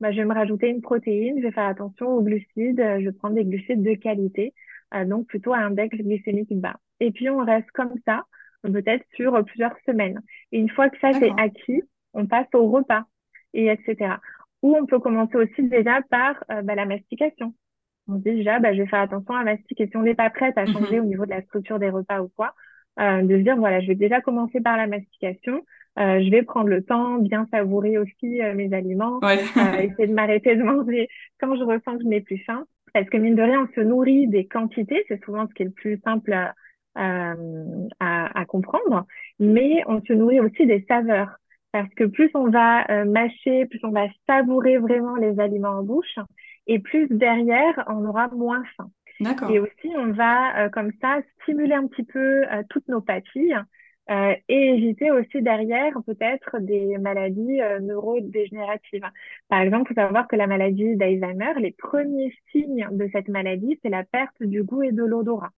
Bah, 0.00 0.12
je 0.12 0.18
vais 0.18 0.24
me 0.24 0.34
rajouter 0.34 0.68
une 0.68 0.80
protéine, 0.80 1.38
je 1.38 1.46
vais 1.46 1.52
faire 1.52 1.66
attention 1.66 2.08
aux 2.08 2.22
glucides, 2.22 2.80
je 2.80 3.04
vais 3.04 3.12
prendre 3.12 3.34
des 3.34 3.44
glucides 3.44 3.82
de 3.82 3.94
qualité, 3.94 4.54
euh, 4.94 5.04
donc 5.04 5.26
plutôt 5.26 5.52
à 5.52 5.58
index 5.58 5.96
glycémique 5.96 6.52
bas. 6.52 6.76
Et 7.00 7.10
puis, 7.10 7.28
on 7.28 7.44
reste 7.44 7.70
comme 7.72 7.94
ça, 8.06 8.24
peut-être 8.62 9.04
sur 9.14 9.44
plusieurs 9.44 9.76
semaines. 9.86 10.20
Et 10.52 10.60
une 10.60 10.70
fois 10.70 10.88
que 10.88 10.98
ça, 11.00 11.12
c'est 11.12 11.32
acquis, 11.36 11.82
on 12.14 12.26
passe 12.26 12.46
au 12.54 12.68
repas, 12.68 13.04
et 13.54 13.68
etc. 13.68 14.14
Ou 14.62 14.76
on 14.76 14.86
peut 14.86 14.98
commencer 15.00 15.36
aussi 15.36 15.62
déjà 15.64 16.00
par 16.10 16.42
euh, 16.50 16.62
bah, 16.62 16.74
la 16.74 16.86
mastication. 16.86 17.54
On 18.06 18.14
dit 18.14 18.36
déjà, 18.36 18.60
bah, 18.60 18.72
je 18.72 18.82
vais 18.82 18.88
faire 18.88 19.00
attention 19.00 19.34
à 19.34 19.44
mastiquer. 19.44 19.88
Si 19.88 19.96
on 19.96 20.02
n'est 20.02 20.14
pas 20.14 20.30
prête 20.30 20.56
à 20.56 20.66
changer 20.66 20.98
mm-hmm. 20.98 21.00
au 21.00 21.04
niveau 21.04 21.24
de 21.24 21.30
la 21.30 21.42
structure 21.42 21.78
des 21.78 21.90
repas 21.90 22.20
ou 22.20 22.28
quoi, 22.28 22.54
de 22.98 23.38
se 23.38 23.42
dire, 23.42 23.56
voilà, 23.56 23.80
je 23.80 23.86
vais 23.86 23.94
déjà 23.94 24.20
commencer 24.20 24.60
par 24.60 24.76
la 24.76 24.86
mastication. 24.86 25.62
Euh, 25.98 26.22
je 26.22 26.30
vais 26.30 26.42
prendre 26.42 26.68
le 26.68 26.84
temps, 26.84 27.18
bien 27.18 27.48
savourer 27.50 27.98
aussi 27.98 28.40
euh, 28.40 28.54
mes 28.54 28.72
aliments, 28.72 29.18
euh, 29.24 29.36
essayer 29.80 30.06
de 30.06 30.14
m'arrêter 30.14 30.54
de 30.54 30.62
manger 30.62 31.08
quand 31.40 31.56
je 31.56 31.64
ressens 31.64 31.96
que 31.96 32.04
je 32.04 32.08
n'ai 32.08 32.20
plus 32.20 32.38
faim. 32.38 32.64
Parce 32.94 33.08
que 33.10 33.16
mine 33.16 33.34
de 33.34 33.42
rien, 33.42 33.68
on 33.68 33.74
se 33.74 33.80
nourrit 33.80 34.28
des 34.28 34.46
quantités, 34.46 35.04
c'est 35.08 35.22
souvent 35.24 35.46
ce 35.48 35.54
qui 35.54 35.62
est 35.62 35.66
le 35.66 35.72
plus 35.72 36.00
simple 36.04 36.32
à, 36.32 36.54
à, 36.94 37.34
à, 38.00 38.44
comprendre, 38.46 39.06
mais 39.38 39.82
on 39.86 40.00
se 40.02 40.12
nourrit 40.12 40.40
aussi 40.40 40.66
des 40.66 40.84
saveurs. 40.88 41.36
Parce 41.72 41.92
que 41.94 42.04
plus 42.04 42.30
on 42.34 42.48
va 42.48 43.04
mâcher, 43.04 43.66
plus 43.66 43.78
on 43.82 43.90
va 43.90 44.06
savourer 44.26 44.78
vraiment 44.78 45.16
les 45.16 45.38
aliments 45.38 45.78
en 45.78 45.82
bouche, 45.82 46.18
et 46.66 46.78
plus 46.78 47.06
derrière, 47.10 47.84
on 47.88 48.04
aura 48.06 48.28
moins 48.28 48.62
faim. 48.76 48.90
Et 49.50 49.58
aussi, 49.58 49.88
on 49.96 50.12
va 50.12 50.68
comme 50.70 50.92
ça 51.00 51.20
stimuler 51.42 51.74
un 51.74 51.86
petit 51.86 52.04
peu 52.04 52.44
toutes 52.68 52.88
nos 52.88 53.00
papilles 53.00 53.56
euh, 54.10 54.34
et 54.48 54.70
éviter 54.70 55.10
aussi 55.10 55.42
derrière 55.42 55.92
peut-être 56.06 56.60
des 56.60 56.96
maladies 56.96 57.60
euh, 57.60 57.78
neurodégénératives. 57.80 59.04
Par 59.50 59.60
exemple, 59.60 59.90
il 59.90 59.94
faut 59.94 60.00
savoir 60.00 60.26
que 60.28 60.36
la 60.36 60.46
maladie 60.46 60.96
d'Alzheimer, 60.96 61.52
les 61.60 61.72
premiers 61.72 62.32
signes 62.50 62.88
de 62.90 63.06
cette 63.12 63.28
maladie, 63.28 63.78
c'est 63.82 63.90
la 63.90 64.04
perte 64.04 64.42
du 64.42 64.62
goût 64.62 64.82
et 64.82 64.92
de 64.92 65.02
l'odorat. 65.02 65.50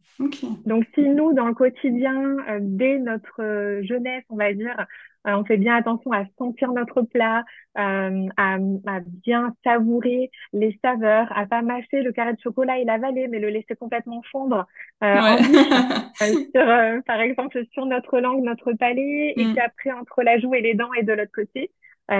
Donc, 0.65 0.87
si 0.95 1.03
nous, 1.03 1.35
dans 1.35 1.47
le 1.47 1.53
quotidien, 1.53 2.39
euh, 2.49 2.59
dès 2.63 2.99
notre 2.99 3.81
jeunesse, 3.83 4.25
on 4.31 4.37
va 4.37 4.55
dire, 4.55 4.75
euh, 4.79 4.85
on 5.25 5.45
fait 5.45 5.57
bien 5.57 5.77
attention 5.77 6.13
à 6.13 6.25
sentir 6.39 6.73
notre 6.73 7.03
plat, 7.03 7.45
euh, 7.79 8.27
à, 8.37 8.55
à, 8.87 9.01
bien 9.25 9.55
savourer 9.65 10.31
les 10.53 10.79
saveurs, 10.83 11.31
à 11.37 11.47
pas 11.47 11.63
mâcher 11.63 12.03
le 12.03 12.13
carré 12.13 12.33
de 12.33 12.41
chocolat 12.41 12.79
et 12.79 12.85
l'avaler, 12.85 13.29
mais 13.29 13.39
le 13.39 13.49
laisser 13.49 13.77
complètement 13.77 14.23
fondre 14.31 14.67
euh, 15.03 15.37
sur, 16.17 17.03
par 17.05 17.21
exemple, 17.21 17.63
sur 17.73 17.87
notre 17.87 18.21
langue, 18.21 18.43
notre 18.43 18.73
palais, 18.73 19.35
et 19.37 19.45
mm. 19.45 19.53
puis 19.53 19.61
après 19.61 19.93
entre 19.93 20.23
la 20.23 20.39
joue 20.39 20.55
et 20.55 20.61
les 20.61 20.75
dents 20.75 20.93
et 20.95 21.03
de 21.03 21.13
l'autre 21.13 21.33
côté. 21.33 21.71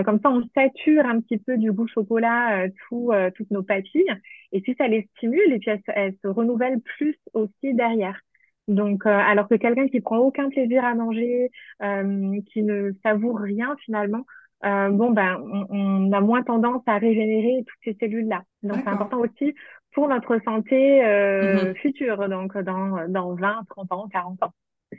comme 0.05 0.21
ça, 0.21 0.31
on 0.31 0.43
sature 0.55 1.07
un 1.07 1.21
petit 1.21 1.39
peu 1.39 1.57
du 1.57 1.73
goût 1.73 1.89
chocolat 1.89 2.67
tout, 2.89 3.13
toutes 3.37 3.51
nos 3.51 3.63
papilles. 3.63 4.15
Et 4.53 4.61
puis, 4.61 4.75
ça 4.79 4.89
les 4.89 5.09
stimule 5.17 5.53
et 5.53 5.59
puis 5.59 5.71
elles 5.89 6.15
se 6.23 6.29
renouvellent 6.29 6.81
plus 6.81 7.17
aussi 7.35 7.75
derrière. 7.75 8.21
Donc, 8.69 9.07
euh, 9.07 9.11
alors 9.11 9.49
que 9.49 9.55
quelqu'un 9.55 9.89
qui 9.89 10.01
prend 10.01 10.19
aucun 10.19 10.51
plaisir 10.51 10.85
à 10.85 10.95
manger, 10.95 11.51
euh, 11.83 12.39
qui 12.53 12.63
ne 12.63 12.93
savoure 13.03 13.39
rien 13.39 13.75
finalement, 13.85 14.25
euh, 14.65 14.91
bon 14.91 15.11
ben, 15.11 15.39
on, 15.71 16.13
a 16.13 16.21
moins 16.21 16.43
tendance 16.43 16.83
à 16.87 16.99
régénérer 16.99 17.65
toutes 17.67 17.81
ces 17.85 17.97
cellules-là. 17.99 18.43
Donc, 18.63 18.79
c'est 18.85 18.91
important 18.91 19.21
aussi 19.21 19.55
pour 19.93 20.09
notre 20.09 20.39
santé 20.45 21.01
mm-hmm. 21.01 21.75
future, 21.77 22.29
donc 22.29 22.57
dans, 22.59 23.09
dans 23.09 23.35
20, 23.35 23.63
30 23.71 23.93
ans, 23.93 24.09
40 24.13 24.43
ans. 24.43 24.53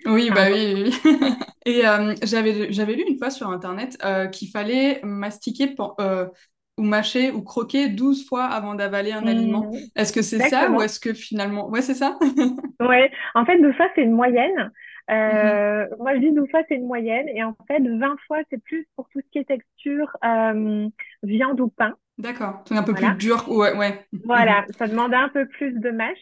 Oui, 0.06 0.30
bah 0.34 0.48
oui, 0.52 0.92
oui. 1.06 1.12
Et 1.66 1.82
j'avais 2.24 2.72
j'avais 2.72 2.94
lu 2.94 3.04
une 3.08 3.18
fois 3.18 3.30
sur 3.30 3.50
Internet 3.50 3.98
qu'il 4.32 4.50
fallait 4.50 5.00
mastiquer 5.04 5.76
ou 6.80 6.84
mâcher 6.84 7.32
ou 7.32 7.42
croquer 7.42 7.90
12 7.90 8.28
fois 8.28 8.46
avant 8.46 8.74
d'avaler 8.74 9.12
un 9.12 9.28
aliment. 9.28 9.70
Mmh. 9.70 9.78
Est-ce 9.96 10.14
que 10.14 10.22
c'est 10.22 10.40
ça 10.40 10.72
ou 10.72 10.82
est-ce 10.82 11.00
que 11.00 11.14
finalement... 11.14 11.70
Ouais, 11.70 11.82
c'est 11.82 11.94
ça? 11.94 12.18
Ouais, 12.80 13.12
en 13.36 13.46
fait, 13.46 13.60
12 13.62 13.76
fois, 13.76 13.88
c'est 13.94 14.04
une 14.04 14.14
moyenne. 14.14 14.72
Euh, 15.12 15.84
mmh. 15.84 15.96
Moi, 16.00 16.16
je 16.16 16.20
dis 16.20 16.32
12 16.32 16.50
fois, 16.50 16.62
c'est 16.70 16.76
une 16.76 16.88
moyenne. 16.88 17.28
Et 17.28 17.44
en 17.44 17.56
fait, 17.68 17.82
20 17.82 18.16
fois, 18.26 18.38
c'est 18.50 18.64
plus 18.64 18.88
pour 18.96 19.10
tout 19.10 19.20
ce 19.20 19.30
qui 19.32 19.40
est 19.40 19.44
texture, 19.44 20.16
euh, 20.24 20.88
viande 21.24 21.60
ou 21.60 21.68
pain. 21.68 21.96
D'accord, 22.18 22.64
c'est 22.66 22.78
un 22.78 22.84
peu 22.84 22.94
plus 22.94 23.14
dur. 23.16 23.46
Ouais, 23.50 23.76
ouais. 23.78 24.06
Voilà, 24.26 24.66
ça 24.78 24.88
demande 24.88 25.14
un 25.14 25.30
peu 25.30 25.46
plus 25.48 25.74
de 25.74 25.90
mâche. 25.92 26.18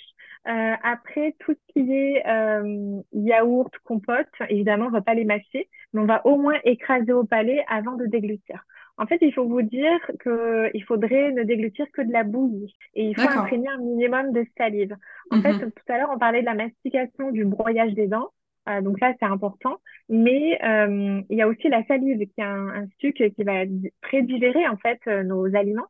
Euh, 0.47 0.75
après, 0.81 1.35
tout 1.39 1.53
ce 1.53 1.73
qui 1.73 1.91
est 1.91 2.25
euh, 2.25 3.01
yaourt, 3.13 3.71
compote, 3.83 4.27
évidemment, 4.49 4.85
on 4.85 4.89
ne 4.89 4.93
va 4.93 5.01
pas 5.01 5.13
les 5.13 5.25
mâcher, 5.25 5.69
mais 5.93 6.01
on 6.01 6.05
va 6.05 6.25
au 6.25 6.37
moins 6.37 6.57
écraser 6.63 7.11
au 7.11 7.25
palais 7.25 7.65
avant 7.67 7.95
de 7.95 8.05
déglutir. 8.05 8.63
En 8.97 9.05
fait, 9.05 9.19
il 9.21 9.31
faut 9.31 9.45
vous 9.45 9.61
dire 9.61 9.99
qu'il 10.23 10.83
faudrait 10.85 11.31
ne 11.31 11.43
déglutir 11.43 11.85
que 11.93 12.01
de 12.01 12.11
la 12.11 12.23
bouillie 12.23 12.75
et 12.95 13.05
il 13.09 13.15
faut 13.15 13.29
imprégner 13.29 13.69
un 13.69 13.77
minimum 13.77 14.31
de 14.31 14.45
salive. 14.57 14.95
En 15.29 15.41
fait, 15.41 15.53
mhm. 15.53 15.71
tout 15.71 15.93
à 15.93 15.97
l'heure, 15.97 16.09
on 16.11 16.17
parlait 16.17 16.41
de 16.41 16.45
la 16.45 16.55
mastication, 16.55 17.31
du 17.31 17.45
broyage 17.45 17.93
des 17.93 18.07
dents. 18.07 18.29
Euh, 18.67 18.81
donc 18.81 18.97
ça, 18.99 19.13
c'est 19.19 19.25
important. 19.25 19.77
Mais 20.09 20.59
euh, 20.63 21.21
il 21.29 21.37
y 21.37 21.41
a 21.41 21.47
aussi 21.47 21.69
la 21.69 21.85
salive 21.85 22.19
qui 22.19 22.41
est 22.41 22.43
un, 22.43 22.69
un 22.69 22.87
suc 22.99 23.15
qui 23.15 23.43
va 23.43 23.63
prédigérer 24.01 24.67
en 24.67 24.77
fait 24.77 24.99
euh, 25.07 25.23
nos 25.23 25.55
aliments 25.55 25.87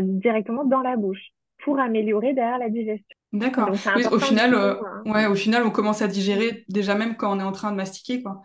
directement 0.00 0.64
dans 0.64 0.80
la 0.80 0.96
bouche 0.96 1.32
pour 1.62 1.78
améliorer 1.78 2.32
derrière 2.32 2.56
la 2.56 2.70
digestion. 2.70 3.16
D'accord. 3.34 3.70
au 3.70 4.18
final, 4.18 4.54
hein. 4.54 4.78
ouais, 5.04 5.26
au 5.26 5.34
final, 5.34 5.62
on 5.66 5.70
commence 5.70 6.00
à 6.00 6.08
digérer 6.08 6.64
déjà 6.70 6.94
même 6.94 7.16
quand 7.16 7.36
on 7.36 7.38
est 7.38 7.44
en 7.44 7.52
train 7.52 7.70
de 7.70 7.76
mastiquer, 7.76 8.22
quoi. 8.22 8.40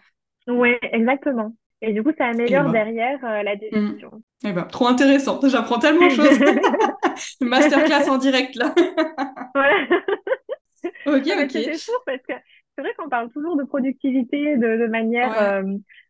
Oui, 0.48 0.72
exactement. 0.82 1.54
Et 1.82 1.94
du 1.94 2.04
coup, 2.04 2.12
ça 2.18 2.26
améliore 2.28 2.66
eh 2.68 2.72
ben. 2.72 2.72
derrière 2.72 3.20
euh, 3.24 3.44
la. 3.44 3.56
Mm. 3.56 3.98
Eh 4.46 4.52
ben, 4.52 4.64
trop 4.64 4.88
intéressant. 4.88 5.40
J'apprends 5.48 5.80
tellement 5.80 6.08
de 6.08 6.12
choses. 6.12 6.40
Masterclass 7.42 8.10
en 8.10 8.18
direct, 8.18 8.56
là. 8.56 8.74
voilà. 9.56 9.86
ok, 11.06 11.28
ok. 11.44 11.52
C'est 11.52 11.78
fou 11.80 11.92
parce 12.06 12.22
que 12.28 12.34
c'est 12.76 12.82
vrai 12.82 12.94
qu'on 12.98 13.10
parle 13.10 13.30
toujours 13.32 13.56
de 13.56 13.64
productivité 13.64 14.58
de, 14.58 14.78
de 14.78 14.88
manière 14.88 15.42
euh, 15.42 15.64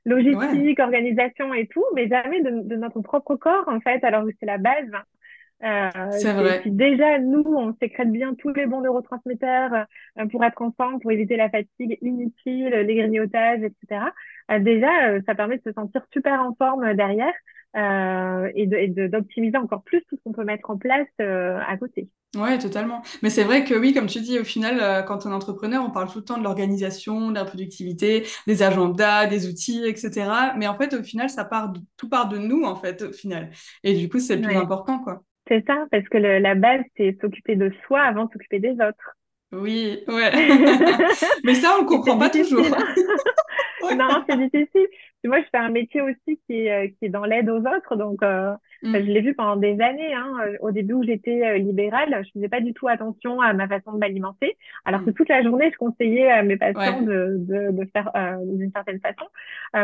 logistique, 0.06 0.80
organisation 0.80 1.54
et 1.54 1.68
tout, 1.68 1.86
mais 1.96 2.08
jamais 2.08 2.42
de, 2.42 2.52
de, 2.64 2.76
notre 2.76 3.02
propre 3.02 3.36
corps, 3.36 3.68
en 3.68 3.80
fait, 3.80 4.04
alors 4.04 4.26
que 4.26 4.32
c'est 4.40 4.46
la 4.46 4.58
base. 4.58 4.92
Euh, 5.64 5.90
c'est 6.12 6.34
vrai. 6.34 6.62
Si 6.64 6.72
déjà, 6.72 7.20
nous, 7.20 7.44
on 7.46 7.76
sécrète 7.82 8.12
bien 8.12 8.34
tous 8.36 8.54
les 8.54 8.66
bons 8.66 8.82
neurotransmetteurs 8.82 9.86
euh, 10.18 10.26
pour 10.28 10.44
être 10.44 10.62
ensemble, 10.62 11.00
pour 11.02 11.12
éviter 11.12 11.36
la 11.36 11.50
fatigue 11.50 11.98
inutile, 12.02 12.70
les 12.70 12.96
grignotages, 12.96 13.62
etc. 13.64 14.06
Euh, 14.52 14.60
déjà, 14.60 15.10
euh, 15.10 15.22
ça 15.26 15.36
permet 15.36 15.58
de 15.58 15.64
se 15.64 15.74
sentir 15.74 16.02
super 16.12 16.42
en 16.42 16.56
forme 16.56 16.94
derrière 16.96 17.34
euh, 17.76 18.50
et 18.56 18.66
d'optimiser 18.66 19.58
encore 19.58 19.84
plus 19.84 20.02
tout 20.10 20.16
ce 20.16 20.22
qu'on 20.24 20.32
peut 20.32 20.44
mettre 20.44 20.70
en 20.70 20.78
place 20.78 21.08
à 21.20 21.78
côté. 21.78 22.10
Ouais, 22.36 22.58
totalement. 22.58 23.02
Mais 23.22 23.30
c'est 23.30 23.44
vrai 23.44 23.64
que 23.64 23.74
oui, 23.74 23.94
comme 23.94 24.08
tu 24.08 24.22
dis, 24.22 24.40
au 24.40 24.44
final, 24.44 25.06
quand 25.06 25.26
on 25.26 25.32
est 25.32 25.34
entrepreneur, 25.34 25.84
on 25.86 25.92
parle 25.92 26.10
tout 26.12 26.20
le 26.20 26.24
temps 26.24 26.38
de 26.38 26.44
l'organisation, 26.44 27.30
de 27.30 27.36
la 27.36 27.46
productivité, 27.46 28.26
des 28.48 28.64
agendas, 28.64 29.28
des 29.28 29.48
outils, 29.48 29.84
etc. 29.86 30.54
Mais 30.58 30.68
en 30.68 30.78
fait, 30.78 30.94
au 30.94 31.04
final, 31.04 31.30
ça 31.30 31.44
part 31.44 31.74
tout 31.98 32.10
part 32.10 32.30
de 32.30 32.38
nous, 32.38 32.64
en 32.64 32.76
fait, 32.76 33.02
au 33.04 33.12
final. 33.12 33.52
Et 33.84 33.94
du 33.96 34.10
coup, 34.10 34.20
c'est 34.20 34.36
le 34.36 34.44
plus 34.44 34.56
important, 34.56 35.00
quoi. 35.00 35.24
C'est 35.50 35.66
ça, 35.66 35.88
parce 35.92 36.08
que 36.08 36.18
la 36.18 36.56
base, 36.56 36.82
c'est 36.96 37.18
s'occuper 37.20 37.56
de 37.56 37.74
soi 37.86 38.02
avant 38.02 38.26
de 38.26 38.32
s'occuper 38.32 38.60
des 38.60 38.74
autres. 38.74 39.16
Oui, 39.52 40.04
ouais. 40.08 40.32
Mais 41.44 41.56
ça, 41.56 41.76
on 41.82 41.86
comprend 41.86 42.18
pas 42.18 42.30
toujours. 42.30 42.66
Non, 43.96 44.24
c'est 44.30 44.38
difficile. 44.38 44.88
Moi, 45.24 45.40
je 45.40 45.46
fais 45.52 45.58
un 45.58 45.70
métier 45.70 46.02
aussi 46.02 46.40
qui 46.46 46.54
est, 46.54 46.72
euh, 46.72 46.88
qui 46.88 47.06
est 47.06 47.10
dans 47.10 47.26
l'aide 47.26 47.50
aux 47.50 47.60
autres. 47.60 47.96
Donc, 47.96 48.22
euh, 48.22 48.54
mm. 48.84 48.94
je 48.94 49.12
l'ai 49.12 49.22
vu 49.22 49.34
pendant 49.34 49.56
des 49.56 49.80
années. 49.82 50.14
Hein. 50.14 50.34
Euh, 50.42 50.58
au 50.62 50.72
début 50.72 50.94
où 50.94 51.04
j'étais 51.04 51.42
euh, 51.44 51.58
libérale, 51.58 52.24
je 52.26 52.32
faisais 52.32 52.50
pas 52.50 52.62
du 52.62 52.74
tout 52.74 52.88
attention 52.88 53.42
à 53.42 53.54
ma 53.54 53.68
façon 53.68 53.94
de 53.94 53.98
m'alimenter. 53.98 54.58
Alors 54.86 55.04
que 55.04 55.10
mm. 55.10 55.14
toute 55.14 55.30
la 55.30 55.44
journée, 55.44 55.70
je 55.72 55.78
conseillais 55.78 56.30
à 56.30 56.44
mes 56.44 56.58
patients 56.58 57.02
de, 57.02 57.36
de, 57.40 57.72
de, 57.72 57.86
faire 57.92 58.12
euh, 58.16 58.38
d'une 58.46 58.72
certaine 58.72 59.00
façon. 59.00 59.26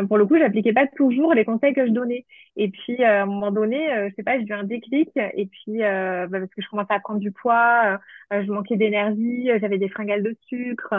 pour 0.07 0.17
le 0.17 0.25
coup, 0.25 0.37
j'appliquais 0.37 0.73
pas 0.73 0.87
toujours 0.87 1.33
les 1.33 1.45
conseils 1.45 1.73
que 1.73 1.85
je 1.85 1.91
donnais. 1.91 2.25
Et 2.55 2.69
puis, 2.69 3.03
à 3.03 3.23
un 3.23 3.25
moment 3.25 3.51
donné, 3.51 3.87
je 4.09 4.15
sais 4.15 4.23
pas, 4.23 4.39
j'ai 4.39 4.45
eu 4.45 4.53
un 4.53 4.63
déclic. 4.63 5.09
Et 5.15 5.45
puis, 5.45 5.79
bah, 5.79 6.27
parce 6.29 6.53
que 6.53 6.61
je 6.61 6.69
commençais 6.69 6.93
à 6.93 6.99
prendre 6.99 7.19
du 7.19 7.31
poids, 7.31 7.99
je 8.31 8.51
manquais 8.51 8.77
d'énergie, 8.77 9.49
j'avais 9.59 9.77
des 9.77 9.89
fringales 9.89 10.23
de 10.23 10.35
sucre. 10.47 10.93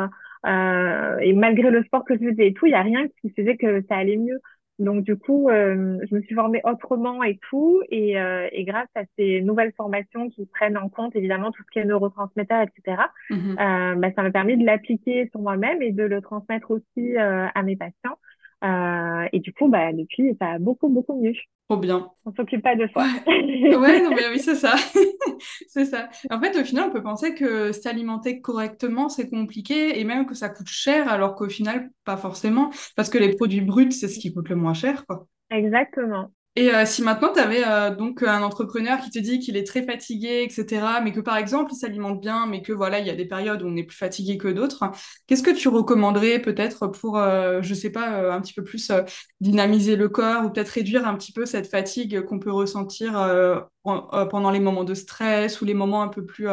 et 0.44 1.32
malgré 1.32 1.70
le 1.70 1.82
sport 1.84 2.05
que 2.05 2.14
je 2.14 2.28
faisais 2.28 2.49
et 2.49 2.53
tout, 2.53 2.66
il 2.66 2.70
n'y 2.70 2.76
a 2.76 2.82
rien 2.82 3.07
qui 3.20 3.30
faisait 3.30 3.57
que 3.57 3.82
ça 3.88 3.97
allait 3.97 4.16
mieux. 4.16 4.40
Donc 4.78 5.04
du 5.04 5.16
coup, 5.16 5.48
euh, 5.48 5.98
je 6.08 6.14
me 6.14 6.20
suis 6.22 6.34
formée 6.34 6.60
autrement 6.64 7.22
et 7.22 7.38
tout, 7.48 7.80
et, 7.88 8.20
euh, 8.20 8.46
et, 8.52 8.64
grâce 8.64 8.88
à 8.94 9.02
ces 9.16 9.40
nouvelles 9.40 9.72
formations 9.74 10.28
qui 10.28 10.44
prennent 10.46 10.76
en 10.76 10.90
compte 10.90 11.16
évidemment 11.16 11.50
tout 11.50 11.62
ce 11.62 11.70
qui 11.72 11.78
est 11.78 11.84
neurotransmetteur, 11.84 12.62
etc., 12.62 13.02
mmh 13.30 13.34
euh, 13.58 13.94
bah, 13.94 14.08
ça 14.14 14.22
m'a 14.22 14.30
permis 14.30 14.58
de 14.58 14.66
l'appliquer 14.66 15.28
sur 15.30 15.40
moi-même 15.40 15.80
et 15.80 15.92
de 15.92 16.02
le 16.02 16.20
transmettre 16.20 16.70
aussi 16.70 17.16
euh, 17.16 17.46
à 17.54 17.62
mes 17.62 17.76
patients. 17.76 18.18
Euh, 18.64 19.28
et 19.32 19.40
du 19.40 19.52
coup, 19.52 19.68
bah, 19.68 19.92
depuis, 19.92 20.34
ça 20.40 20.52
a 20.52 20.59
beaucoup, 20.59 20.88
beaucoup 20.88 21.20
mieux. 21.20 21.34
Trop 21.68 21.78
bien. 21.78 22.11
On 22.24 22.32
s'occupe 22.32 22.62
pas 22.62 22.76
de 22.76 22.86
soi. 22.88 23.04
Ouais, 23.26 24.02
non, 24.02 24.11
mais 24.11 24.28
oui, 24.30 24.38
c'est 24.38 24.54
ça. 24.54 24.74
c'est 25.68 25.84
ça. 25.84 26.09
En 26.30 26.40
fait, 26.40 26.59
au 26.59 26.64
final, 26.64 26.88
on 26.88 26.92
peut 26.92 27.02
penser 27.02 27.34
que 27.34 27.72
s'alimenter 27.72 28.40
correctement, 28.40 29.09
c'est 29.09 29.28
compliqué 29.28 29.98
et 29.98 30.04
même 30.04 30.26
que 30.26 30.34
ça 30.34 30.48
coûte 30.48 30.68
cher, 30.68 31.09
alors 31.09 31.34
qu'au 31.34 31.48
final, 31.48 31.90
pas 32.04 32.16
forcément. 32.16 32.70
Parce 32.94 33.11
que 33.11 33.18
les 33.18 33.34
produits 33.34 33.61
bruts, 33.61 33.92
c'est 33.92 34.09
ce 34.09 34.18
qui 34.18 34.32
coûte 34.32 34.48
le 34.48 34.57
moins 34.57 34.74
cher, 34.74 35.04
quoi. 35.07 35.26
Exactement. 35.50 36.30
Et 36.59 36.74
euh, 36.74 36.86
si 36.86 37.02
maintenant 37.02 37.32
tu 37.34 37.38
avais 37.38 37.62
euh, 37.66 37.94
donc 37.94 38.22
un 38.22 38.42
entrepreneur 38.42 38.98
qui 38.98 39.11
te 39.11 39.18
dit 39.18 39.40
qu'il 39.40 39.59
est 39.59 39.66
très 39.66 39.84
fatigué, 39.84 40.42
etc., 40.48 41.02
mais 41.04 41.12
que 41.12 41.20
par 41.20 41.36
exemple 41.36 41.72
il 41.74 41.76
s'alimente 41.76 42.18
bien, 42.18 42.46
mais 42.46 42.62
que 42.62 42.72
voilà, 42.72 42.98
il 42.98 43.07
y 43.07 43.11
a 43.11 43.14
des 43.14 43.26
périodes 43.26 43.62
où 43.62 43.66
on 43.66 43.76
est 43.76 43.82
plus 43.82 43.96
fatigué 43.96 44.38
que 44.38 44.48
d'autres, 44.48 44.90
qu'est-ce 45.26 45.42
que 45.42 45.50
tu 45.50 45.68
recommanderais 45.68 46.38
peut-être 46.40 46.86
pour, 46.86 47.18
euh, 47.18 47.61
je 47.61 47.74
sais 47.74 47.90
pas, 47.90 48.32
un 48.32 48.40
petit 48.40 48.54
peu 48.54 48.64
plus 48.64 48.90
dynamiser 49.42 49.96
le 49.96 50.09
corps 50.09 50.46
ou 50.46 50.50
peut-être 50.50 50.70
réduire 50.70 51.07
un 51.07 51.14
petit 51.16 51.32
peu 51.32 51.44
cette 51.44 51.66
fatigue 51.66 52.22
qu'on 52.22 52.38
peut 52.38 52.52
ressentir 52.52 53.12
pendant 54.30 54.51
les 54.51 54.61
moments 54.61 54.84
de 54.84 54.95
stress 54.95 55.61
ou 55.61 55.64
les 55.64 55.74
moments 55.74 56.03
un 56.03 56.09
peu 56.09 56.24
plus 56.24 56.49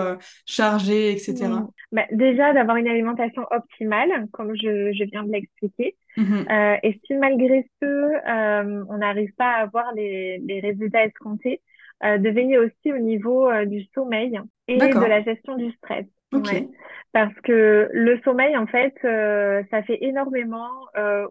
chargés, 0.46 1.12
etc. 1.12 1.50
Bah, 1.92 2.06
déjà 2.12 2.54
d'avoir 2.54 2.78
une 2.78 2.88
alimentation 2.88 3.44
optimale, 3.52 4.28
comme 4.32 4.56
je, 4.56 4.94
je 4.94 5.04
viens 5.04 5.24
de 5.24 5.32
l'expliquer. 5.32 5.96
Mhm. 6.18 6.46
Euh, 6.50 6.76
et 6.84 7.00
si 7.06 7.16
malgré 7.16 7.68
ce, 7.82 7.86
euh, 7.86 8.86
on 8.90 8.98
n'arrive 8.98 9.34
pas 9.36 9.52
à 9.52 9.62
avoir 9.62 9.94
les, 9.94 10.40
les 10.40 10.60
résultats 10.60 11.06
escomptés, 11.06 11.62
euh, 12.04 12.18
de 12.18 12.30
veiller 12.30 12.58
aussi 12.58 12.92
au 12.92 12.98
niveau 12.98 13.50
euh, 13.50 13.66
du 13.66 13.86
sommeil 13.94 14.38
et 14.68 14.78
de 14.78 15.08
la 15.08 15.22
gestion 15.24 15.56
du 15.56 15.72
stress? 15.74 16.06
Okay. 16.34 16.68
Parce 17.12 17.34
que 17.42 17.90
le 17.94 18.20
sommeil, 18.26 18.58
en 18.58 18.66
fait, 18.66 18.96
euh, 19.06 19.62
ça 19.70 19.84
fait 19.84 20.00
énormément 20.02 20.70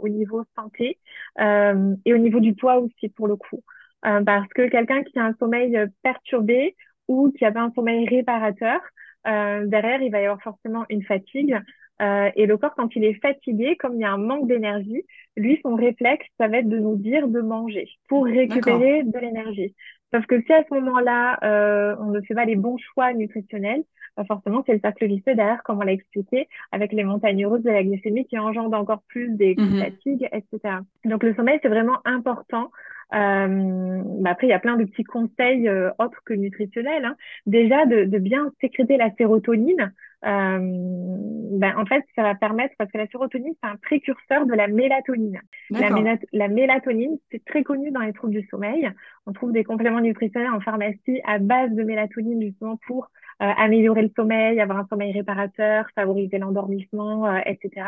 au 0.01 0.09
niveau 0.09 0.45
santé 0.57 0.99
et 1.39 2.15
au 2.15 2.19
niveau 2.19 2.39
du 2.39 2.55
poids 2.55 2.79
aussi, 2.79 3.09
pour 3.09 3.27
le 3.27 3.35
coup. 3.35 3.63
Parce 4.03 4.49
que 4.49 4.69
quelqu'un 4.69 5.03
qui 5.05 5.19
a 5.19 5.25
un 5.25 5.35
sommeil 5.39 5.79
perturbé 6.03 6.77
ou 7.09 7.31
qui 7.31 7.45
a 7.45 7.53
pas 7.53 7.61
un 7.61 7.73
sommeil 7.73 8.07
réparateur, 8.09 8.81
derrière, 9.25 10.03
il 10.03 10.11
va 10.11 10.21
y 10.21 10.25
avoir 10.25 10.43
forcément 10.43 10.85
une 10.89 11.03
fatigue, 11.05 11.61
euh, 12.03 12.31
et 12.35 12.47
le 12.47 12.57
corps, 12.57 12.75
quand 12.75 12.95
il 12.97 13.05
est 13.05 13.21
fatigué, 13.21 13.77
comme 13.77 13.95
il 13.95 14.01
y 14.01 14.05
a 14.05 14.13
un 14.13 14.19
manque 14.19 14.49
d'énergie, 14.49 15.05
lui, 15.37 15.61
son 15.63 15.77
réflexe, 15.77 16.27
ça 16.39 16.49
va 16.49 16.59
être 16.59 16.69
de 16.69 16.79
nous 16.79 16.97
dire 16.97 17.29
de 17.29 17.41
manger 17.41 17.89
pour 18.09 18.25
récupérer 18.25 19.05
de 19.05 19.19
l'énergie. 19.19 19.75
Sauf 20.13 20.27
que 20.27 20.41
si 20.43 20.53
à 20.53 20.63
ce 20.69 20.75
moment-là, 20.75 21.39
euh, 21.43 21.97
on 21.99 22.11
ne 22.11 22.21
fait 22.21 22.35
pas 22.35 22.45
les 22.45 22.57
bons 22.57 22.77
choix 22.79 23.13
nutritionnels, 23.15 23.83
bah 24.17 24.25
forcément, 24.27 24.63
c'est 24.67 24.75
le 24.75 24.81
cercle 24.81 25.07
vicieux 25.07 25.35
derrière, 25.35 25.63
comme 25.63 25.79
on 25.79 25.83
l'a 25.83 25.93
expliqué, 25.93 26.49
avec 26.71 26.93
les 26.93 27.05
montagnes 27.05 27.47
russes 27.47 27.63
de 27.63 27.71
la 27.71 27.83
glycémie 27.83 28.27
qui 28.27 28.39
engendrent 28.39 28.79
encore 28.79 29.03
plus 29.09 29.31
des 29.31 29.55
mmh 29.57 29.79
fatigues, 29.79 30.29
etc. 30.33 30.81
Donc, 31.07 31.23
le 31.23 31.35
sommeil, 31.35 31.59
c'est 31.63 31.69
vraiment 31.69 31.99
important. 32.05 32.71
Euh, 33.15 34.03
bah 34.21 34.31
après, 34.31 34.47
il 34.47 34.51
y 34.51 34.55
a 34.55 34.59
plein 34.59 34.77
de 34.77 34.85
petits 34.85 35.05
conseils 35.05 35.69
euh, 35.69 35.91
autres 35.99 36.21
que 36.25 36.35
nutritionnels. 36.35 37.05
Hein. 37.05 37.17
Déjà, 37.47 37.87
de, 37.87 38.05
de, 38.05 38.19
bien 38.19 38.51
sécréter 38.61 38.97
la 38.97 39.11
sérotonine. 39.17 39.93
Euh, 40.25 40.59
ben, 40.61 41.75
en 41.77 41.85
fait, 41.85 42.05
ça 42.15 42.23
va 42.23 42.35
permettre, 42.35 42.75
parce 42.79 42.91
que 42.91 42.99
la 42.99 43.07
sérotonine, 43.09 43.55
c'est 43.63 43.69
un 43.69 43.77
précurseur 43.77 44.47
de 44.47 44.55
la 44.55 44.69
mélatonine. 44.69 45.41
La, 45.71 45.91
la, 46.33 46.49
mélatonine, 46.49 47.19
c'est 47.31 47.45
très 47.45 47.63
connu 47.65 47.91
dans 47.91 48.01
les 48.01 48.13
troubles 48.13 48.35
du 48.35 48.47
sommeil. 48.49 48.91
On 49.27 49.33
trouve 49.33 49.53
des 49.53 49.65
compléments 49.65 50.01
nutritionnels 50.01 50.53
en 50.53 50.61
pharmacie 50.61 51.21
à 51.27 51.39
base 51.39 51.71
de 51.73 51.83
mélatonine, 51.83 52.41
justement, 52.41 52.79
pour 52.87 53.11
euh, 53.43 53.47
améliorer 53.57 54.03
le 54.03 54.13
sommeil, 54.15 54.61
avoir 54.61 54.79
un 54.79 54.87
sommeil 54.87 55.13
réparateur, 55.13 55.87
favoriser 55.95 56.39
l'endormissement, 56.39 57.27
euh, 57.27 57.41
etc. 57.45 57.87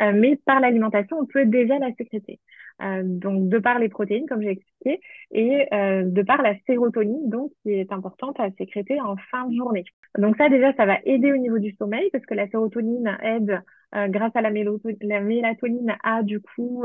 Euh, 0.00 0.12
mais 0.14 0.36
par 0.36 0.60
l'alimentation, 0.60 1.18
on 1.20 1.26
peut 1.26 1.46
déjà 1.46 1.78
la 1.78 1.92
sécréter. 1.94 2.40
Euh, 2.82 3.02
donc, 3.04 3.48
de 3.48 3.58
par 3.58 3.78
les 3.78 3.90
protéines, 3.90 4.26
comme 4.26 4.42
j'ai 4.42 4.52
expliqué, 4.52 5.00
et 5.32 5.66
euh, 5.74 6.04
de 6.04 6.22
par 6.22 6.40
la 6.40 6.54
sérotonine, 6.66 7.28
donc, 7.28 7.52
qui 7.62 7.72
est 7.72 7.92
importante 7.92 8.40
à 8.40 8.50
sécréter 8.56 9.00
en 9.00 9.16
fin 9.30 9.46
de 9.48 9.54
journée. 9.54 9.84
Donc, 10.18 10.36
ça, 10.38 10.48
déjà, 10.48 10.72
ça 10.74 10.86
va 10.86 10.98
aider 11.04 11.32
au 11.32 11.36
niveau 11.36 11.58
du 11.58 11.74
sommeil, 11.78 12.08
parce 12.10 12.24
que 12.24 12.34
la 12.34 12.48
sérotonine 12.48 13.18
aide 13.22 13.60
grâce 13.92 14.30
à 14.36 14.40
la, 14.40 14.50
la, 14.50 15.20
mélatonine, 15.20 15.96
à 16.04 16.22
du 16.22 16.40
coup 16.40 16.84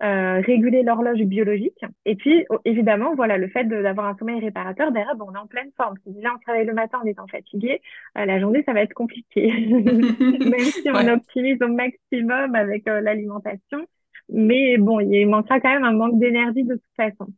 réguler 0.00 0.84
l'horloge 0.84 1.18
biologique. 1.24 1.84
Et 2.04 2.14
puis, 2.14 2.46
évidemment, 2.64 3.16
voilà, 3.16 3.38
le 3.38 3.48
fait 3.48 3.64
d'avoir 3.64 4.06
un 4.06 4.16
sommeil 4.16 4.38
réparateur, 4.38 4.92
derrière, 4.92 5.16
bon, 5.16 5.26
on 5.30 5.34
est 5.34 5.38
en 5.38 5.48
pleine 5.48 5.72
forme. 5.76 5.96
Si 6.04 6.12
déjà 6.12 6.28
on 6.32 6.38
travaille 6.38 6.64
le 6.64 6.74
matin 6.74 7.00
en 7.02 7.06
étant 7.06 7.26
fatigué, 7.26 7.80
la 8.14 8.38
journée, 8.38 8.62
ça 8.64 8.72
va 8.72 8.82
être 8.82 8.94
compliqué. 8.94 9.48
Même 9.66 10.60
si 10.60 10.88
on 10.94 11.08
optimise 11.08 11.60
au 11.60 11.68
maximum 11.68 12.37
avec 12.54 12.86
l'alimentation. 12.86 13.86
Mais 14.30 14.76
bon, 14.76 15.00
il 15.00 15.26
manquera 15.26 15.60
quand 15.60 15.72
même 15.72 15.84
un 15.84 15.92
manque 15.92 16.18
d'énergie 16.18 16.64
de 16.64 16.74
toute 16.74 16.96
façon. 16.96 17.32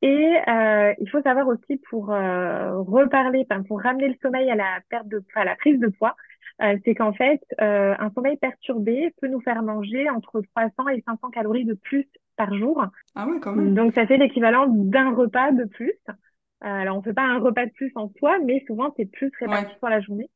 Et 0.00 0.36
euh, 0.48 0.94
il 1.00 1.10
faut 1.10 1.20
savoir 1.22 1.48
aussi 1.48 1.80
pour 1.90 2.12
euh, 2.12 2.80
reparler, 2.82 3.46
pour 3.66 3.82
ramener 3.82 4.08
le 4.08 4.14
sommeil 4.22 4.48
à 4.48 4.54
la 4.54 4.78
perte 4.88 5.08
de, 5.08 5.22
à 5.34 5.44
la 5.44 5.56
prise 5.56 5.80
de 5.80 5.88
poids, 5.88 6.14
euh, 6.60 6.76
c'est 6.84 6.94
qu'en 6.94 7.12
fait, 7.12 7.40
euh, 7.60 7.94
un 7.98 8.10
sommeil 8.10 8.36
perturbé 8.36 9.14
peut 9.20 9.28
nous 9.28 9.40
faire 9.40 9.62
manger 9.62 10.10
entre 10.10 10.40
300 10.56 10.88
et 10.88 11.02
500 11.06 11.30
calories 11.30 11.64
de 11.64 11.74
plus 11.74 12.08
par 12.36 12.52
jour. 12.54 12.84
Ah 13.14 13.26
oui, 13.28 13.38
quand 13.40 13.52
même. 13.52 13.74
Donc, 13.74 13.94
ça 13.94 14.06
fait 14.06 14.16
l'équivalent 14.16 14.66
d'un 14.68 15.14
repas 15.14 15.52
de 15.52 15.64
plus. 15.64 15.94
Euh, 16.08 16.12
alors, 16.62 16.96
on 16.98 17.02
fait 17.02 17.12
pas 17.12 17.22
un 17.22 17.38
repas 17.38 17.66
de 17.66 17.72
plus 17.72 17.92
en 17.94 18.10
soi, 18.18 18.38
mais 18.44 18.64
souvent, 18.66 18.92
c'est 18.96 19.06
plus 19.06 19.30
réparti 19.38 19.72
pour 19.78 19.88
la 19.88 20.00
journée. 20.00 20.28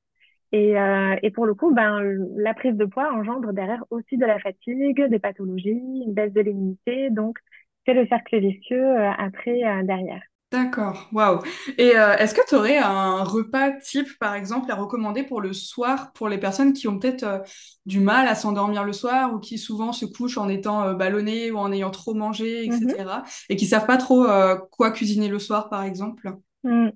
Et, 0.53 0.78
euh, 0.78 1.16
et 1.22 1.30
pour 1.30 1.46
le 1.46 1.55
coup, 1.55 1.72
ben, 1.74 2.00
la 2.36 2.55
prise 2.55 2.76
de 2.76 2.84
poids 2.84 3.12
engendre 3.12 3.53
derrière 3.53 3.84
aussi 3.90 4.16
de 4.16 4.26
la 4.26 4.38
fatigue, 4.38 5.03
des 5.09 5.18
pathologies, 5.18 5.70
une 6.07 6.12
baisse 6.12 6.32
de 6.32 6.42
l'immunité. 6.42 7.11
Donc, 7.11 7.38
c'est 7.86 7.94
le 7.94 8.07
cercle 8.07 8.38
vicieux 8.38 8.96
après 9.18 9.62
derrière. 9.84 10.22
D'accord, 10.53 11.09
waouh. 11.12 11.40
Et 11.78 11.96
euh, 11.96 12.14
est-ce 12.18 12.34
que 12.34 12.46
tu 12.46 12.55
aurais 12.55 12.76
un 12.76 13.24
repas 13.24 13.70
type, 13.70 14.18
par 14.20 14.34
exemple, 14.34 14.70
à 14.70 14.74
recommander 14.74 15.22
pour 15.22 15.40
le 15.40 15.55
soir, 15.55 16.12
pour 16.12 16.28
les 16.28 16.36
personnes 16.36 16.74
qui 16.74 16.86
ont 16.88 16.98
peut-être 16.98 17.22
euh, 17.22 17.38
du 17.86 18.00
mal 18.00 18.28
à 18.28 18.34
s'endormir 18.34 18.84
le 18.84 18.92
soir 18.92 19.32
ou 19.32 19.38
qui 19.38 19.57
souvent 19.57 19.94
se 19.94 20.05
couchent 20.05 20.36
en 20.36 20.50
étant 20.50 20.82
euh, 20.82 20.92
ballonnées 20.92 21.50
ou 21.50 21.57
en 21.57 21.72
ayant 21.72 21.90
trop 21.90 22.12
mangé, 22.12 22.66
etc. 22.66 22.86
Mm-hmm. 22.86 23.44
et 23.48 23.57
qui 23.57 23.64
savent 23.64 23.86
pas 23.86 23.96
trop 23.96 24.26
quoi 24.70 24.90
cuisiner 24.90 25.28
le 25.28 25.38
soir, 25.38 25.70
par 25.70 25.84
exemple? 25.84 26.30
Mm. 26.64 26.90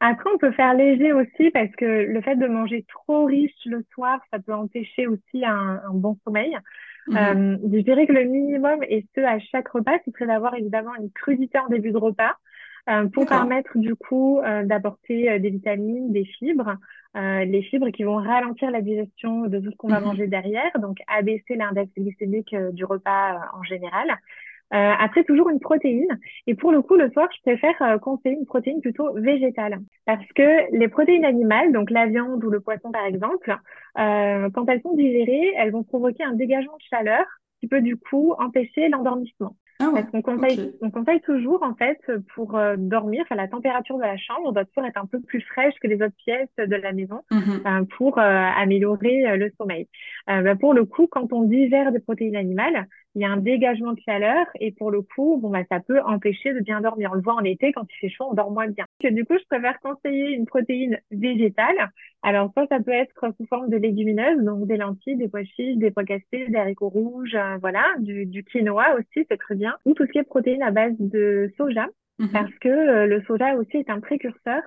Après, 0.00 0.30
on 0.34 0.38
peut 0.38 0.52
faire 0.52 0.74
léger 0.74 1.12
aussi 1.12 1.50
parce 1.50 1.70
que 1.76 1.84
le 1.84 2.20
fait 2.22 2.36
de 2.36 2.46
manger 2.46 2.84
trop 2.88 3.24
riche 3.24 3.52
le 3.66 3.84
soir, 3.92 4.20
ça 4.32 4.38
peut 4.38 4.54
empêcher 4.54 5.06
aussi 5.06 5.44
un, 5.44 5.80
bon 5.92 6.18
sommeil. 6.24 6.56
Mm-hmm. 7.08 7.58
je 7.72 7.80
dirais 7.80 8.06
que 8.06 8.12
le 8.12 8.24
minimum, 8.24 8.78
et 8.88 9.06
ce 9.14 9.20
à 9.20 9.38
chaque 9.40 9.68
repas, 9.68 9.98
ce 10.04 10.12
serait 10.12 10.26
d'avoir 10.26 10.54
évidemment 10.54 10.94
une 10.94 11.10
crudité 11.10 11.58
en 11.58 11.68
début 11.68 11.90
de 11.90 11.98
repas. 11.98 12.36
Euh, 12.90 13.06
pour 13.08 13.26
permettre 13.26 13.78
du 13.78 13.94
coup 13.94 14.40
euh, 14.40 14.64
d'apporter 14.64 15.30
euh, 15.30 15.38
des 15.38 15.50
vitamines, 15.50 16.12
des 16.12 16.24
fibres, 16.24 16.74
les 17.14 17.62
fibres 17.70 17.90
qui 17.90 18.04
vont 18.04 18.16
ralentir 18.16 18.70
la 18.70 18.80
digestion 18.80 19.42
de 19.42 19.58
tout 19.60 19.70
ce 19.70 19.76
qu'on 19.76 19.88
va 19.88 20.00
mhm. 20.00 20.06
manger 20.06 20.26
derrière, 20.28 20.70
donc 20.80 20.96
abaisser 21.06 21.56
l'index 21.56 21.92
glycémique 21.94 22.56
du 22.72 22.86
repas 22.86 23.50
en 23.52 23.62
général. 23.62 24.16
Après, 24.72 25.24
toujours 25.24 25.50
une 25.50 25.60
protéine. 25.60 26.18
Et 26.46 26.54
pour 26.54 26.72
le 26.72 26.82
coup, 26.82 26.96
le 26.96 27.10
soir, 27.10 27.28
je 27.36 27.42
préfère 27.42 28.00
conseiller 28.00 28.36
une 28.36 28.46
protéine 28.46 28.80
plutôt 28.80 29.12
végétale. 29.14 29.78
Parce 30.06 30.26
que 30.34 30.76
les 30.76 30.88
protéines 30.88 31.24
animales, 31.24 31.72
donc 31.72 31.90
la 31.90 32.06
viande 32.06 32.42
ou 32.44 32.50
le 32.50 32.60
poisson 32.60 32.90
par 32.90 33.04
exemple, 33.04 33.54
quand 33.96 34.68
elles 34.68 34.82
sont 34.82 34.94
digérées, 34.94 35.52
elles 35.56 35.72
vont 35.72 35.84
provoquer 35.84 36.24
un 36.24 36.34
dégagement 36.34 36.76
de 36.76 36.96
chaleur 36.96 37.24
qui 37.60 37.68
peut 37.68 37.80
du 37.80 37.96
coup 37.96 38.34
empêcher 38.38 38.88
l'endormissement. 38.88 39.54
Ah 39.82 39.90
Parce 39.92 40.10
qu'on 40.10 40.22
conseille, 40.22 40.72
on 40.80 40.90
conseille 40.90 41.20
toujours, 41.22 41.62
en 41.62 41.74
fait, 41.74 41.98
pour 42.34 42.56
euh, 42.56 42.76
dormir, 42.76 43.22
enfin, 43.22 43.34
la 43.34 43.48
température 43.48 43.96
de 43.96 44.02
la 44.02 44.16
chambre 44.16 44.52
doit 44.52 44.64
toujours 44.64 44.84
être 44.84 44.96
un 44.96 45.06
peu 45.06 45.20
plus 45.20 45.40
fraîche 45.40 45.74
que 45.82 45.88
les 45.88 45.96
autres 45.96 46.14
pièces 46.24 46.48
de 46.56 46.76
la 46.76 46.92
maison 46.92 47.20
euh, 47.32 47.84
pour 47.96 48.18
euh, 48.18 48.22
améliorer 48.22 49.36
le 49.36 49.50
sommeil. 49.58 49.88
Bah, 50.26 50.54
pour 50.54 50.74
le 50.74 50.84
coup, 50.84 51.08
quand 51.10 51.32
on 51.32 51.42
digère 51.42 51.90
des 51.90 51.98
protéines 51.98 52.36
animales, 52.36 52.86
il 53.14 53.20
y 53.20 53.24
a 53.24 53.30
un 53.30 53.36
dégagement 53.36 53.92
de 53.92 54.00
chaleur 54.00 54.46
et 54.58 54.72
pour 54.72 54.90
le 54.90 55.02
coup, 55.02 55.38
bon, 55.40 55.50
bah, 55.50 55.64
ça 55.70 55.80
peut 55.80 56.00
empêcher 56.00 56.54
de 56.54 56.60
bien 56.60 56.80
dormir. 56.80 57.10
On 57.12 57.16
le 57.16 57.20
voit 57.20 57.34
en 57.34 57.44
été, 57.44 57.72
quand 57.72 57.86
il 57.90 57.96
fait 57.98 58.08
chaud, 58.08 58.28
on 58.30 58.34
dort 58.34 58.50
moins 58.50 58.68
bien. 58.68 58.86
du 59.02 59.24
coup, 59.24 59.34
je 59.38 59.44
préfère 59.48 59.78
conseiller 59.80 60.30
une 60.30 60.46
protéine 60.46 60.98
végétale. 61.10 61.90
Alors, 62.22 62.50
soit 62.52 62.66
ça 62.68 62.80
peut 62.80 62.92
être 62.92 63.14
sous 63.36 63.46
forme 63.46 63.68
de 63.68 63.76
légumineuses, 63.76 64.42
donc 64.42 64.66
des 64.66 64.78
lentilles, 64.78 65.16
des 65.16 65.28
pois 65.28 65.44
chiches, 65.44 65.76
des 65.76 65.90
pois 65.90 66.04
cassés, 66.04 66.46
des 66.48 66.56
haricots 66.56 66.88
rouges, 66.88 67.34
euh, 67.34 67.58
voilà, 67.60 67.84
du, 67.98 68.24
du 68.24 68.44
quinoa 68.44 68.94
aussi, 68.94 69.26
c'est 69.30 69.38
très 69.38 69.56
bien. 69.56 69.76
Ou 69.84 69.92
tout 69.92 70.06
ce 70.06 70.12
qui 70.12 70.18
est 70.18 70.22
protéines 70.22 70.62
à 70.62 70.70
base 70.70 70.94
de 70.98 71.52
soja, 71.58 71.88
mhm. 72.18 72.30
parce 72.32 72.54
que 72.60 72.68
euh, 72.68 73.06
le 73.06 73.22
soja 73.24 73.56
aussi 73.56 73.76
est 73.76 73.90
un 73.90 74.00
précurseur 74.00 74.62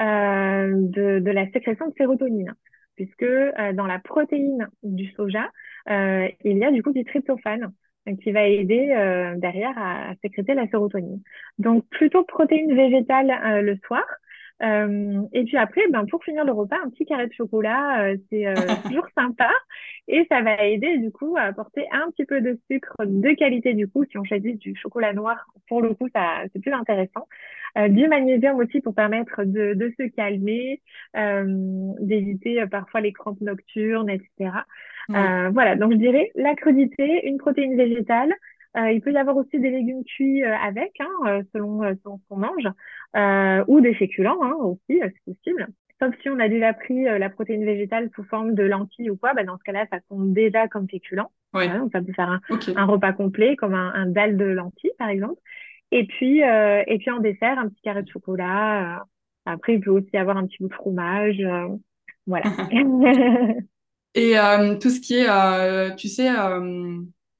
euh, 0.00 0.70
de, 0.72 1.18
de 1.18 1.30
la 1.30 1.50
sécrétion 1.50 1.88
de 1.88 1.94
sérotonine 1.94 2.54
puisque 2.94 3.22
euh, 3.22 3.72
dans 3.74 3.86
la 3.86 4.00
protéine 4.00 4.68
du 4.82 5.08
soja, 5.12 5.50
il 5.88 6.58
y 6.58 6.64
a 6.64 6.70
du 6.72 6.82
coup 6.82 6.92
du 6.92 7.04
tryptophane 7.04 7.72
qui 8.16 8.32
va 8.32 8.46
aider 8.46 8.86
derrière 9.36 9.76
à, 9.76 10.14
sécréter 10.22 10.54
la 10.54 10.66
sérotonine. 10.68 11.20
Donc 11.58 11.84
plutôt 11.90 12.24
protéines 12.24 12.74
végétales 12.74 13.62
le 13.62 13.76
soir. 13.86 14.04
Euh, 14.62 15.22
et 15.32 15.44
puis 15.44 15.56
après, 15.56 15.82
ben, 15.90 16.04
pour 16.06 16.24
finir 16.24 16.44
le 16.44 16.52
repas, 16.52 16.76
un 16.84 16.90
petit 16.90 17.04
carré 17.04 17.26
de 17.28 17.32
chocolat, 17.32 18.02
euh, 18.02 18.16
c'est 18.30 18.46
euh, 18.46 18.54
toujours 18.86 19.06
sympa. 19.16 19.50
Et 20.08 20.26
ça 20.30 20.42
va 20.42 20.64
aider 20.64 20.98
du 20.98 21.10
coup 21.10 21.36
à 21.36 21.42
apporter 21.42 21.86
un 21.92 22.10
petit 22.10 22.24
peu 22.24 22.40
de 22.40 22.58
sucre 22.70 22.94
de 23.04 23.34
qualité 23.34 23.74
du 23.74 23.86
coup. 23.88 24.04
Si 24.10 24.18
on 24.18 24.24
choisit 24.24 24.58
du 24.58 24.74
chocolat 24.74 25.12
noir, 25.12 25.46
pour 25.68 25.82
le 25.82 25.94
coup, 25.94 26.08
ça 26.14 26.42
c'est 26.52 26.60
plus 26.60 26.72
intéressant. 26.72 27.28
du 27.88 28.08
magnésium 28.08 28.56
aussi 28.56 28.80
pour 28.80 28.94
permettre 28.94 29.44
de, 29.44 29.74
de 29.74 29.92
se 29.98 30.08
calmer, 30.08 30.80
d'éviter 32.00 32.64
parfois 32.66 33.00
les 33.02 33.12
crampes 33.12 33.40
nocturnes, 33.40 34.10
etc. 34.10 34.50
voilà, 35.08 35.76
donc 35.76 35.92
je 35.92 35.98
dirais 35.98 36.30
la 36.34 36.54
crudité, 36.54 37.26
une 37.26 37.38
protéine 37.38 37.76
végétale, 37.76 38.32
euh, 38.76 38.92
il 38.92 39.00
peut 39.00 39.12
y 39.12 39.16
avoir 39.16 39.36
aussi 39.36 39.58
des 39.58 39.70
légumes 39.70 40.04
cuits 40.04 40.44
euh, 40.44 40.56
avec, 40.56 40.92
hein, 41.00 41.08
euh, 41.26 41.42
selon, 41.52 41.80
selon, 42.04 42.18
ce 42.18 42.28
qu'on 42.28 42.36
mange, 42.36 43.66
ou 43.68 43.80
des 43.80 43.94
féculents 43.94 44.42
hein, 44.42 44.54
aussi, 44.58 45.00
c'est 45.00 45.24
possible. 45.24 45.68
Sauf 46.00 46.14
si 46.22 46.28
on 46.28 46.38
a 46.38 46.48
déjà 46.48 46.72
pris 46.74 47.04
la 47.04 47.28
protéine 47.28 47.64
végétale 47.64 48.08
sous 48.14 48.22
forme 48.22 48.54
de 48.54 48.62
lentilles 48.62 49.10
ou 49.10 49.16
quoi, 49.16 49.34
bah 49.34 49.42
dans 49.42 49.58
ce 49.58 49.64
cas-là, 49.64 49.84
ça 49.90 49.98
compte 50.08 50.32
déjà 50.32 50.68
comme 50.68 50.88
féculent. 50.88 51.26
Ouais. 51.54 51.68
donc 51.76 51.90
ça 51.92 52.00
peut 52.00 52.12
faire 52.12 52.30
un, 52.30 52.40
un 52.76 52.84
repas 52.84 53.12
complet, 53.12 53.56
comme 53.56 53.74
un, 53.74 53.92
un, 53.94 54.06
dalle 54.06 54.36
de 54.36 54.44
lentilles, 54.44 54.92
par 54.96 55.08
exemple. 55.08 55.40
Et 55.90 56.06
puis, 56.06 56.40
et 56.40 56.98
puis 56.98 57.10
en 57.10 57.18
dessert, 57.18 57.58
un 57.58 57.68
petit 57.68 57.80
carré 57.82 58.04
de 58.04 58.08
chocolat. 58.08 59.02
après, 59.44 59.74
il 59.74 59.80
peut 59.80 59.90
aussi 59.90 60.10
y 60.12 60.18
avoir 60.18 60.36
un 60.36 60.46
petit 60.46 60.58
bout 60.60 60.68
de 60.68 60.74
fromage. 60.74 61.42
voilà. 62.26 62.46
et 64.14 64.34
tout 64.80 64.90
ce 64.90 65.00
qui 65.00 65.14
est, 65.14 65.96
tu 65.96 66.08
sais, 66.08 66.28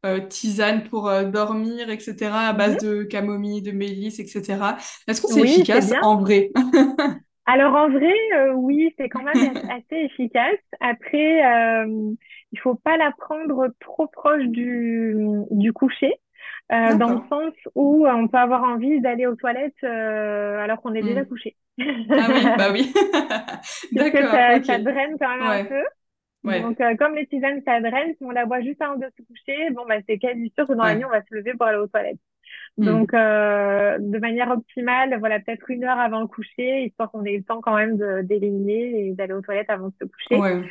euh, 0.07 0.21
tisane 0.21 0.85
pour 0.85 1.09
euh, 1.09 1.25
dormir, 1.25 1.91
etc., 1.91 2.31
à 2.33 2.53
base 2.53 2.81
mhm. 2.85 2.89
de 2.89 3.03
camomille, 3.03 3.63
de 3.63 3.73
mélisse, 3.73 4.21
etc. 4.21 4.77
Est-ce 5.09 5.21
que 5.21 5.27
c'est 5.27 5.41
efficace 5.41 5.93
en 6.03 6.19
vrai? 6.19 6.51
Alors 7.47 7.75
en 7.75 7.91
vrai, 7.91 8.15
euh, 8.37 8.53
oui, 8.53 8.95
c'est 8.97 9.09
quand 9.09 9.25
même 9.25 9.35
assez 9.71 9.97
efficace. 9.97 10.61
Après, 10.79 11.43
il 12.53 12.59
faut 12.61 12.77
pas 12.77 12.97
la 12.97 13.11
prendre 13.19 13.69
trop 13.81 14.07
proche 14.07 14.45
du, 14.45 15.17
du 15.51 15.73
coucher. 15.73 16.15
dans 16.71 17.15
le 17.15 17.21
sens 17.29 17.55
où 17.75 18.07
on 18.07 18.29
peut 18.29 18.39
avoir 18.39 18.63
envie 18.63 19.01
d'aller 19.01 19.27
aux 19.27 19.35
toilettes 19.35 19.83
alors 19.83 20.81
qu'on 20.81 20.95
est 20.95 21.03
déjà 21.03 21.23
hmm. 21.23 21.29
couché. 21.29 21.57
ah 21.81 22.29
oui, 22.29 22.45
bah 22.57 22.69
oui. 22.73 22.93
D'accord. 23.93 24.31
Ça, 24.31 24.63
ça, 24.63 24.79
draine 24.79 25.17
quand 25.19 25.37
même 25.37 25.43
un 25.43 25.65
peu. 25.65 25.83
Donc, 26.45 26.81
euh, 26.81 26.95
comme 26.97 27.15
les 27.15 27.27
tisanes, 27.27 27.63
ça 27.67 27.81
draine, 27.81 28.15
si 28.17 28.25
on 28.25 28.31
la 28.31 28.47
boit 28.47 28.61
juste 28.61 28.81
avant 28.81 28.97
de 28.97 29.07
se 29.17 29.23
coucher, 29.23 29.71
bon, 29.71 29.85
bah, 29.89 29.97
c'est 30.09 30.19
quasi 30.19 30.53
sûr 30.57 30.67
que 30.67 30.73
dans 30.73 30.85
la 30.85 30.95
nuit, 30.95 31.05
on 31.05 31.11
va 31.11 31.23
se 31.23 31.35
lever 31.35 31.53
pour 31.53 31.67
aller 31.67 31.79
aux 31.79 31.89
toilettes. 31.89 32.21
Mm. 32.79 32.85
Donc, 32.85 33.13
euh, 33.13 33.99
de 33.99 34.19
manière 34.19 34.51
optimale, 34.51 35.17
voilà, 35.19 35.41
peut-être 35.41 35.69
une 35.71 35.85
heure 35.85 35.99
avant 35.99 36.21
le 36.21 36.27
coucher, 36.27 36.85
histoire 36.85 37.11
qu'on 37.11 37.25
ait 37.25 37.37
le 37.37 37.43
temps 37.43 37.61
quand 37.61 37.77
même 37.77 37.99
d'éliminer 38.23 39.09
et 39.09 39.13
d'aller 39.15 39.35
aux 39.35 39.43
toilettes 39.43 39.71
avant 39.71 39.89
de 39.89 39.95
se 40.01 40.05
coucher. 40.05 40.65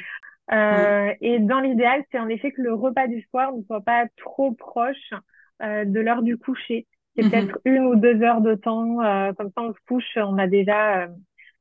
Euh, 0.51 1.13
et 1.19 1.39
dans 1.39 1.59
l'idéal, 1.59 2.03
c'est 2.11 2.19
en 2.19 2.29
effet 2.29 2.51
que 2.51 2.61
le 2.61 2.73
repas 2.73 3.07
du 3.07 3.21
soir 3.29 3.53
ne 3.53 3.61
soit 3.63 3.81
pas 3.81 4.05
trop 4.15 4.53
proche 4.53 5.13
euh, 5.61 5.83
de 5.85 5.99
l'heure 5.99 6.23
du 6.23 6.37
coucher. 6.37 6.87
C'est 7.15 7.23
mm-hmm. 7.23 7.29
peut-être 7.29 7.59
une 7.65 7.79
ou 7.79 7.95
deux 7.95 8.21
heures 8.21 8.41
de 8.41 8.55
temps. 8.55 9.01
Euh, 9.01 9.33
comme 9.33 9.49
ça, 9.49 9.61
on 9.61 9.73
se 9.73 9.79
couche, 9.87 10.17
on 10.17 10.37
a 10.37 10.47
déjà 10.47 11.07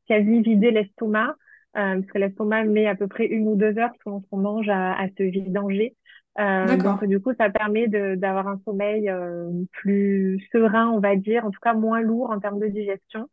quasi 0.06 0.40
vidé 0.42 0.70
l'estomac. 0.70 1.34
Euh, 1.76 2.00
parce 2.00 2.06
que 2.06 2.18
l'estomac 2.18 2.64
met 2.64 2.86
à 2.86 2.94
peu 2.94 3.06
près 3.06 3.26
une 3.26 3.48
ou 3.48 3.56
deux 3.56 3.78
heures 3.78 3.92
selon 4.02 4.20
ce 4.22 4.26
qu'on 4.30 4.38
mange 4.38 4.68
à, 4.68 4.98
à 4.98 5.08
se 5.08 5.22
vidanger. 5.22 5.94
Euh, 6.38 6.76
donc 6.76 7.04
du 7.04 7.20
coup, 7.20 7.32
ça 7.38 7.50
permet 7.50 7.88
d'avoir 7.88 8.48
un 8.48 8.60
sommeil 8.64 9.08
euh, 9.08 9.50
plus 9.72 10.40
serein, 10.52 10.88
on 10.90 11.00
va 11.00 11.16
dire, 11.16 11.44
en 11.44 11.50
tout 11.50 11.60
cas 11.60 11.74
moins 11.74 12.00
lourd 12.00 12.30
en 12.30 12.40
termes 12.40 12.60
de 12.60 12.66
digestion. 12.66 13.28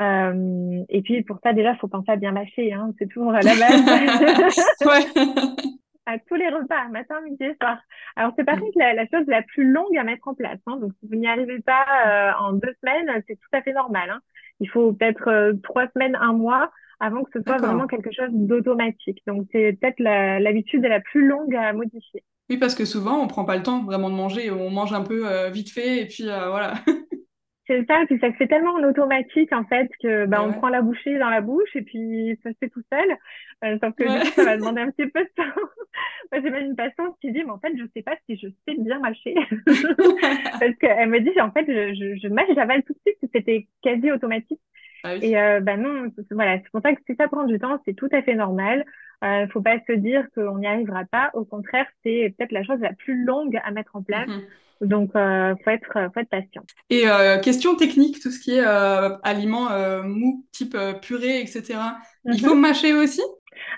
Euh, 0.00 0.82
et 0.88 1.02
puis 1.02 1.22
pour 1.22 1.38
ça, 1.42 1.52
déjà, 1.52 1.72
il 1.72 1.78
faut 1.78 1.88
penser 1.88 2.10
à 2.12 2.16
bien 2.16 2.32
mâcher, 2.32 2.72
hein, 2.72 2.92
c'est 2.98 3.08
toujours 3.08 3.34
à 3.34 3.40
la 3.40 3.54
base. 3.58 4.66
à 6.06 6.18
tous 6.20 6.36
les 6.36 6.48
repas, 6.48 6.88
matin, 6.88 7.20
midi 7.22 7.42
et 7.44 7.56
soir. 7.60 7.78
Alors 8.14 8.32
c'est 8.36 8.44
par 8.44 8.60
contre 8.60 8.78
la, 8.78 8.94
la, 8.94 9.06
chose 9.06 9.26
la 9.26 9.42
plus 9.42 9.68
longue 9.68 9.96
à 9.98 10.04
mettre 10.04 10.28
en 10.28 10.34
place. 10.34 10.58
Hein. 10.66 10.76
Donc 10.76 10.92
si 11.00 11.08
vous 11.08 11.16
n'y 11.16 11.26
arrivez 11.26 11.60
pas 11.60 11.84
euh, 12.06 12.32
en 12.38 12.52
deux 12.52 12.72
semaines, 12.80 13.22
c'est 13.26 13.34
tout 13.34 13.48
à 13.52 13.62
fait 13.62 13.72
normal. 13.72 14.10
Hein. 14.10 14.20
Il 14.60 14.70
faut 14.70 14.92
peut-être 14.92 15.28
euh, 15.28 15.54
trois 15.64 15.88
semaines, 15.88 16.16
un 16.20 16.32
mois 16.32 16.70
avant 17.00 17.24
que 17.24 17.30
ce 17.34 17.42
soit 17.42 17.58
vraiment 17.58 17.86
quelque 17.86 18.10
chose 18.12 18.30
d'automatique. 18.32 19.22
Donc, 19.26 19.46
c'est 19.52 19.78
peut-être 19.80 20.00
l'habitude 20.00 20.82
la, 20.82 21.00
plus 21.00 21.26
longue 21.26 21.54
à 21.54 21.72
modifier. 21.72 22.22
Oui, 22.48 22.58
parce 22.58 22.74
que 22.74 22.84
souvent, 22.84 23.20
on 23.20 23.26
prend 23.26 23.44
pas 23.44 23.56
le 23.56 23.62
temps 23.62 23.82
vraiment 23.82 24.08
de 24.08 24.14
manger. 24.14 24.50
On 24.50 24.70
mange 24.70 24.92
un 24.92 25.02
peu 25.02 25.28
euh, 25.28 25.50
vite 25.50 25.70
fait 25.70 26.02
et 26.02 26.06
puis 26.06 26.28
euh, 26.28 26.48
voilà. 26.48 26.74
c'est 27.66 27.84
ça, 27.86 28.02
puis 28.06 28.18
ça 28.20 28.30
se 28.30 28.36
fait 28.36 28.46
tellement 28.46 28.74
en 28.74 28.84
automatique 28.84 29.52
en 29.52 29.64
fait 29.64 29.90
que 30.00 30.26
bah, 30.26 30.42
on 30.42 30.52
prend 30.52 30.68
la 30.68 30.82
bouchée 30.82 31.18
dans 31.18 31.28
la 31.28 31.40
bouche 31.40 31.74
et 31.74 31.82
puis 31.82 32.38
ça 32.44 32.50
se 32.50 32.56
fait 32.60 32.68
tout 32.68 32.82
seul. 32.92 33.16
Euh, 33.64 33.78
sauf 33.82 33.94
que 33.96 34.06
ça 34.30 34.44
va 34.44 34.56
demander 34.56 34.82
un 34.82 34.90
petit 34.90 35.10
peu 35.10 35.20
de 35.20 35.30
temps. 35.34 35.42
Moi, 36.32 36.42
j'ai 36.42 36.50
même 36.50 36.66
une 36.66 36.76
patiente 36.76 37.16
qui 37.20 37.32
dit, 37.32 37.42
mais 37.44 37.50
en 37.50 37.58
fait, 37.58 37.72
je 37.76 37.84
sais 37.94 38.02
pas 38.02 38.16
si 38.28 38.36
je 38.36 38.48
sais 38.48 38.76
bien 38.78 39.00
mâcher. 39.00 39.34
Parce 39.64 40.74
qu'elle 40.80 41.08
me 41.08 41.20
dit, 41.20 41.40
en 41.40 41.50
fait, 41.50 41.64
je, 41.66 41.94
je, 41.94 42.20
je 42.20 42.28
mâche, 42.28 42.48
j'avale 42.54 42.82
tout 42.84 42.92
de 42.92 42.98
suite, 43.06 43.30
c'était 43.32 43.66
quasi 43.82 44.12
automatique. 44.12 44.60
Ah 45.06 45.14
et 45.16 45.38
euh, 45.38 45.60
bah 45.60 45.76
non, 45.76 46.10
voilà, 46.32 46.58
c'est 46.58 46.70
pour 46.70 46.82
ça 46.82 46.92
que 46.92 47.00
si 47.08 47.14
ça 47.16 47.28
prend 47.28 47.44
du 47.44 47.58
temps, 47.60 47.80
c'est 47.84 47.94
tout 47.94 48.08
à 48.10 48.22
fait 48.22 48.34
normal. 48.34 48.84
Il 49.22 49.28
euh, 49.28 49.48
faut 49.48 49.62
pas 49.62 49.78
se 49.86 49.92
dire 49.92 50.26
qu'on 50.34 50.58
n'y 50.58 50.66
arrivera 50.66 51.04
pas. 51.04 51.30
Au 51.34 51.44
contraire, 51.44 51.86
c'est 52.02 52.34
peut-être 52.36 52.52
la 52.52 52.64
chose 52.64 52.80
la 52.80 52.92
plus 52.92 53.24
longue 53.24 53.58
à 53.64 53.70
mettre 53.70 53.94
en 53.94 54.02
place. 54.02 54.28
Mhm. 54.28 54.88
Donc, 54.88 55.10
euh, 55.16 55.54
faut 55.64 55.70
être, 55.70 56.10
faut 56.12 56.20
être 56.20 56.28
patient. 56.28 56.62
Et 56.90 57.08
euh, 57.08 57.38
question 57.38 57.76
technique, 57.76 58.20
tout 58.20 58.30
ce 58.30 58.40
qui 58.40 58.56
est 58.56 58.66
euh, 58.66 59.16
aliments 59.22 59.70
euh, 59.70 60.02
mous, 60.02 60.44
type 60.52 60.76
purée, 61.00 61.40
etc. 61.40 61.78
Il 62.24 62.40
faut 62.40 62.54
mhm. 62.54 62.60
mâcher 62.60 62.92
aussi? 62.92 63.22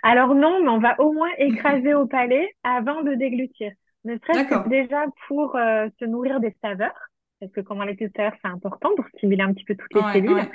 Alors 0.02 0.34
non, 0.34 0.60
mais 0.60 0.70
on 0.70 0.80
va 0.80 0.98
au 0.98 1.12
moins 1.12 1.30
écraser 1.38 1.94
au 1.94 2.06
palais 2.06 2.50
avant 2.64 3.02
de 3.02 3.14
déglutir. 3.14 3.70
Ne 4.04 4.16
serait-ce 4.16 4.48
que 4.48 4.68
déjà 4.68 5.04
pour 5.28 5.52
se 5.52 6.04
nourrir 6.04 6.40
des 6.40 6.54
saveurs, 6.62 6.98
parce 7.38 7.52
que 7.52 7.60
comme 7.60 7.78
on 7.78 7.84
l'a 7.84 7.92
dit 7.92 8.06
tout 8.06 8.20
à 8.20 8.24
l'heure, 8.24 8.36
c'est 8.42 8.50
important 8.50 8.90
pour 8.96 9.06
stimuler 9.16 9.42
un 9.42 9.52
petit 9.52 9.64
peu 9.64 9.76
toutes 9.76 9.94
les 9.94 10.12
cellules 10.12 10.48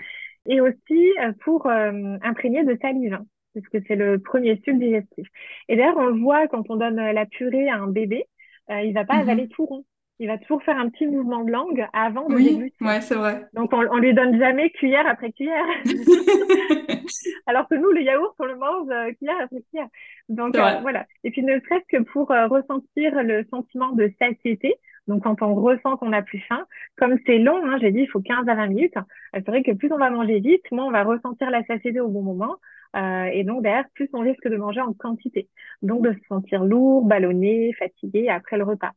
et 0.46 0.62
aussi 0.62 1.14
euh, 1.22 1.32
pour 1.44 1.68
euh, 1.68 2.18
imprégner 2.22 2.64
de 2.64 2.78
salive, 2.82 3.14
hein, 3.14 3.26
parce 3.54 3.68
que 3.68 3.78
c'est 3.88 3.96
le 3.96 4.20
premier 4.20 4.56
sucre 4.64 4.80
digestif. 4.80 5.28
Et 5.70 5.76
d'ailleurs, 5.76 5.98
on 5.98 6.08
le 6.08 6.20
voit 6.20 6.48
quand 6.48 6.70
on 6.70 6.76
donne 6.76 6.96
la 6.96 7.26
purée 7.26 7.70
à 7.70 7.78
un 7.78 7.88
bébé, 7.88 8.26
euh, 8.70 8.82
il 8.82 8.94
va 8.94 9.06
pas 9.06 9.16
mhm. 9.16 9.22
avaler 9.22 9.48
tout 9.50 9.66
rond. 9.66 9.86
Il 10.20 10.28
va 10.28 10.38
toujours 10.38 10.64
faire 10.64 10.78
un 10.78 10.90
petit 10.90 11.08
mouvement 11.08 11.44
de 11.44 11.52
langue 11.52 11.88
avant 11.92 12.30
de 12.30 12.36
oui, 12.36 12.72
Ouais, 12.80 13.02
c'est 13.02 13.16
vrai. 13.16 13.48
Donc, 13.54 13.74
on, 13.74 13.80
on 13.80 13.98
lui 13.98 14.14
donne 14.14 14.38
jamais 14.38 14.70
cuillère 14.70 15.08
après 15.08 15.32
cuillère. 15.32 15.66
Alors 17.48 17.68
que 17.68 17.76
nous, 17.76 17.92
le 17.92 18.04
yaourt, 18.04 18.36
on 18.38 18.46
le 18.46 18.56
mange 18.56 18.88
cuillère 19.18 19.42
après 19.42 19.62
cuillère. 19.70 19.88
Donc, 20.30 20.56
voilà. 20.56 21.08
Et 21.24 21.32
puis, 21.32 21.42
ne 21.42 21.60
serait-ce 21.60 21.98
que 21.98 22.04
pour 22.04 22.28
ressentir 22.28 23.24
le 23.24 23.44
sentiment 23.50 23.92
de 23.94 24.14
satiété, 24.20 24.76
donc, 25.08 25.24
quand 25.24 25.42
on 25.42 25.56
ressent 25.56 25.98
qu'on 25.98 26.14
a 26.14 26.22
plus 26.22 26.40
faim, 26.48 26.66
comme 26.96 27.18
c'est 27.26 27.38
long, 27.38 27.62
hein, 27.66 27.78
j'ai 27.82 27.92
dit, 27.92 28.02
il 28.02 28.08
faut 28.08 28.22
15 28.22 28.48
à 28.48 28.56
20 28.56 28.68
minutes. 28.68 28.96
C'est 29.34 29.48
vrai 29.48 29.64
que 29.64 29.72
plus 29.72 29.92
on 29.92 29.98
va 29.98 30.10
manger 30.10 30.40
vite, 30.40 30.64
moins 30.72 30.86
on 30.86 30.92
va 30.92 31.04
ressentir 31.04 31.50
la 31.50 31.64
satiété 31.66 32.00
au 32.00 32.08
bon 32.08 32.22
moment. 32.22 32.56
Euh, 32.96 33.26
et 33.26 33.44
donc, 33.44 33.64
derrière, 33.64 33.86
plus 33.96 34.10
on 34.14 34.20
risque 34.20 34.48
de 34.48 34.56
manger 34.56 34.82
en 34.82 34.94
quantité. 34.94 35.50
Donc, 35.82 36.04
de 36.04 36.14
se 36.14 36.28
sentir 36.30 36.64
lourd, 36.64 37.04
ballonné, 37.04 37.74
fatigué 37.78 38.30
après 38.30 38.58
le 38.58 38.64
repas. 38.64 38.92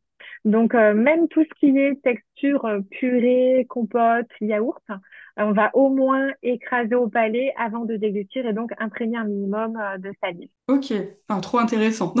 Donc, 0.45 0.75
euh, 0.75 0.93
même 0.93 1.27
tout 1.27 1.43
ce 1.43 1.59
qui 1.59 1.77
est 1.77 2.01
texture 2.01 2.65
euh, 2.65 2.79
purée, 2.91 3.65
compote, 3.67 4.27
yaourt, 4.39 4.83
on 5.35 5.51
va 5.51 5.71
au 5.75 5.89
moins 5.89 6.29
écraser 6.41 6.95
au 6.95 7.09
palais 7.09 7.53
avant 7.57 7.85
de 7.85 7.95
déglutir 7.95 8.47
et 8.47 8.53
donc 8.53 8.71
imprégner 8.79 9.17
un 9.17 9.25
minimum 9.25 9.77
de 9.99 10.11
salive. 10.19 10.49
Ok, 10.67 10.91
trop 11.43 11.59
intéressant. 11.59 12.15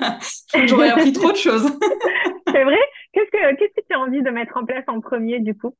J'aurais 0.66 0.88
appris 0.88 1.12
trop 1.12 1.32
de 1.32 1.36
choses. 1.36 1.66
C'est 2.52 2.64
vrai? 2.64 2.78
Qu'est-ce 3.12 3.30
que 3.30 3.56
qu'est-ce 3.56 3.80
que 3.80 3.86
tu 3.88 3.94
as 3.94 4.00
envie 4.00 4.22
de 4.22 4.30
mettre 4.30 4.56
en 4.56 4.64
place 4.64 4.84
en 4.86 5.00
premier 5.00 5.40
du 5.40 5.56
coup? 5.56 5.74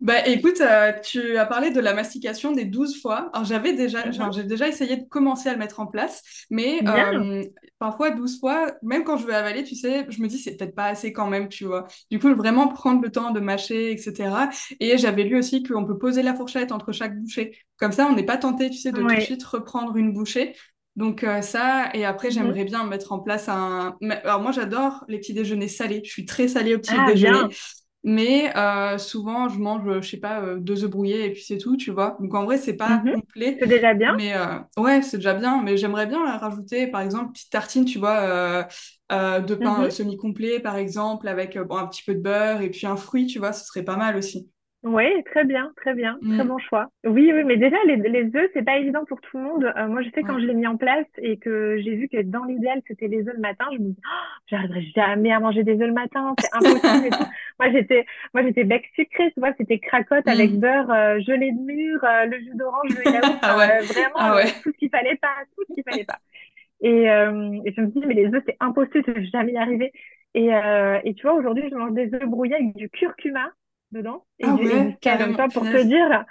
Bah 0.00 0.26
écoute, 0.26 0.60
euh, 0.60 0.92
tu 1.02 1.38
as 1.38 1.46
parlé 1.46 1.70
de 1.70 1.80
la 1.80 1.94
mastication 1.94 2.52
des 2.52 2.66
12 2.66 3.00
fois. 3.00 3.30
Alors 3.32 3.46
j'avais 3.46 3.72
déjà, 3.72 4.04
mhm. 4.04 4.30
j'ai 4.30 4.44
déjà 4.44 4.68
essayé 4.68 4.98
de 4.98 5.04
commencer 5.08 5.48
à 5.48 5.54
le 5.54 5.58
mettre 5.58 5.80
en 5.80 5.86
place, 5.86 6.22
mais 6.50 6.80
euh, 6.86 7.42
parfois 7.78 8.10
12 8.10 8.38
fois, 8.38 8.74
même 8.82 9.04
quand 9.04 9.16
je 9.16 9.26
veux 9.26 9.34
avaler, 9.34 9.64
tu 9.64 9.74
sais, 9.74 10.04
je 10.10 10.20
me 10.20 10.28
dis 10.28 10.36
c'est 10.36 10.54
peut-être 10.54 10.74
pas 10.74 10.84
assez 10.84 11.14
quand 11.14 11.28
même, 11.28 11.48
tu 11.48 11.64
vois. 11.64 11.86
Du 12.10 12.18
coup, 12.18 12.34
vraiment 12.34 12.68
prendre 12.68 13.00
le 13.00 13.10
temps 13.10 13.30
de 13.30 13.40
mâcher, 13.40 13.90
etc. 13.90 14.50
Et 14.80 14.98
j'avais 14.98 15.24
lu 15.24 15.38
aussi 15.38 15.62
qu'on 15.62 15.86
peut 15.86 15.96
poser 15.96 16.22
la 16.22 16.34
fourchette 16.34 16.72
entre 16.72 16.92
chaque 16.92 17.18
bouchée. 17.18 17.56
Comme 17.78 17.92
ça, 17.92 18.06
on 18.06 18.14
n'est 18.14 18.26
pas 18.26 18.36
tenté, 18.36 18.68
tu 18.68 18.76
sais, 18.76 18.92
de 18.92 19.00
tout 19.00 19.06
de 19.06 19.20
suite 19.20 19.44
reprendre 19.44 19.96
une 19.96 20.12
bouchée. 20.12 20.54
Donc 20.96 21.24
euh, 21.24 21.42
ça, 21.42 21.90
et 21.92 22.04
après, 22.04 22.28
mhm. 22.28 22.34
j'aimerais 22.34 22.64
bien 22.64 22.84
mettre 22.84 23.12
en 23.12 23.20
place 23.20 23.48
un... 23.48 23.96
Alors 24.24 24.40
moi, 24.40 24.50
j'adore 24.50 25.04
les 25.08 25.18
petits 25.18 25.34
déjeuners 25.34 25.68
salés. 25.68 26.00
Je 26.04 26.10
suis 26.10 26.24
très 26.24 26.48
salée 26.48 26.74
au 26.74 26.78
petit 26.78 26.94
ah, 26.98 27.06
déjeuner. 27.06 27.54
Mais 28.02 28.56
euh, 28.56 28.98
souvent, 28.98 29.48
je 29.48 29.58
mange, 29.58 30.00
je 30.00 30.08
sais 30.08 30.16
pas, 30.16 30.40
euh, 30.40 30.58
deux 30.58 30.84
œufs 30.84 30.90
brouillés 30.90 31.26
et 31.26 31.32
puis 31.32 31.42
c'est 31.42 31.58
tout, 31.58 31.76
tu 31.76 31.90
vois. 31.90 32.16
Donc 32.20 32.32
en 32.34 32.44
vrai, 32.44 32.56
c'est 32.56 32.76
pas 32.76 33.02
mhm. 33.04 33.14
complet. 33.14 33.58
C'est 33.60 33.66
déjà 33.66 33.94
bien. 33.94 34.16
Mais 34.16 34.32
ouais, 34.78 35.02
c'est 35.02 35.18
déjà 35.18 35.34
bien. 35.34 35.60
Mais 35.62 35.76
j'aimerais 35.76 36.06
bien 36.06 36.24
rajouter, 36.38 36.86
par 36.86 37.02
exemple, 37.02 37.32
petite 37.32 37.50
tartine, 37.50 37.84
tu 37.84 37.98
vois, 37.98 38.66
de 39.10 39.54
pain 39.54 39.82
mhm. 39.82 39.90
semi-complet, 39.90 40.60
par 40.60 40.76
exemple, 40.76 41.28
avec 41.28 41.58
bon, 41.58 41.76
un 41.76 41.86
petit 41.86 42.04
peu 42.04 42.14
de 42.14 42.20
beurre 42.20 42.62
et 42.62 42.70
puis 42.70 42.86
un 42.86 42.96
fruit, 42.96 43.26
tu 43.26 43.38
vois, 43.38 43.52
ce 43.52 43.66
serait 43.66 43.84
pas 43.84 43.96
mal 43.96 44.16
aussi. 44.16 44.48
Oui, 44.86 45.24
très 45.24 45.44
bien, 45.44 45.72
très 45.76 45.94
bien, 45.94 46.16
très 46.22 46.44
mm. 46.44 46.46
bon 46.46 46.58
choix. 46.58 46.86
Oui, 47.04 47.32
oui, 47.34 47.42
mais 47.42 47.56
déjà 47.56 47.76
les, 47.86 47.96
les 47.96 48.36
œufs, 48.36 48.48
c'est 48.54 48.64
pas 48.64 48.76
évident 48.76 49.04
pour 49.04 49.20
tout 49.20 49.36
le 49.36 49.42
monde. 49.42 49.64
Euh, 49.76 49.88
moi, 49.88 50.00
je 50.02 50.10
sais 50.10 50.22
quand 50.22 50.38
je 50.38 50.44
l'ai 50.44 50.54
mis 50.54 50.68
en 50.68 50.76
place 50.76 51.06
et 51.18 51.38
que 51.38 51.76
j'ai 51.78 51.96
vu 51.96 52.08
que 52.08 52.22
dans 52.22 52.44
l'idéal 52.44 52.80
c'était 52.86 53.08
les 53.08 53.26
œufs 53.26 53.34
le 53.34 53.40
matin, 53.40 53.64
je 53.72 53.78
me 53.78 53.88
dis, 53.88 54.00
oh, 54.06 54.40
j'arriverai 54.46 54.82
jamais 54.94 55.32
à 55.32 55.40
manger 55.40 55.64
des 55.64 55.72
œufs 55.72 55.88
le 55.88 55.92
matin, 55.92 56.34
c'est 56.38 56.54
impossible. 56.54 57.16
moi, 57.58 57.70
j'étais, 57.72 58.06
moi, 58.32 58.44
j'étais 58.44 58.62
bec 58.62 58.84
sucré, 58.94 59.32
tu 59.32 59.40
vois, 59.40 59.52
c'était 59.58 59.80
cracotte 59.80 60.28
avec 60.28 60.52
mm. 60.52 60.60
beurre, 60.60 60.90
euh, 60.92 61.18
gelé 61.18 61.50
de 61.50 61.60
mur, 61.60 62.04
euh, 62.04 62.26
le 62.26 62.38
jus 62.38 62.54
d'orange, 62.54 62.90
le 62.90 63.12
yaourt, 63.12 63.38
ah 63.42 63.54
vraiment 63.82 64.14
ah 64.14 64.40
tout 64.62 64.70
ce 64.72 64.78
qu'il 64.78 64.90
fallait 64.90 65.16
pas, 65.16 65.34
tout 65.56 65.64
ce 65.68 65.74
qu'il 65.74 65.82
fallait 65.82 66.04
pas. 66.04 66.18
Et, 66.82 67.04
et 67.04 67.72
je 67.74 67.80
me 67.80 67.86
dis, 67.86 68.02
mais 68.06 68.12
les 68.12 68.26
œufs, 68.34 68.42
c'est 68.46 68.58
impossible, 68.60 69.02
je 69.06 69.12
vais 69.12 69.24
jamais 69.24 69.52
y 69.52 69.56
arriver. 69.56 69.92
Et, 70.34 70.50
et 71.04 71.14
tu 71.14 71.22
vois, 71.22 71.32
aujourd'hui, 71.32 71.64
je 71.70 71.74
mange 71.74 71.94
des 71.94 72.12
œufs 72.12 72.26
brouillés 72.26 72.54
avec 72.54 72.76
du 72.76 72.90
curcuma 72.90 73.50
dedans. 73.92 74.24
Et, 74.38 74.44
ah 74.44 74.54
ouais, 74.54 74.96
pour 75.52 75.62
te 75.62 75.82
dire 75.82 76.24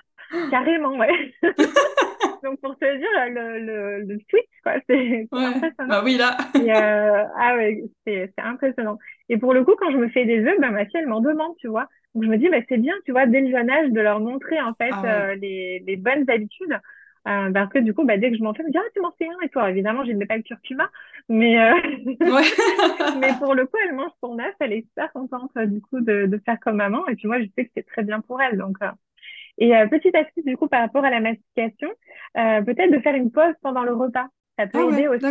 carrément 0.49 0.97
ouais. 0.97 1.33
Donc 2.43 2.59
pour 2.61 2.77
te 2.77 2.97
dire 2.97 3.07
le, 3.29 3.59
le, 3.59 4.01
le 4.01 4.19
switch 4.29 4.45
quoi 4.63 4.73
c'est 4.89 5.27
impressionnant. 5.31 5.89
Bah 5.89 6.01
oui 6.03 6.17
là. 6.17 6.37
Euh, 6.55 7.23
ah 7.39 7.55
ouais 7.55 7.83
c'est 8.05 8.31
impressionnant. 8.37 8.97
Et 9.29 9.37
pour 9.37 9.53
le 9.53 9.63
coup 9.63 9.75
quand 9.79 9.91
je 9.91 9.97
me 9.97 10.09
fais 10.09 10.25
des 10.25 10.39
œufs 10.45 10.59
bah, 10.59 10.71
ma 10.71 10.85
fille 10.85 10.99
elle 10.99 11.07
m'en 11.07 11.21
demande 11.21 11.55
tu 11.59 11.67
vois. 11.67 11.87
Donc 12.13 12.23
je 12.23 12.29
me 12.29 12.37
dis 12.37 12.49
bah 12.49 12.57
c'est 12.69 12.77
bien 12.77 12.93
tu 13.05 13.11
vois 13.11 13.25
dès 13.25 13.41
le 13.41 13.51
jeune 13.51 13.69
âge 13.69 13.89
de 13.91 14.01
leur 14.01 14.19
montrer 14.19 14.61
en 14.61 14.73
fait 14.75 14.91
ah 14.91 15.03
euh, 15.05 15.35
les, 15.35 15.83
les 15.85 15.95
bonnes 15.95 16.29
habitudes 16.29 16.79
euh, 17.27 17.51
parce 17.51 17.71
que 17.71 17.79
du 17.79 17.93
coup, 17.93 18.05
bah, 18.05 18.17
dès 18.17 18.31
que 18.31 18.37
je 18.37 18.43
m'en 18.43 18.53
fais, 18.53 18.63
je 18.63 18.67
me 18.67 18.71
dis, 18.71 18.77
ah, 18.77 18.89
tu 18.93 19.01
m'en 19.01 19.11
fais 19.17 19.27
un 19.27 19.43
et 19.43 19.49
toi. 19.49 19.69
Évidemment, 19.69 20.03
je 20.03 20.11
n'aimais 20.11 20.25
pas 20.25 20.37
le 20.37 20.43
curcuma, 20.43 20.89
mais, 21.27 21.59
euh... 21.59 21.73
mais 23.19 23.33
pour 23.39 23.55
le 23.55 23.65
coup, 23.65 23.77
elle 23.83 23.95
mange 23.95 24.11
son 24.23 24.37
œuf, 24.39 24.55
elle 24.59 24.73
est 24.73 24.87
super 24.87 25.11
contente 25.11 25.51
euh, 25.57 25.65
du 25.65 25.81
coup 25.81 26.01
de, 26.01 26.27
de 26.27 26.37
faire 26.45 26.59
comme 26.59 26.77
maman. 26.77 27.07
Et 27.07 27.15
puis 27.15 27.27
moi, 27.27 27.39
je 27.39 27.47
sais 27.55 27.65
que 27.65 27.71
c'est 27.75 27.87
très 27.87 28.03
bien 28.03 28.21
pour 28.21 28.41
elle. 28.41 28.57
Donc, 28.57 28.77
euh... 28.81 28.91
Et 29.57 29.75
euh, 29.75 29.87
petite 29.87 30.15
astuce 30.15 30.43
du 30.43 30.57
coup 30.57 30.67
par 30.67 30.81
rapport 30.81 31.05
à 31.05 31.09
la 31.09 31.19
mastication, 31.19 31.89
euh, 32.37 32.61
peut-être 32.61 32.91
de 32.91 32.99
faire 32.99 33.15
une 33.15 33.31
pause 33.31 33.53
pendant 33.61 33.83
le 33.83 33.93
repas. 33.93 34.27
Ça 34.59 34.67
peut 34.67 34.79
ah 34.81 34.93
aider 34.93 35.07
aussi. 35.07 35.25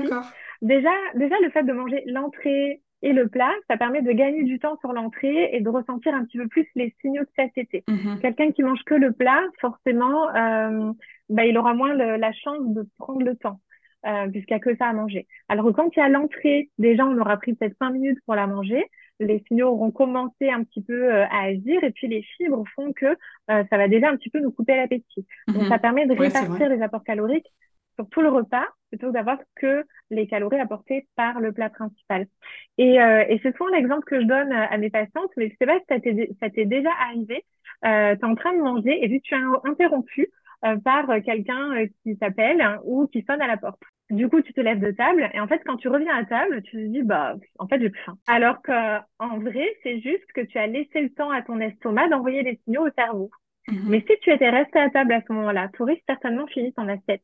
Déjà, 0.63 0.91
déjà 1.15 1.35
le 1.43 1.51
fait 1.51 1.63
de 1.63 1.73
manger 1.73 2.03
l'entrée 2.07 2.83
et 3.05 3.13
le 3.13 3.29
plat, 3.29 3.53
ça 3.69 3.77
permet 3.77 4.01
de 4.01 4.11
gagner 4.13 4.45
du 4.45 4.59
temps 4.59 4.79
sur 4.81 4.95
l'entrée 4.95 5.51
et 5.53 5.61
de 5.61 5.69
ressentir 5.69 6.15
un 6.15 6.25
petit 6.25 6.39
peu 6.39 6.49
plus 6.49 6.67
les 6.75 6.95
signaux 7.03 7.23
de 7.23 7.29
satiété. 7.37 7.85
Mm-hmm. 7.87 8.21
Quelqu'un 8.21 8.51
qui 8.51 8.63
mange 8.63 8.83
que 8.87 8.95
le 8.95 9.13
plat, 9.13 9.43
forcément, 9.61 10.35
euh, 10.35 10.91
bah, 11.29 11.45
il 11.45 11.59
aura 11.59 11.75
moins 11.75 11.93
la 11.95 12.33
chance 12.33 12.67
de 12.69 12.89
prendre 12.99 13.21
le 13.21 13.37
temps, 13.37 13.61
euh, 14.07 14.27
puisqu'il 14.29 14.55
n'y 14.55 14.57
a 14.57 14.61
que 14.61 14.75
ça 14.77 14.87
à 14.87 14.95
manger. 14.95 15.27
Alors 15.51 15.71
quand 15.75 15.95
il 15.95 16.01
y 16.01 16.03
a 16.03 16.09
l'entrée, 16.09 16.71
déjà, 16.79 17.05
on 17.05 17.19
aura 17.19 17.37
pris 17.37 17.53
peut-être 17.53 17.77
cinq 17.79 17.91
minutes 17.91 18.19
pour 18.25 18.37
la 18.37 18.47
manger. 18.47 18.83
Les 19.21 19.45
signaux 19.49 19.69
auront 19.69 19.91
commencé 19.91 20.49
un 20.49 20.65
petit 20.65 20.83
peu 20.83 21.13
euh, 21.13 21.27
à 21.27 21.45
agir 21.45 21.85
et 21.85 21.91
puis 21.91 22.09
les 22.09 22.23
fibres 22.23 22.65
font 22.75 22.95
que 22.95 23.07
euh, 23.51 23.65
ça 23.69 23.77
va 23.77 23.87
déjà 23.87 24.09
un 24.09 24.17
petit 24.17 24.31
peu 24.31 24.41
nous 24.41 24.51
couper 24.51 24.77
l'appétit. 24.77 25.27
Donc 25.49 25.65
mhm. 25.65 25.69
ça 25.69 25.79
permet 25.79 26.07
de 26.07 26.15
répartir 26.15 26.71
les 26.71 26.81
apports 26.81 27.05
caloriques 27.05 27.53
sur 27.97 28.09
tout 28.09 28.23
le 28.23 28.31
repas 28.31 28.67
plutôt 28.97 29.09
que 29.09 29.13
d'avoir 29.13 29.39
que 29.57 29.85
les 30.11 30.27
calories 30.27 30.61
apportées 30.61 31.07
par 31.17 31.41
le 31.41 31.53
plat 31.53 31.71
principal. 31.71 32.27
Et, 32.79 33.01
euh, 33.01 33.25
et 33.29 33.41
c'est 33.43 33.57
souvent 33.57 33.71
l'exemple 33.71 34.05
que 34.05 34.21
je 34.21 34.27
donne 34.27 34.53
à 34.53 34.77
mes 34.79 34.91
patientes, 34.91 35.31
mais 35.37 35.51
je 35.51 35.57
sais 35.59 35.67
pas 35.67 35.79
si 35.79 36.29
ça 36.41 36.51
t'est 36.51 36.65
déjà 36.65 36.91
arrivé. 37.01 37.45
Euh, 37.85 38.15
tu 38.15 38.21
es 38.21 38.25
en 38.25 38.35
train 38.35 38.55
de 38.55 38.63
manger 38.63 39.05
et 39.05 39.09
que 39.09 39.23
tu 39.23 39.35
as 39.35 39.41
interrompu, 39.65 40.31
euh, 40.65 40.77
par 40.79 41.07
quelqu'un 41.23 41.73
euh, 41.75 41.87
qui 42.03 42.17
s'appelle 42.17 42.81
ou 42.85 43.07
qui 43.09 43.23
sonne 43.29 43.43
à 43.43 43.47
la 43.47 43.59
porte. 43.59 43.83
Du 44.11 44.29
coup, 44.29 44.41
tu 44.41 44.53
te 44.55 44.61
lèves 44.61 44.81
de 44.81 44.93
table 44.93 45.29
et 45.35 45.41
en 45.41 45.47
fait, 45.47 45.61
quand 45.67 45.77
tu 45.77 45.89
reviens 45.89 46.17
à 46.17 46.25
table, 46.25 46.63
tu 46.63 46.77
te 46.77 46.87
dis 46.87 47.03
bah 47.03 47.35
en 47.59 47.67
fait 47.67 47.81
j'ai 47.81 47.91
plus 47.91 48.03
faim. 48.03 48.17
Alors 48.27 48.63
qu'en 48.63 49.39
vrai, 49.41 49.67
c'est 49.83 50.01
juste 50.01 50.25
que 50.35 50.41
tu 50.43 50.57
as 50.57 50.67
laissé 50.67 51.03
le 51.03 51.11
temps 51.11 51.31
à 51.31 51.43
ton 51.43 51.59
estomac 51.61 52.09
d'envoyer 52.09 52.43
des 52.43 52.59
signaux 52.65 52.87
au 52.87 52.91
cerveau. 52.97 53.31
Mhm. 53.69 53.89
Mais 53.89 54.01
si 54.09 54.17
tu 54.23 54.31
étais 54.31 54.49
resté 54.49 54.79
à 54.79 54.91
table 54.91 55.13
à 55.13 55.23
ce 55.27 55.33
moment-là, 55.33 55.69
tu 55.75 55.83
aurais 55.83 56.03
certainement 56.07 56.47
fini 56.47 56.73
ton 56.73 56.89
assiette. 56.89 57.23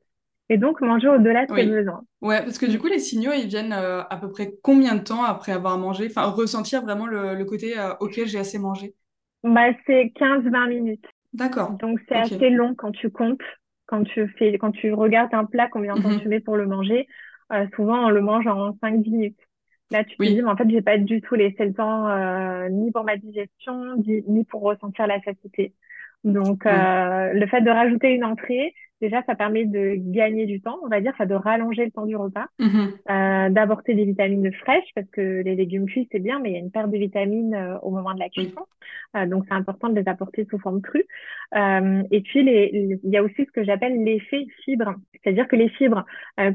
Et 0.53 0.59
donc 0.59 0.81
manger 0.81 1.09
au-delà 1.09 1.47
de 1.47 1.55
tes 1.55 1.65
besoins. 1.65 2.03
Ouais, 2.21 2.43
parce 2.43 2.59
que 2.59 2.67
du 2.67 2.79
coup, 2.79 2.89
les 2.89 2.99
signaux, 2.99 3.31
ils 3.33 3.47
viennent 3.47 3.73
euh, 3.73 4.03
à 4.11 4.17
peu 4.17 4.31
près 4.31 4.53
combien 4.63 4.97
de 4.97 5.03
temps 5.03 5.23
après 5.23 5.53
avoir 5.53 5.79
mangé? 5.79 6.07
Enfin, 6.11 6.25
ressentir 6.25 6.83
vraiment 6.83 7.07
le, 7.07 7.43
côté 7.45 7.75
auquel 8.01 8.27
j'ai 8.27 8.41
assez 8.41 8.59
mangé 8.59 8.95
Bah, 9.45 9.69
c'est 9.87 10.13
15-20 10.17 10.69
minutes. 10.69 11.07
D'accord. 11.33 11.71
Donc 11.79 12.01
c'est 12.09 12.17
assez 12.17 12.51
long 12.51 12.75
quand 12.75 12.91
tu 12.91 13.11
comptes, 13.11 13.41
quand 13.87 14.03
tu 14.03 14.27
fais, 14.39 14.59
quand 14.59 14.73
tu 14.73 14.93
regardes 14.93 15.33
un 15.35 15.45
plat, 15.45 15.69
combien 15.69 15.95
de 15.95 16.03
temps 16.03 16.11
mhm. 16.11 16.21
tu 16.21 16.29
mets 16.29 16.41
pour 16.41 16.57
le 16.57 16.67
manger. 16.67 17.07
Euh, 17.53 17.67
souvent 17.75 18.07
on 18.07 18.11
le 18.11 18.21
mange 18.21 18.47
en 18.47 18.73
5-10 18.83 19.11
minutes. 19.11 19.39
Là 19.93 20.05
tu 20.05 20.17
te 20.17 20.23
dis 20.25 20.43
mais 20.43 20.51
en 20.51 20.57
fait 20.57 20.69
j'ai 20.69 20.83
pas 20.83 20.99
du 20.99 21.21
tout 21.21 21.35
laissé 21.35 21.65
le 21.65 21.73
temps 21.73 22.09
euh, 22.09 22.69
ni 22.69 22.91
pour 22.93 23.05
ma 23.05 23.17
digestion 23.17 23.97
ni 23.97 24.45
pour 24.45 24.63
ressentir 24.63 25.07
la 25.07 25.21
satiété. 25.23 25.75
Donc 26.25 26.67
euh, 26.67 27.33
le 27.33 27.47
fait 27.47 27.61
de 27.61 27.71
rajouter 27.71 28.11
une 28.11 28.25
entrée, 28.25 28.75
Déjà, 29.01 29.23
ça 29.25 29.35
permet 29.35 29.65
de 29.65 29.95
gagner 29.97 30.45
du 30.45 30.61
temps, 30.61 30.79
on 30.83 30.89
va 30.89 31.01
dire, 31.01 31.15
ça 31.17 31.25
de 31.25 31.35
rallonger 31.35 31.87
le 31.87 31.91
temps 31.91 32.05
du 32.05 32.17
repas, 32.17 32.47
mm-hmm. 32.59 32.89
euh, 33.11 33.49
d'apporter 33.51 33.95
des 33.95 34.05
vitamines 34.05 34.53
fraîches 34.53 34.91
parce 34.95 35.09
que 35.09 35.43
les 35.43 35.55
légumes 35.55 35.87
cuits 35.87 36.07
c'est 36.13 36.19
bien, 36.19 36.39
mais 36.39 36.51
il 36.51 36.53
y 36.53 36.57
a 36.57 36.59
une 36.59 36.71
perte 36.71 36.91
de 36.91 36.99
vitamines 36.99 37.55
euh, 37.55 37.79
au 37.79 37.91
moment 37.91 38.13
de 38.13 38.19
la 38.19 38.29
cuisson, 38.29 38.67
euh, 39.17 39.25
donc 39.25 39.45
c'est 39.49 39.55
important 39.55 39.89
de 39.89 39.99
les 39.99 40.07
apporter 40.07 40.47
sous 40.51 40.59
forme 40.59 40.83
crue. 40.83 41.07
Et 41.55 42.21
puis 42.21 42.41
il 42.41 43.01
y 43.05 43.17
a 43.17 43.23
aussi 43.23 43.45
ce 43.47 43.51
que 43.53 43.65
j'appelle 43.65 44.05
l'effet 44.05 44.47
fibre, 44.65 44.95
c'est-à-dire 45.23 45.49
que 45.49 45.57
les 45.57 45.71
fibres 45.71 46.05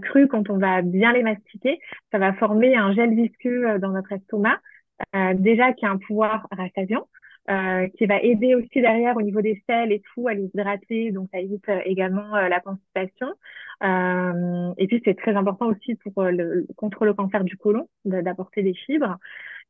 crues, 0.04 0.28
quand 0.28 0.50
on 0.50 0.58
va 0.58 0.82
bien 0.84 1.14
les 1.14 1.24
mastiquer, 1.24 1.80
ça 2.12 2.20
va 2.20 2.34
former 2.34 2.76
un 2.76 2.94
gel 2.94 3.14
visqueux 3.16 3.80
dans 3.80 3.90
notre 3.90 4.12
estomac, 4.12 4.60
déjà 5.34 5.74
qui 5.74 5.86
a 5.86 5.90
un 5.90 5.98
pouvoir 5.98 6.48
rassasiant. 6.52 7.08
Euh, 7.48 7.88
qui 7.90 8.08
va 8.08 8.20
aider 8.22 8.56
aussi 8.56 8.82
derrière 8.82 9.16
au 9.16 9.22
niveau 9.22 9.40
des 9.40 9.62
selles 9.70 9.92
et 9.92 10.02
tout 10.02 10.28
à 10.28 10.34
les 10.34 10.46
hydrater, 10.46 11.12
donc 11.12 11.30
ça 11.32 11.40
évite 11.40 11.70
euh, 11.70 11.80
également 11.86 12.36
euh, 12.36 12.50
la 12.50 12.60
constipation. 12.60 13.28
et 14.80 14.88
puis 14.88 15.00
c'est 15.06 15.14
très 15.14 15.36
important 15.36 15.68
aussi 15.68 15.94
pour 15.94 16.24
le, 16.24 16.66
contre 16.76 17.06
le 17.06 17.14
cancer 17.14 17.44
du 17.44 17.56
côlon 17.56 17.88
d'apporter 18.04 18.64
des 18.64 18.74
fibres. 18.74 19.18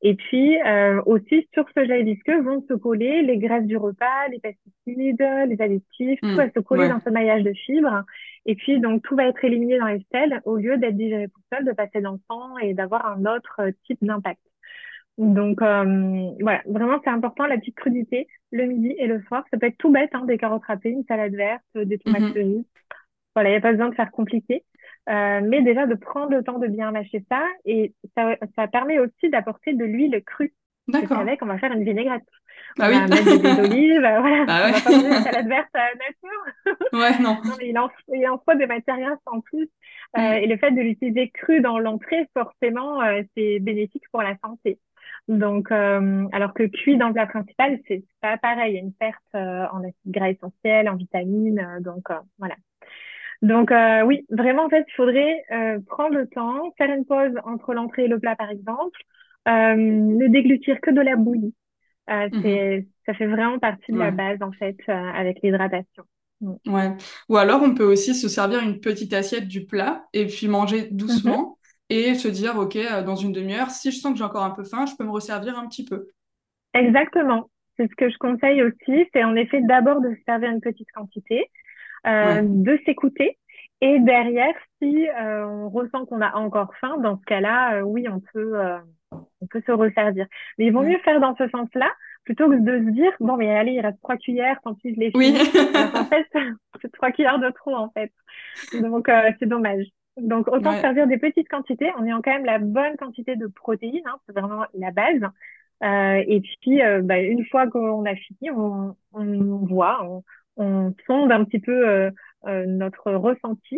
Et 0.02 0.16
puis 0.16 0.58
aussi 1.06 1.48
sur 1.54 1.66
ce 1.76 1.86
gel 1.86 2.06
visqueux 2.06 2.42
vont 2.42 2.64
se 2.70 2.76
coller 2.76 3.24
les 3.24 3.38
graisses 3.38 3.66
du 3.66 3.76
repas, 3.76 4.28
les 4.30 4.40
pesticides, 4.40 5.50
les 5.50 5.58
additifs, 5.60 6.20
tout 6.22 6.28
mmh, 6.28 6.36
va 6.36 6.50
se 6.52 6.60
coller 6.60 6.88
dans 6.88 7.02
ce 7.02 7.10
maillage 7.10 7.44
de 7.44 7.54
fibres. 7.54 8.04
Et 8.46 8.56
puis 8.56 8.80
donc 8.80 9.02
tout 9.04 9.16
va 9.18 9.28
être 9.28 9.44
éliminé 9.44 9.80
dans 9.80 9.88
les 9.88 10.06
selles 10.14 10.42
au 10.46 10.56
lieu 10.56 10.78
d'être 10.78 10.96
digéré 10.96 11.28
tout 11.28 11.42
seul, 11.52 11.66
de 11.66 11.74
passer 11.74 12.00
dans 12.00 12.14
le 12.14 12.20
sang 12.30 12.58
et 12.60 12.74
d'avoir 12.74 13.06
un 13.06 13.26
autre 13.26 13.62
type 13.86 13.98
d'impact. 14.02 14.40
Donc 15.18 15.62
euh, 15.62 16.30
voilà, 16.42 16.62
vraiment 16.66 17.00
c'est 17.04 17.10
important 17.10 17.46
la 17.46 17.58
petite 17.58 17.76
crudité 17.76 18.28
le 18.52 18.66
midi 18.66 18.96
et 18.98 19.08
le 19.08 19.22
soir. 19.24 19.44
Ça 19.52 19.58
peut 19.58 19.68
être 19.68 19.78
tout 19.78 19.92
bête, 19.92 20.10
hein, 20.14 20.26
des 20.26 20.38
carottes 20.38 20.66
râpées, 20.66 20.90
une 20.90 21.06
salade 21.06 21.36
verte, 21.36 21.64
des 21.76 21.98
tomates 22.00 22.22
mm 22.22 22.38
-hmm. 22.38 22.66
Voilà, 23.36 23.50
il 23.50 23.54
n'y 23.54 23.58
a 23.58 23.62
pas 23.62 23.72
besoin 23.74 23.90
de 23.90 23.96
faire 23.96 24.12
compliqué. 24.12 24.64
Euh, 25.10 25.42
mais 25.44 25.62
déjà 25.62 25.86
de 25.86 25.96
prendre 25.96 26.32
le 26.32 26.44
temps 26.44 26.58
de 26.58 26.68
bien 26.68 26.90
mâcher 26.92 27.24
ça 27.30 27.44
et 27.64 27.94
ça, 28.16 28.36
ça 28.56 28.68
permet 28.68 28.98
aussi 28.98 29.30
d'apporter 29.30 29.74
de 29.74 29.86
l'huile 29.86 30.22
crue. 30.26 30.54
D'accord. 30.88 31.20
Avec, 31.20 31.42
on 31.42 31.48
va 31.48 31.58
faire 31.58 31.72
une 31.72 31.84
vinaigrette. 31.84 32.24
Ah 32.80 32.90
oui. 32.90 32.96
On 32.96 33.06
va 33.06 33.08
mettre 33.08 33.70
des 33.70 34.00
voilà. 34.00 34.46
Ah 34.48 34.66
ouais. 34.66 34.72
On 34.72 34.74
va 34.74 34.82
pas 34.82 34.92
manger 34.92 35.08
une 35.08 35.24
salade 35.24 35.48
verte 35.48 35.76
à 35.76 35.88
nature. 35.96 36.44
Ouais, 36.94 37.20
non. 37.20 37.38
non 37.44 37.56
mais 37.60 37.70
il 37.70 37.78
en, 37.78 37.90
il 38.14 38.28
en 38.28 38.38
faut 38.38 38.56
des 38.56 38.68
matières 38.68 39.00
grasses 39.00 39.20
en 39.26 39.42
plus. 39.42 39.70
Euh, 40.18 40.22
mm. 40.22 40.44
et 40.44 40.48
le 40.48 40.58
fait 40.58 40.72
de 40.72 40.82
l'utiliser 40.82 41.30
cru 41.30 41.62
dans 41.62 41.80
l'entrée, 41.80 42.28
forcément, 42.34 43.02
euh, 43.02 43.22
c'est 43.36 43.60
bénéfique 43.60 44.04
pour 44.12 44.22
la 44.22 44.38
santé. 44.44 44.80
Donc, 45.28 45.72
euh, 45.72 46.28
alors 46.32 46.54
que 46.54 46.64
cuit 46.64 46.98
dans 46.98 47.08
le 47.08 47.14
plat 47.14 47.26
principal, 47.26 47.80
c'est 47.88 48.04
pas 48.22 48.38
pareil. 48.38 48.74
Il 48.74 48.76
y 48.76 48.78
a 48.78 48.82
une 48.82 48.94
perte 48.94 49.24
euh, 49.36 49.66
en 49.72 49.80
acides 49.80 49.96
gras 50.06 50.30
essentiels, 50.30 50.88
en 50.88 50.96
vitamines. 50.96 51.60
Euh, 51.60 51.80
donc, 51.80 52.08
voilà. 52.38 52.56
Donc, 53.42 53.72
oui, 54.08 54.26
vraiment, 54.30 54.66
en 54.66 54.70
fait, 54.70 54.86
il 54.88 54.94
faudrait 54.96 55.44
prendre 55.88 56.16
le 56.16 56.28
temps, 56.28 56.74
faire 56.78 56.90
une 56.90 57.06
pause 57.06 57.34
entre 57.44 57.74
l'entrée 57.74 58.06
et 58.06 58.08
le 58.08 58.18
plat, 58.18 58.36
par 58.36 58.50
exemple, 58.50 59.00
ne 59.46 60.28
déglutir 60.28 60.80
que 60.82 60.90
de 60.90 61.02
la 61.02 61.16
bouillie. 61.16 61.54
Mhm. 62.08 62.42
c'est, 62.42 62.88
ça 63.06 63.14
fait 63.14 63.28
vraiment 63.28 63.60
partie 63.60 63.92
de 63.92 63.98
la 63.98 64.12
base, 64.12 64.42
en 64.42 64.52
fait, 64.54 64.78
avec 64.88 65.40
l'hydratation. 65.44 66.06
Mm. 66.42 66.54
Ouais. 66.68 66.96
Ou 67.30 67.38
alors, 67.38 67.62
on 67.62 67.76
peut 67.76 67.84
aussi 67.84 68.16
se 68.16 68.30
servir 68.30 68.62
une 68.62 68.80
petite 68.80 69.14
assiette 69.14 69.48
du 69.48 69.66
plat 69.66 70.06
et 70.14 70.26
puis 70.26 70.48
manger 70.48 70.88
doucement 70.92 71.58
et 71.90 72.16
se 72.16 72.28
dire, 72.28 72.58
OK, 72.58 72.76
euh, 72.76 73.04
dans 73.04 73.16
une 73.16 73.32
demi-heure, 73.32 73.70
si 73.70 73.92
je 73.92 73.98
sens 73.98 74.14
que 74.14 74.18
j'ai 74.18 74.24
encore 74.24 74.44
un 74.44 74.52
peu 74.52 74.64
faim, 74.64 74.86
je 74.86 74.96
peux 74.96 75.04
me 75.04 75.12
resservir 75.12 75.58
un 75.58 75.68
petit 75.68 75.86
peu. 75.86 76.08
Exactement. 76.74 77.50
C'est 77.78 77.90
ce 77.90 77.96
que 77.96 78.10
je 78.10 78.18
conseille 78.18 78.64
aussi, 78.64 79.08
c'est 79.14 79.24
en 79.24 79.36
effet 79.36 79.62
d'abord 79.62 80.02
de 80.02 80.14
se 80.16 80.24
servir 80.26 80.50
une 80.50 80.62
petite 80.62 80.92
quantité, 80.94 81.50
euh, 82.08 82.42
de 82.44 82.80
s'écouter. 82.86 83.38
Et 83.82 84.00
derrière, 84.00 84.54
si 84.82 85.08
euh, 85.10 85.46
on 85.46 85.70
ressent 85.70 86.06
qu'on 86.06 86.22
a 86.22 86.36
encore 86.36 86.74
faim, 86.80 86.98
dans 87.00 87.18
ce 87.20 87.26
cas-là, 87.26 87.84
oui, 87.84 88.08
on 88.08 88.22
peut, 88.22 88.56
on 89.12 89.48
peut 89.48 89.62
se 89.66 89.72
resservir. 89.74 90.26
Mais 90.58 90.68
il 90.68 90.74
vaut 90.74 90.84
mieux 90.84 91.00
faire 91.00 91.20
dans 91.20 91.36
ce 91.36 91.48
sens-là 91.50 91.92
plutôt 92.24 92.50
que 92.50 92.56
de 92.56 92.86
se 92.86 92.92
dire 92.92 93.12
bon 93.20 93.38
mais 93.38 93.56
allez 93.56 93.74
il 93.74 93.82
reste 93.82 94.00
trois 94.02 94.18
cuillères 94.18 94.60
tant 94.64 94.74
pis 94.74 94.96
je 94.96 95.00
les 95.00 95.12
oui. 95.14 95.38
en 95.94 96.06
fait 96.06 96.26
c'est 96.82 96.92
trois 96.92 97.12
cuillères 97.12 97.38
de 97.38 97.52
trop 97.52 97.76
en 97.76 97.92
fait 97.92 98.12
donc 98.82 99.08
c'est 99.38 99.46
dommage 99.46 99.86
Donc, 100.18 100.48
autant 100.48 100.80
servir 100.80 101.08
des 101.08 101.18
petites 101.18 101.50
quantités 101.50 101.92
en 101.98 102.06
ayant 102.06 102.22
quand 102.22 102.32
même 102.32 102.46
la 102.46 102.60
bonne 102.60 102.96
quantité 102.98 103.36
de 103.36 103.48
protéines. 103.48 104.06
Hein, 104.06 104.18
c'est 104.26 104.40
vraiment 104.40 104.66
la 104.74 104.92
base. 104.92 105.22
Euh, 105.84 106.24
et 106.26 106.42
puis, 106.42 106.82
euh, 106.82 107.02
bah, 107.02 107.20
une 107.20 107.46
fois 107.46 107.68
qu'on 107.68 108.06
a 108.06 108.16
fini, 108.16 108.50
on, 108.52 108.96
on 109.14 109.58
voit, 109.66 110.06
on, 110.06 110.24
on, 110.58 110.94
sonde 111.06 111.32
un 111.32 111.44
petit 111.44 111.60
peu 111.60 111.88
euh, 111.88 112.12
euh 112.48 112.66
notre 112.66 113.12
ressenti 113.12 113.78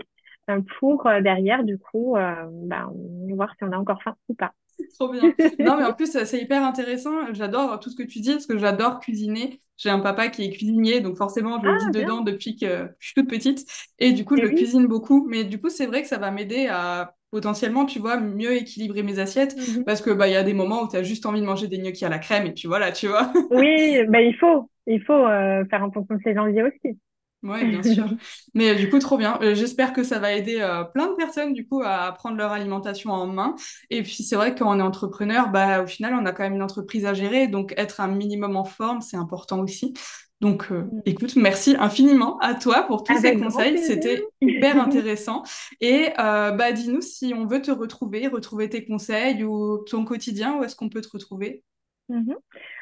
euh, 0.50 0.62
pour 0.80 1.10
derrière, 1.22 1.64
du 1.64 1.78
coup, 1.80 2.16
bah, 2.16 2.90
voir 3.34 3.54
si 3.58 3.64
on 3.64 3.72
a 3.72 3.78
encore 3.78 4.02
faim 4.04 4.16
ou 4.30 4.36
pas. 4.36 4.54
Trop 5.00 5.10
bien. 5.10 5.34
Non, 5.60 5.78
mais 5.78 5.84
en 5.84 5.94
plus, 5.94 6.18
c'est 6.26 6.42
hyper 6.42 6.64
intéressant. 6.64 7.34
J'adore 7.34 7.80
tout 7.80 7.90
ce 7.90 7.96
que 7.96 8.04
tu 8.04 8.20
dis 8.20 8.32
parce 8.32 8.46
que 8.46 8.58
j'adore 8.58 9.00
cuisiner. 9.00 9.62
J'ai 9.78 9.90
un 9.90 10.00
papa 10.00 10.30
qui 10.30 10.44
est 10.44 10.50
cuisinier, 10.50 11.02
donc 11.02 11.18
forcément, 11.18 11.60
je 11.62 11.68
le 11.68 11.76
ah, 11.76 11.78
dis 11.78 12.00
dedans 12.00 12.22
depuis 12.22 12.56
que 12.56 12.90
je 13.00 13.06
suis 13.06 13.14
toute 13.14 13.30
petite. 13.30 13.66
Et 14.00 14.12
du 14.12 14.26
coup, 14.26 14.36
je 14.36 14.48
cuisine 14.48 14.88
beaucoup. 14.88 15.28
Mais 15.30 15.44
du 15.44 15.62
coup, 15.62 15.70
c'est 15.70 15.86
vrai 15.86 16.02
que 16.02 16.08
ça 16.08 16.18
va 16.18 16.32
m'aider 16.32 16.68
à 16.68 17.14
potentiellement, 17.32 17.86
tu 17.86 18.00
vois, 18.00 18.20
mieux 18.20 18.56
équilibrer 18.56 19.04
mes 19.04 19.20
assiettes 19.20 19.56
mhm. 19.58 19.84
parce 19.84 20.02
que 20.02 20.12
bah 20.12 20.28
il 20.28 20.34
y 20.34 20.38
a 20.38 20.44
des 20.44 20.54
moments 20.54 20.84
où 20.84 20.88
tu 20.88 20.96
as 20.96 21.04
juste 21.04 21.26
envie 21.26 21.42
de 21.42 21.46
manger 21.46 21.68
des 21.68 21.78
gnocchis 21.78 22.06
à 22.06 22.10
la 22.10 22.20
crème 22.20 22.46
et 22.46 22.54
puis 22.54 22.68
voilà, 22.68 22.92
tu 22.92 23.08
vois. 23.08 23.32
oui, 23.52 24.00
bah 24.08 24.22
il 24.22 24.36
faut, 24.36 24.70
il 24.88 25.04
faut 25.04 25.14
euh, 25.14 25.66
faire 25.66 25.84
en 25.84 25.92
fonction 25.92 26.16
de 26.16 26.22
ses 26.24 26.38
envies 26.38 26.62
aussi. 26.64 26.98
Oui, 27.44 27.66
bien 27.66 27.84
sûr. 27.84 28.06
Mais 28.54 28.76
du 28.76 28.90
coup, 28.90 29.00
trop 29.00 29.18
bien. 29.18 29.40
Euh, 29.42 29.54
j'espère 29.54 29.94
que 29.94 30.04
ça 30.04 30.20
va 30.20 30.34
aider 30.34 30.58
euh, 30.60 30.84
plein 30.84 31.08
de 31.08 31.16
personnes 31.16 31.54
du 31.54 31.68
coup 31.68 31.82
à 31.84 32.12
prendre 32.12 32.36
leur 32.36 32.52
alimentation 32.52 33.12
en 33.12 33.28
main. 33.28 33.56
Et 33.90 34.02
puis 34.04 34.24
c'est 34.24 34.36
vrai 34.36 34.54
que 34.54 34.60
quand 34.60 34.76
on 34.76 34.80
est 34.80 34.84
entrepreneur, 34.84 35.50
bah 35.50 35.84
au 35.84 35.88
final, 35.88 36.16
on 36.16 36.26
a 36.26 36.32
quand 36.32 36.44
même 36.44 36.56
une 36.56 36.64
entreprise 36.64 37.06
à 37.06 37.14
gérer, 37.14 37.48
donc 37.48 37.74
être 37.78 38.02
un 38.02 38.08
minimum 38.08 38.56
en 38.56 38.66
forme, 38.66 39.02
c'est 39.02 39.18
important 39.18 39.60
aussi. 39.60 39.94
Donc, 40.42 40.72
euh, 40.72 40.84
mm. 40.84 41.02
écoute, 41.06 41.36
merci 41.36 41.76
infiniment 41.80 42.38
à 42.40 42.56
toi 42.56 42.84
pour 42.84 43.04
tous 43.04 43.18
ces 43.20 43.38
conseils. 43.38 43.78
C'était 43.80 44.24
hyper 44.42 44.82
intéressant. 44.82 45.44
Et 45.80 46.10
bah, 46.18 46.72
dis-nous 46.72 47.02
si 47.02 47.34
on 47.36 47.46
veut 47.46 47.62
te 47.62 47.72
retrouver, 47.72 48.28
retrouver 48.28 48.70
tes 48.70 48.86
conseils 48.86 49.44
ou 49.44 49.84
ton 49.90 50.06
quotidien, 50.06 50.58
où 50.58 50.64
est-ce 50.64 50.76
qu'on 50.76 50.90
peut 50.90 51.02
te 51.02 51.10
retrouver? 51.10 51.64
Mhm. 52.10 52.36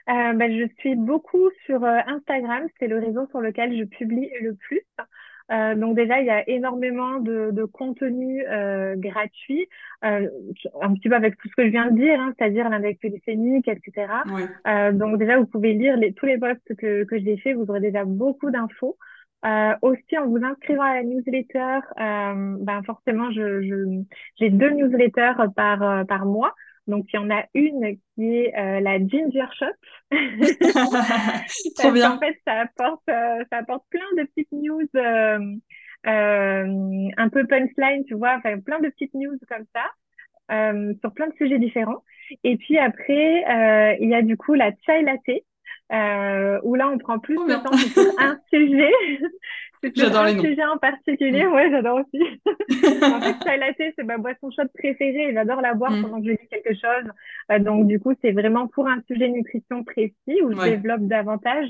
Euh, 0.08 0.34
bah, 0.34 0.50
je 0.50 0.68
suis 0.80 0.96
beaucoup 0.96 1.50
sur 1.66 1.84
euh, 1.84 1.98
Instagram, 2.08 2.68
c'est 2.80 2.88
le 2.88 3.00
réseau 3.00 3.26
sur 3.32 3.42
lequel 3.42 3.76
je 3.78 3.84
publie 3.86 4.30
le 4.42 4.54
plus. 4.56 4.82
Euh, 5.52 5.76
donc 5.76 5.96
déjà, 5.96 6.20
il 6.22 6.26
y 6.26 6.30
a 6.30 6.48
énormément 6.50 7.20
de, 7.20 7.50
de 7.52 7.66
contenu 7.66 8.44
euh, 8.48 8.96
gratuit, 8.96 9.68
euh, 10.04 10.28
un 10.82 10.94
petit 10.94 11.10
peu 11.10 11.16
avec 11.16 11.38
tout 11.38 11.48
ce 11.50 11.56
que 11.56 11.66
je 11.66 11.70
viens 11.72 11.90
de 11.92 11.96
dire, 11.96 12.20
hein, 12.20 12.34
c'est-à-dire 12.38 12.70
l'index 12.70 13.00
glycémique, 13.00 13.68
etc. 13.68 14.08
Euh, 14.68 14.92
donc 14.92 15.18
déjà, 15.18 15.38
vous 15.38 15.46
pouvez 15.46 15.74
lire 15.74 15.98
les, 15.98 16.14
tous 16.14 16.26
les 16.26 16.38
posts 16.38 16.76
que, 16.78 17.04
que 17.04 17.20
j'ai 17.20 17.38
faits, 17.38 17.56
vous 17.56 17.66
aurez 17.70 17.82
déjà 17.82 18.06
beaucoup 18.06 18.50
d'infos. 18.50 18.98
aussi, 19.82 20.18
en 20.18 20.28
vous 20.28 20.44
inscrivant 20.44 20.84
à 20.84 20.96
la 20.96 21.04
newsletter, 21.04 21.80
ben 21.98 22.82
forcément, 22.86 23.32
je, 23.32 23.62
je, 23.62 24.04
j'ai 24.40 24.50
deux 24.50 24.72
newsletters 24.72 25.34
par, 25.56 26.06
par 26.08 26.26
mois. 26.26 26.54
Donc, 26.88 27.06
il 27.14 27.16
y 27.16 27.20
en 27.20 27.30
a 27.32 27.46
une 27.54 27.98
qui 28.14 28.36
est 28.36 28.56
euh, 28.58 28.80
la 28.80 28.98
Ginger 29.00 29.48
Shot. 29.58 30.12
Trop 31.78 31.92
bien. 31.92 32.12
En 32.12 32.20
fait, 32.20 32.40
ça 32.46 32.62
apporte, 32.62 33.02
euh, 33.10 33.44
ça 33.52 33.58
apporte 33.58 33.84
plein 33.90 34.06
de 34.18 34.24
petites 34.24 34.52
news 34.52 34.88
euh, 34.96 35.40
euh, 36.08 37.10
un 37.18 37.30
peu 37.30 37.48
punchline, 37.48 38.06
tu 38.06 38.16
vois, 38.16 38.36
enfin, 38.38 38.60
plein 38.60 38.80
de 38.80 38.90
petites 38.90 39.14
news 39.16 39.38
comme 39.50 39.66
ça. 39.74 40.94
sur 41.02 41.14
plein 41.14 41.28
de 41.28 41.36
sujets 41.36 41.60
différents. 41.60 42.04
Et 42.44 42.58
puis 42.58 42.78
après, 42.78 43.98
il 44.00 44.10
y 44.10 44.16
a 44.16 44.22
du 44.22 44.38
coup 44.38 44.54
la 44.54 44.72
chai 44.86 45.02
latte, 45.02 45.44
euh, 45.92 46.60
où 46.64 46.74
là 46.74 46.90
on 46.90 46.98
prend 46.98 47.20
plus 47.20 47.36
de 47.36 47.54
temps 47.64 47.78
sur 47.78 48.20
un 48.20 48.40
sujet. 48.52 48.92
J'adore 49.96 50.26
les 50.26 50.34
noms. 50.34 50.44
sujet 50.44 50.66
en 50.66 50.78
particulier, 50.78 51.46
mm. 51.46 51.54
ouais, 51.54 51.70
j'adore 51.72 52.00
aussi. 52.00 52.24
en 53.04 53.22
fait, 53.22 53.36
chai 53.44 53.58
latte, 53.58 53.94
c'est 53.98 54.04
ma 54.04 54.18
boisson 54.18 54.50
chaude 54.52 54.70
préférée 54.74 55.32
j'adore 55.34 55.62
la 55.62 55.74
boire 55.74 55.92
mm. 55.92 56.02
pendant 56.02 56.20
que 56.20 56.28
je 56.28 56.32
lis 56.32 56.48
quelque 56.50 56.74
chose. 56.74 57.12
Euh, 57.52 57.60
donc, 57.60 57.88
du 57.88 58.00
coup, 58.00 58.14
c'est 58.22 58.32
vraiment 58.32 58.68
pour 58.68 58.88
un 58.88 59.02
sujet 59.08 59.30
nutrition 59.30 59.84
précis 59.84 60.42
où 60.44 60.52
je 60.52 60.70
développe 60.70 61.02
davantage. 61.02 61.70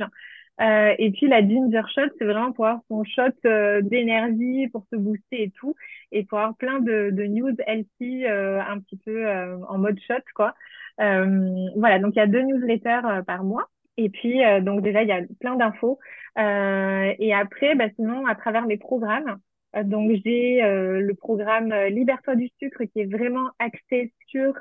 Euh, 0.61 0.95
et 0.97 1.11
puis 1.11 1.27
la 1.27 1.41
ginger 1.41 1.81
shot, 1.93 2.09
c'est 2.17 2.25
vraiment 2.25 2.53
pour 2.53 2.65
avoir 2.65 2.81
son 2.87 3.03
shot 3.03 3.23
euh, 3.45 3.81
d'énergie, 3.81 4.69
pour 4.69 4.85
se 4.91 4.95
booster 4.95 5.43
et 5.43 5.51
tout, 5.51 5.75
et 6.11 6.23
pour 6.23 6.39
avoir 6.39 6.55
plein 6.55 6.79
de, 6.79 7.09
de 7.11 7.23
news 7.25 7.55
healthy 7.67 8.25
euh, 8.25 8.61
un 8.61 8.79
petit 8.79 8.97
peu 8.97 9.27
euh, 9.27 9.57
en 9.67 9.77
mode 9.77 9.99
shot, 10.07 10.23
quoi. 10.33 10.53
voilà, 10.97 11.99
donc 11.99 12.13
il 12.15 12.19
y 12.19 12.21
a 12.21 12.27
deux 12.27 12.41
newsletters 12.41 13.21
par 13.27 13.43
mois. 13.43 13.69
Et 13.97 14.09
puis, 14.09 14.43
euh, 14.43 14.61
donc 14.61 14.81
déjà, 14.81 15.03
il 15.03 15.09
y 15.09 15.11
a 15.11 15.21
plein 15.39 15.55
d'infos. 15.55 15.99
Euh, 16.37 17.13
et 17.17 17.33
après, 17.33 17.75
bah, 17.75 17.89
sinon, 17.95 18.25
à 18.25 18.35
travers 18.35 18.65
les 18.65 18.77
programmes, 18.77 19.39
euh, 19.75 19.83
donc 19.83 20.11
j'ai 20.23 20.61
le 20.61 21.13
programme 21.13 21.73
Libère-toi 21.89 22.35
du 22.35 22.49
sucre 22.59 22.83
qui 22.85 23.01
est 23.01 23.11
vraiment 23.11 23.49
axé 23.59 24.13
sur 24.27 24.53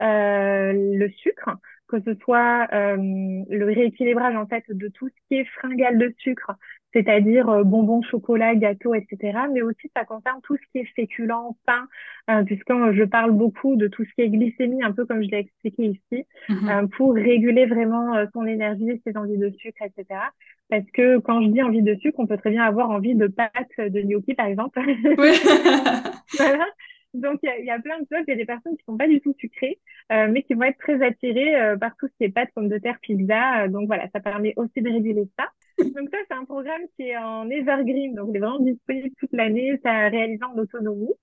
le 0.00 1.08
sucre, 1.16 1.50
que 1.88 2.00
ce 2.00 2.14
soit 2.16 2.66
le 2.72 3.64
rééquilibrage 3.64 4.34
en 4.34 4.46
fait 4.46 4.64
de 4.68 4.88
tout 4.88 5.08
ce 5.08 5.14
qui 5.28 5.36
est 5.40 5.44
fringale 5.44 5.98
de 5.98 6.12
sucre, 6.18 6.52
c'est-à-dire 6.92 7.48
euh, 7.48 7.64
bonbons, 7.64 8.02
chocolat, 8.02 8.54
gâteaux, 8.54 8.94
etc. 8.94 9.38
Mais 9.52 9.62
aussi, 9.62 9.90
ça 9.96 10.04
concerne 10.04 10.40
tout 10.42 10.56
ce 10.56 10.62
qui 10.72 10.78
est 10.78 10.88
féculent, 10.94 11.54
pain, 11.66 11.88
euh, 12.30 12.44
puisque 12.44 12.70
je 12.70 13.04
parle 13.04 13.32
beaucoup 13.32 13.76
de 13.76 13.88
tout 13.88 14.04
ce 14.04 14.10
qui 14.14 14.22
est 14.22 14.28
glycémie, 14.28 14.82
un 14.82 14.92
peu 14.92 15.04
comme 15.06 15.22
je 15.22 15.28
l'ai 15.28 15.38
expliqué 15.38 15.86
ici, 15.86 16.24
euh, 16.50 16.86
pour 16.96 17.14
réguler 17.14 17.66
vraiment 17.66 18.14
euh, 18.14 18.26
son 18.32 18.46
énergie, 18.46 19.02
ses 19.06 19.16
envies 19.16 19.38
de 19.38 19.50
sucre, 19.50 19.82
etc. 19.82 20.20
Parce 20.68 20.88
que 20.92 21.18
quand 21.18 21.42
je 21.42 21.48
dis 21.48 21.62
envie 21.62 21.82
de 21.82 21.94
sucre, 21.96 22.18
on 22.20 22.26
peut 22.26 22.36
très 22.36 22.50
bien 22.50 22.62
avoir 22.62 22.90
envie 22.90 23.14
de 23.14 23.26
pâtes 23.26 23.50
de 23.78 24.00
gnocchi, 24.00 24.34
par 24.34 24.46
exemple. 24.46 24.80
Oui. 25.18 25.32
voilà. 26.38 26.66
Donc, 27.14 27.40
il 27.42 27.64
y, 27.64 27.70
a, 27.70 27.78
plein 27.78 27.98
de 27.98 28.06
choses. 28.10 28.24
Il 28.26 28.30
y 28.30 28.34
a 28.34 28.36
des 28.36 28.44
personnes 28.44 28.76
qui 28.76 28.84
sont 28.84 28.96
pas 28.96 29.08
du 29.08 29.20
tout 29.20 29.34
sucrées, 29.38 29.78
euh, 30.10 30.28
mais 30.30 30.42
qui 30.42 30.54
vont 30.54 30.62
être 30.62 30.78
très 30.78 31.04
attirées 31.04 31.54
euh, 31.54 31.76
par 31.76 31.94
tout 31.96 32.08
ce 32.08 32.12
qui 32.16 32.24
est 32.24 32.30
pâtes, 32.30 32.50
pommes 32.54 32.68
de 32.68 32.78
terre, 32.78 32.98
pizza. 33.00 33.68
donc, 33.68 33.86
voilà, 33.86 34.08
ça 34.12 34.20
permet 34.20 34.54
aussi 34.56 34.80
de 34.80 34.90
réguler 34.90 35.28
ça. 35.38 35.48
Donc, 35.78 36.08
ça, 36.10 36.18
c'est 36.28 36.36
un 36.36 36.44
programme 36.44 36.82
qui 36.96 37.08
est 37.08 37.16
en 37.16 37.48
evergreen. 37.50 38.14
Donc, 38.14 38.28
il 38.30 38.36
est 38.36 38.40
vraiment 38.40 38.60
disponible 38.60 39.14
toute 39.18 39.32
l'année. 39.32 39.78
Ça 39.82 40.08
réalise 40.08 40.42
en 40.42 40.56
autonomie. 40.58 41.14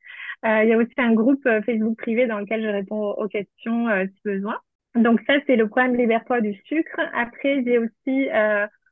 Euh, 0.46 0.64
il 0.64 0.70
y 0.70 0.74
a 0.74 0.78
aussi 0.78 0.94
un 0.98 1.14
groupe 1.14 1.48
Facebook 1.66 1.98
privé 1.98 2.28
dans 2.28 2.40
lequel 2.40 2.62
je 2.62 2.70
réponds 2.70 3.12
aux 3.12 3.28
questions 3.28 3.88
si 4.06 4.22
besoin. 4.24 4.58
Donc, 4.96 5.22
ça, 5.28 5.36
c'est 5.48 5.56
le 5.56 5.68
programme 5.68 5.96
Libère-toi 5.96 6.42
du 6.42 6.54
sucre. 6.66 7.00
Après, 7.14 7.64
j'ai 7.64 7.78
aussi 7.78 8.28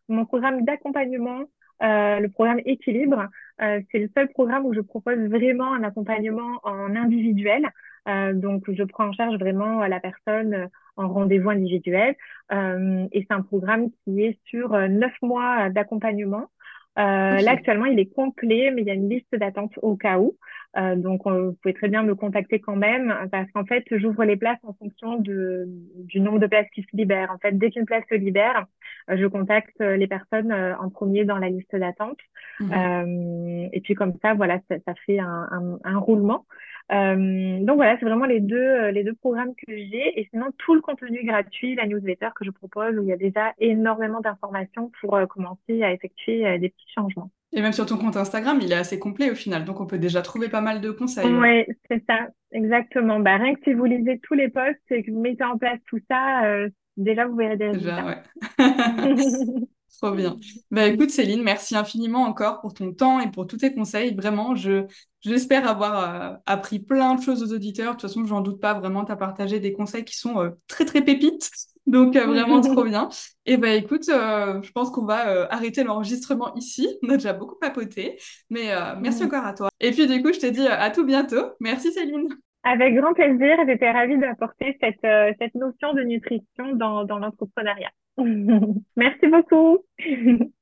mon 0.09 0.25
programme 0.25 0.63
d'accompagnement 0.63 1.45
euh, 1.83 2.19
le 2.19 2.29
programme 2.29 2.59
Équilibre, 2.65 3.27
euh, 3.61 3.81
c'est 3.91 3.99
le 3.99 4.09
seul 4.15 4.29
programme 4.29 4.65
où 4.65 4.73
je 4.73 4.81
propose 4.81 5.17
vraiment 5.29 5.73
un 5.73 5.83
accompagnement 5.83 6.59
en 6.63 6.95
individuel. 6.95 7.67
Euh, 8.07 8.33
donc, 8.33 8.71
je 8.71 8.83
prends 8.83 9.07
en 9.07 9.13
charge 9.13 9.37
vraiment 9.37 9.85
la 9.85 9.99
personne 9.99 10.69
en 10.95 11.09
rendez-vous 11.09 11.49
individuel. 11.49 12.15
et 12.51 13.25
c'est 13.27 13.33
un 13.33 13.41
programme 13.41 13.89
qui 14.03 14.23
est 14.23 14.39
sur 14.45 14.69
neuf 14.71 15.13
mois 15.21 15.69
d'accompagnement. 15.69 16.49
Euh, 16.97 17.41
Là, 17.41 17.51
actuellement, 17.51 17.85
il 17.85 17.99
est 17.99 18.11
complet, 18.11 18.71
mais 18.71 18.81
il 18.81 18.87
y 18.87 18.91
a 18.91 18.95
une 18.95 19.09
liste 19.09 19.35
d'attente 19.35 19.71
au 19.81 19.95
cas 19.95 20.17
où. 20.17 20.35
Euh, 20.77 20.95
donc, 20.95 21.27
vous 21.27 21.53
pouvez 21.61 21.73
très 21.73 21.89
bien 21.89 22.03
me 22.03 22.15
contacter 22.15 22.59
quand 22.59 22.75
même, 22.75 23.13
parce 23.31 23.49
qu'en 23.51 23.65
fait, 23.65 23.85
j'ouvre 23.91 24.23
les 24.23 24.35
places 24.35 24.59
en 24.63 24.73
fonction 24.73 25.17
de, 25.17 25.65
du 25.95 26.19
nombre 26.19 26.39
de 26.39 26.47
places 26.47 26.67
qui 26.73 26.81
se 26.81 26.97
libèrent. 26.97 27.31
En 27.31 27.37
fait, 27.37 27.51
dès 27.57 27.69
qu'une 27.69 27.85
place 27.85 28.03
se 28.09 28.15
libère, 28.15 28.61
euh, 28.61 28.63
je 29.09 29.25
contacte 29.27 29.79
les 29.79 30.07
personnes 30.07 30.51
euh, 30.51 30.77
en 30.77 30.89
premier 30.89 31.25
dans 31.25 31.37
la 31.37 31.49
liste 31.49 31.75
d'attente. 31.75 32.19
Mmh. 32.59 32.73
Euh, 32.73 33.69
et 33.71 33.81
puis, 33.81 33.93
comme 33.93 34.13
ça, 34.21 34.33
voilà, 34.33 34.59
ça, 34.69 34.75
ça 34.85 34.93
fait 35.05 35.19
un, 35.19 35.47
un, 35.51 35.79
un 35.83 35.97
roulement. 35.97 36.45
Euh, 36.89 37.57
donc 37.59 37.75
voilà, 37.75 37.97
c'est 37.99 38.05
vraiment 38.05 38.25
les 38.25 38.39
deux, 38.39 38.55
euh, 38.55 38.91
les 38.91 39.03
deux 39.03 39.13
programmes 39.13 39.53
que 39.55 39.75
j'ai. 39.75 40.19
Et 40.19 40.27
sinon, 40.31 40.47
tout 40.57 40.73
le 40.73 40.81
contenu 40.81 41.23
gratuit, 41.25 41.75
la 41.75 41.85
newsletter 41.85 42.29
que 42.35 42.45
je 42.45 42.51
propose, 42.51 42.97
où 42.97 43.03
il 43.03 43.09
y 43.09 43.13
a 43.13 43.17
déjà 43.17 43.53
énormément 43.59 44.21
d'informations 44.21 44.91
pour 45.01 45.15
euh, 45.15 45.25
commencer 45.25 45.83
à 45.83 45.91
effectuer 45.91 46.57
des 46.59 46.69
petits 46.69 46.91
changements. 46.95 47.29
Et 47.53 47.61
même 47.61 47.73
sur 47.73 47.85
ton 47.85 47.97
compte 47.97 48.17
Instagram, 48.17 48.59
il 48.61 48.71
est 48.71 48.75
assez 48.75 48.99
complet 48.99 49.31
au 49.31 49.35
final, 49.35 49.63
donc 49.63 49.79
on 49.79 49.85
peut 49.85 49.97
déjà 49.97 50.21
trouver 50.21 50.49
pas 50.49 50.61
mal 50.61 50.81
de 50.81 50.91
conseils. 50.91 51.25
Oui, 51.25 51.65
c'est 51.89 52.03
ça, 52.05 52.27
exactement. 52.51 53.19
Bah, 53.19 53.37
rien 53.37 53.53
que 53.55 53.61
si 53.63 53.73
vous 53.73 53.85
lisez 53.85 54.19
tous 54.19 54.33
les 54.33 54.49
posts 54.49 54.79
et 54.91 55.03
que 55.03 55.11
vous 55.11 55.21
mettez 55.21 55.45
en 55.45 55.57
place 55.57 55.79
tout 55.87 55.99
ça, 56.09 56.67
déjà 56.97 57.27
vous 57.27 57.35
verrez 57.35 57.57
des 57.57 57.67
résultats. 57.67 58.01
Déjà, 58.01 58.05
ouais. 58.05 58.23
Trop 60.01 60.11
bien. 60.11 60.37
Bah 60.69 60.85
écoute 60.85 61.09
Céline, 61.09 61.41
merci 61.41 61.75
infiniment 61.75 62.23
encore 62.23 62.61
pour 62.61 62.73
ton 62.73 62.93
temps 62.93 63.19
et 63.19 63.31
pour 63.31 63.47
tous 63.47 63.57
tes 63.57 63.73
conseils. 63.73 64.13
Vraiment, 64.13 64.53
je 64.53 64.85
j'espère 65.21 65.67
avoir 65.67 66.33
euh, 66.33 66.35
appris 66.45 66.79
plein 66.79 67.15
de 67.15 67.21
choses 67.21 67.41
aux 67.41 67.55
auditeurs. 67.55 67.95
De 67.95 68.01
toute 68.01 68.09
façon, 68.09 68.25
j'en 68.25 68.41
doute 68.41 68.59
pas. 68.59 68.75
Vraiment, 68.75 69.05
tu 69.05 69.11
as 69.11 69.15
partagé 69.15 69.59
des 69.59 69.73
conseils 69.73 70.05
qui 70.05 70.15
sont 70.15 70.39
euh, 70.39 70.49
très 70.67 70.85
très 70.85 71.01
pépites. 71.01 71.49
Donc 71.87 72.15
euh, 72.15 72.25
vraiment 72.25 72.61
trop 72.61 72.83
bien. 72.83 73.09
Et 73.47 73.57
bah 73.57 73.71
écoute, 73.71 74.03
je 74.07 74.71
pense 74.71 74.91
qu'on 74.91 75.05
va 75.05 75.49
arrêter 75.51 75.83
l'enregistrement 75.83 76.53
ici. 76.55 76.87
On 77.01 77.09
a 77.09 77.13
déjà 77.13 77.33
beaucoup 77.33 77.55
papoté, 77.55 78.19
mais 78.49 78.71
merci 78.99 79.23
encore 79.23 79.45
à 79.45 79.53
toi. 79.53 79.69
Et 79.79 79.91
puis 79.91 80.05
du 80.05 80.21
coup, 80.21 80.31
je 80.33 80.39
te 80.39 80.47
dis 80.47 80.67
à 80.67 80.91
tout 80.91 81.05
bientôt. 81.05 81.53
Merci 81.59 81.91
Céline. 81.91 82.27
Avec 82.63 82.95
grand 82.95 83.13
plaisir, 83.13 83.57
j'étais 83.65 83.91
ravie 83.91 84.17
d'apporter 84.17 84.77
cette, 84.81 85.35
cette 85.39 85.55
notion 85.55 85.93
de 85.93 86.01
nutrition 86.01 86.73
dans, 86.73 87.05
dans 87.05 87.19
l'entrepreneuriat. 87.19 87.91
Merci 88.95 89.27
beaucoup. 89.27 89.79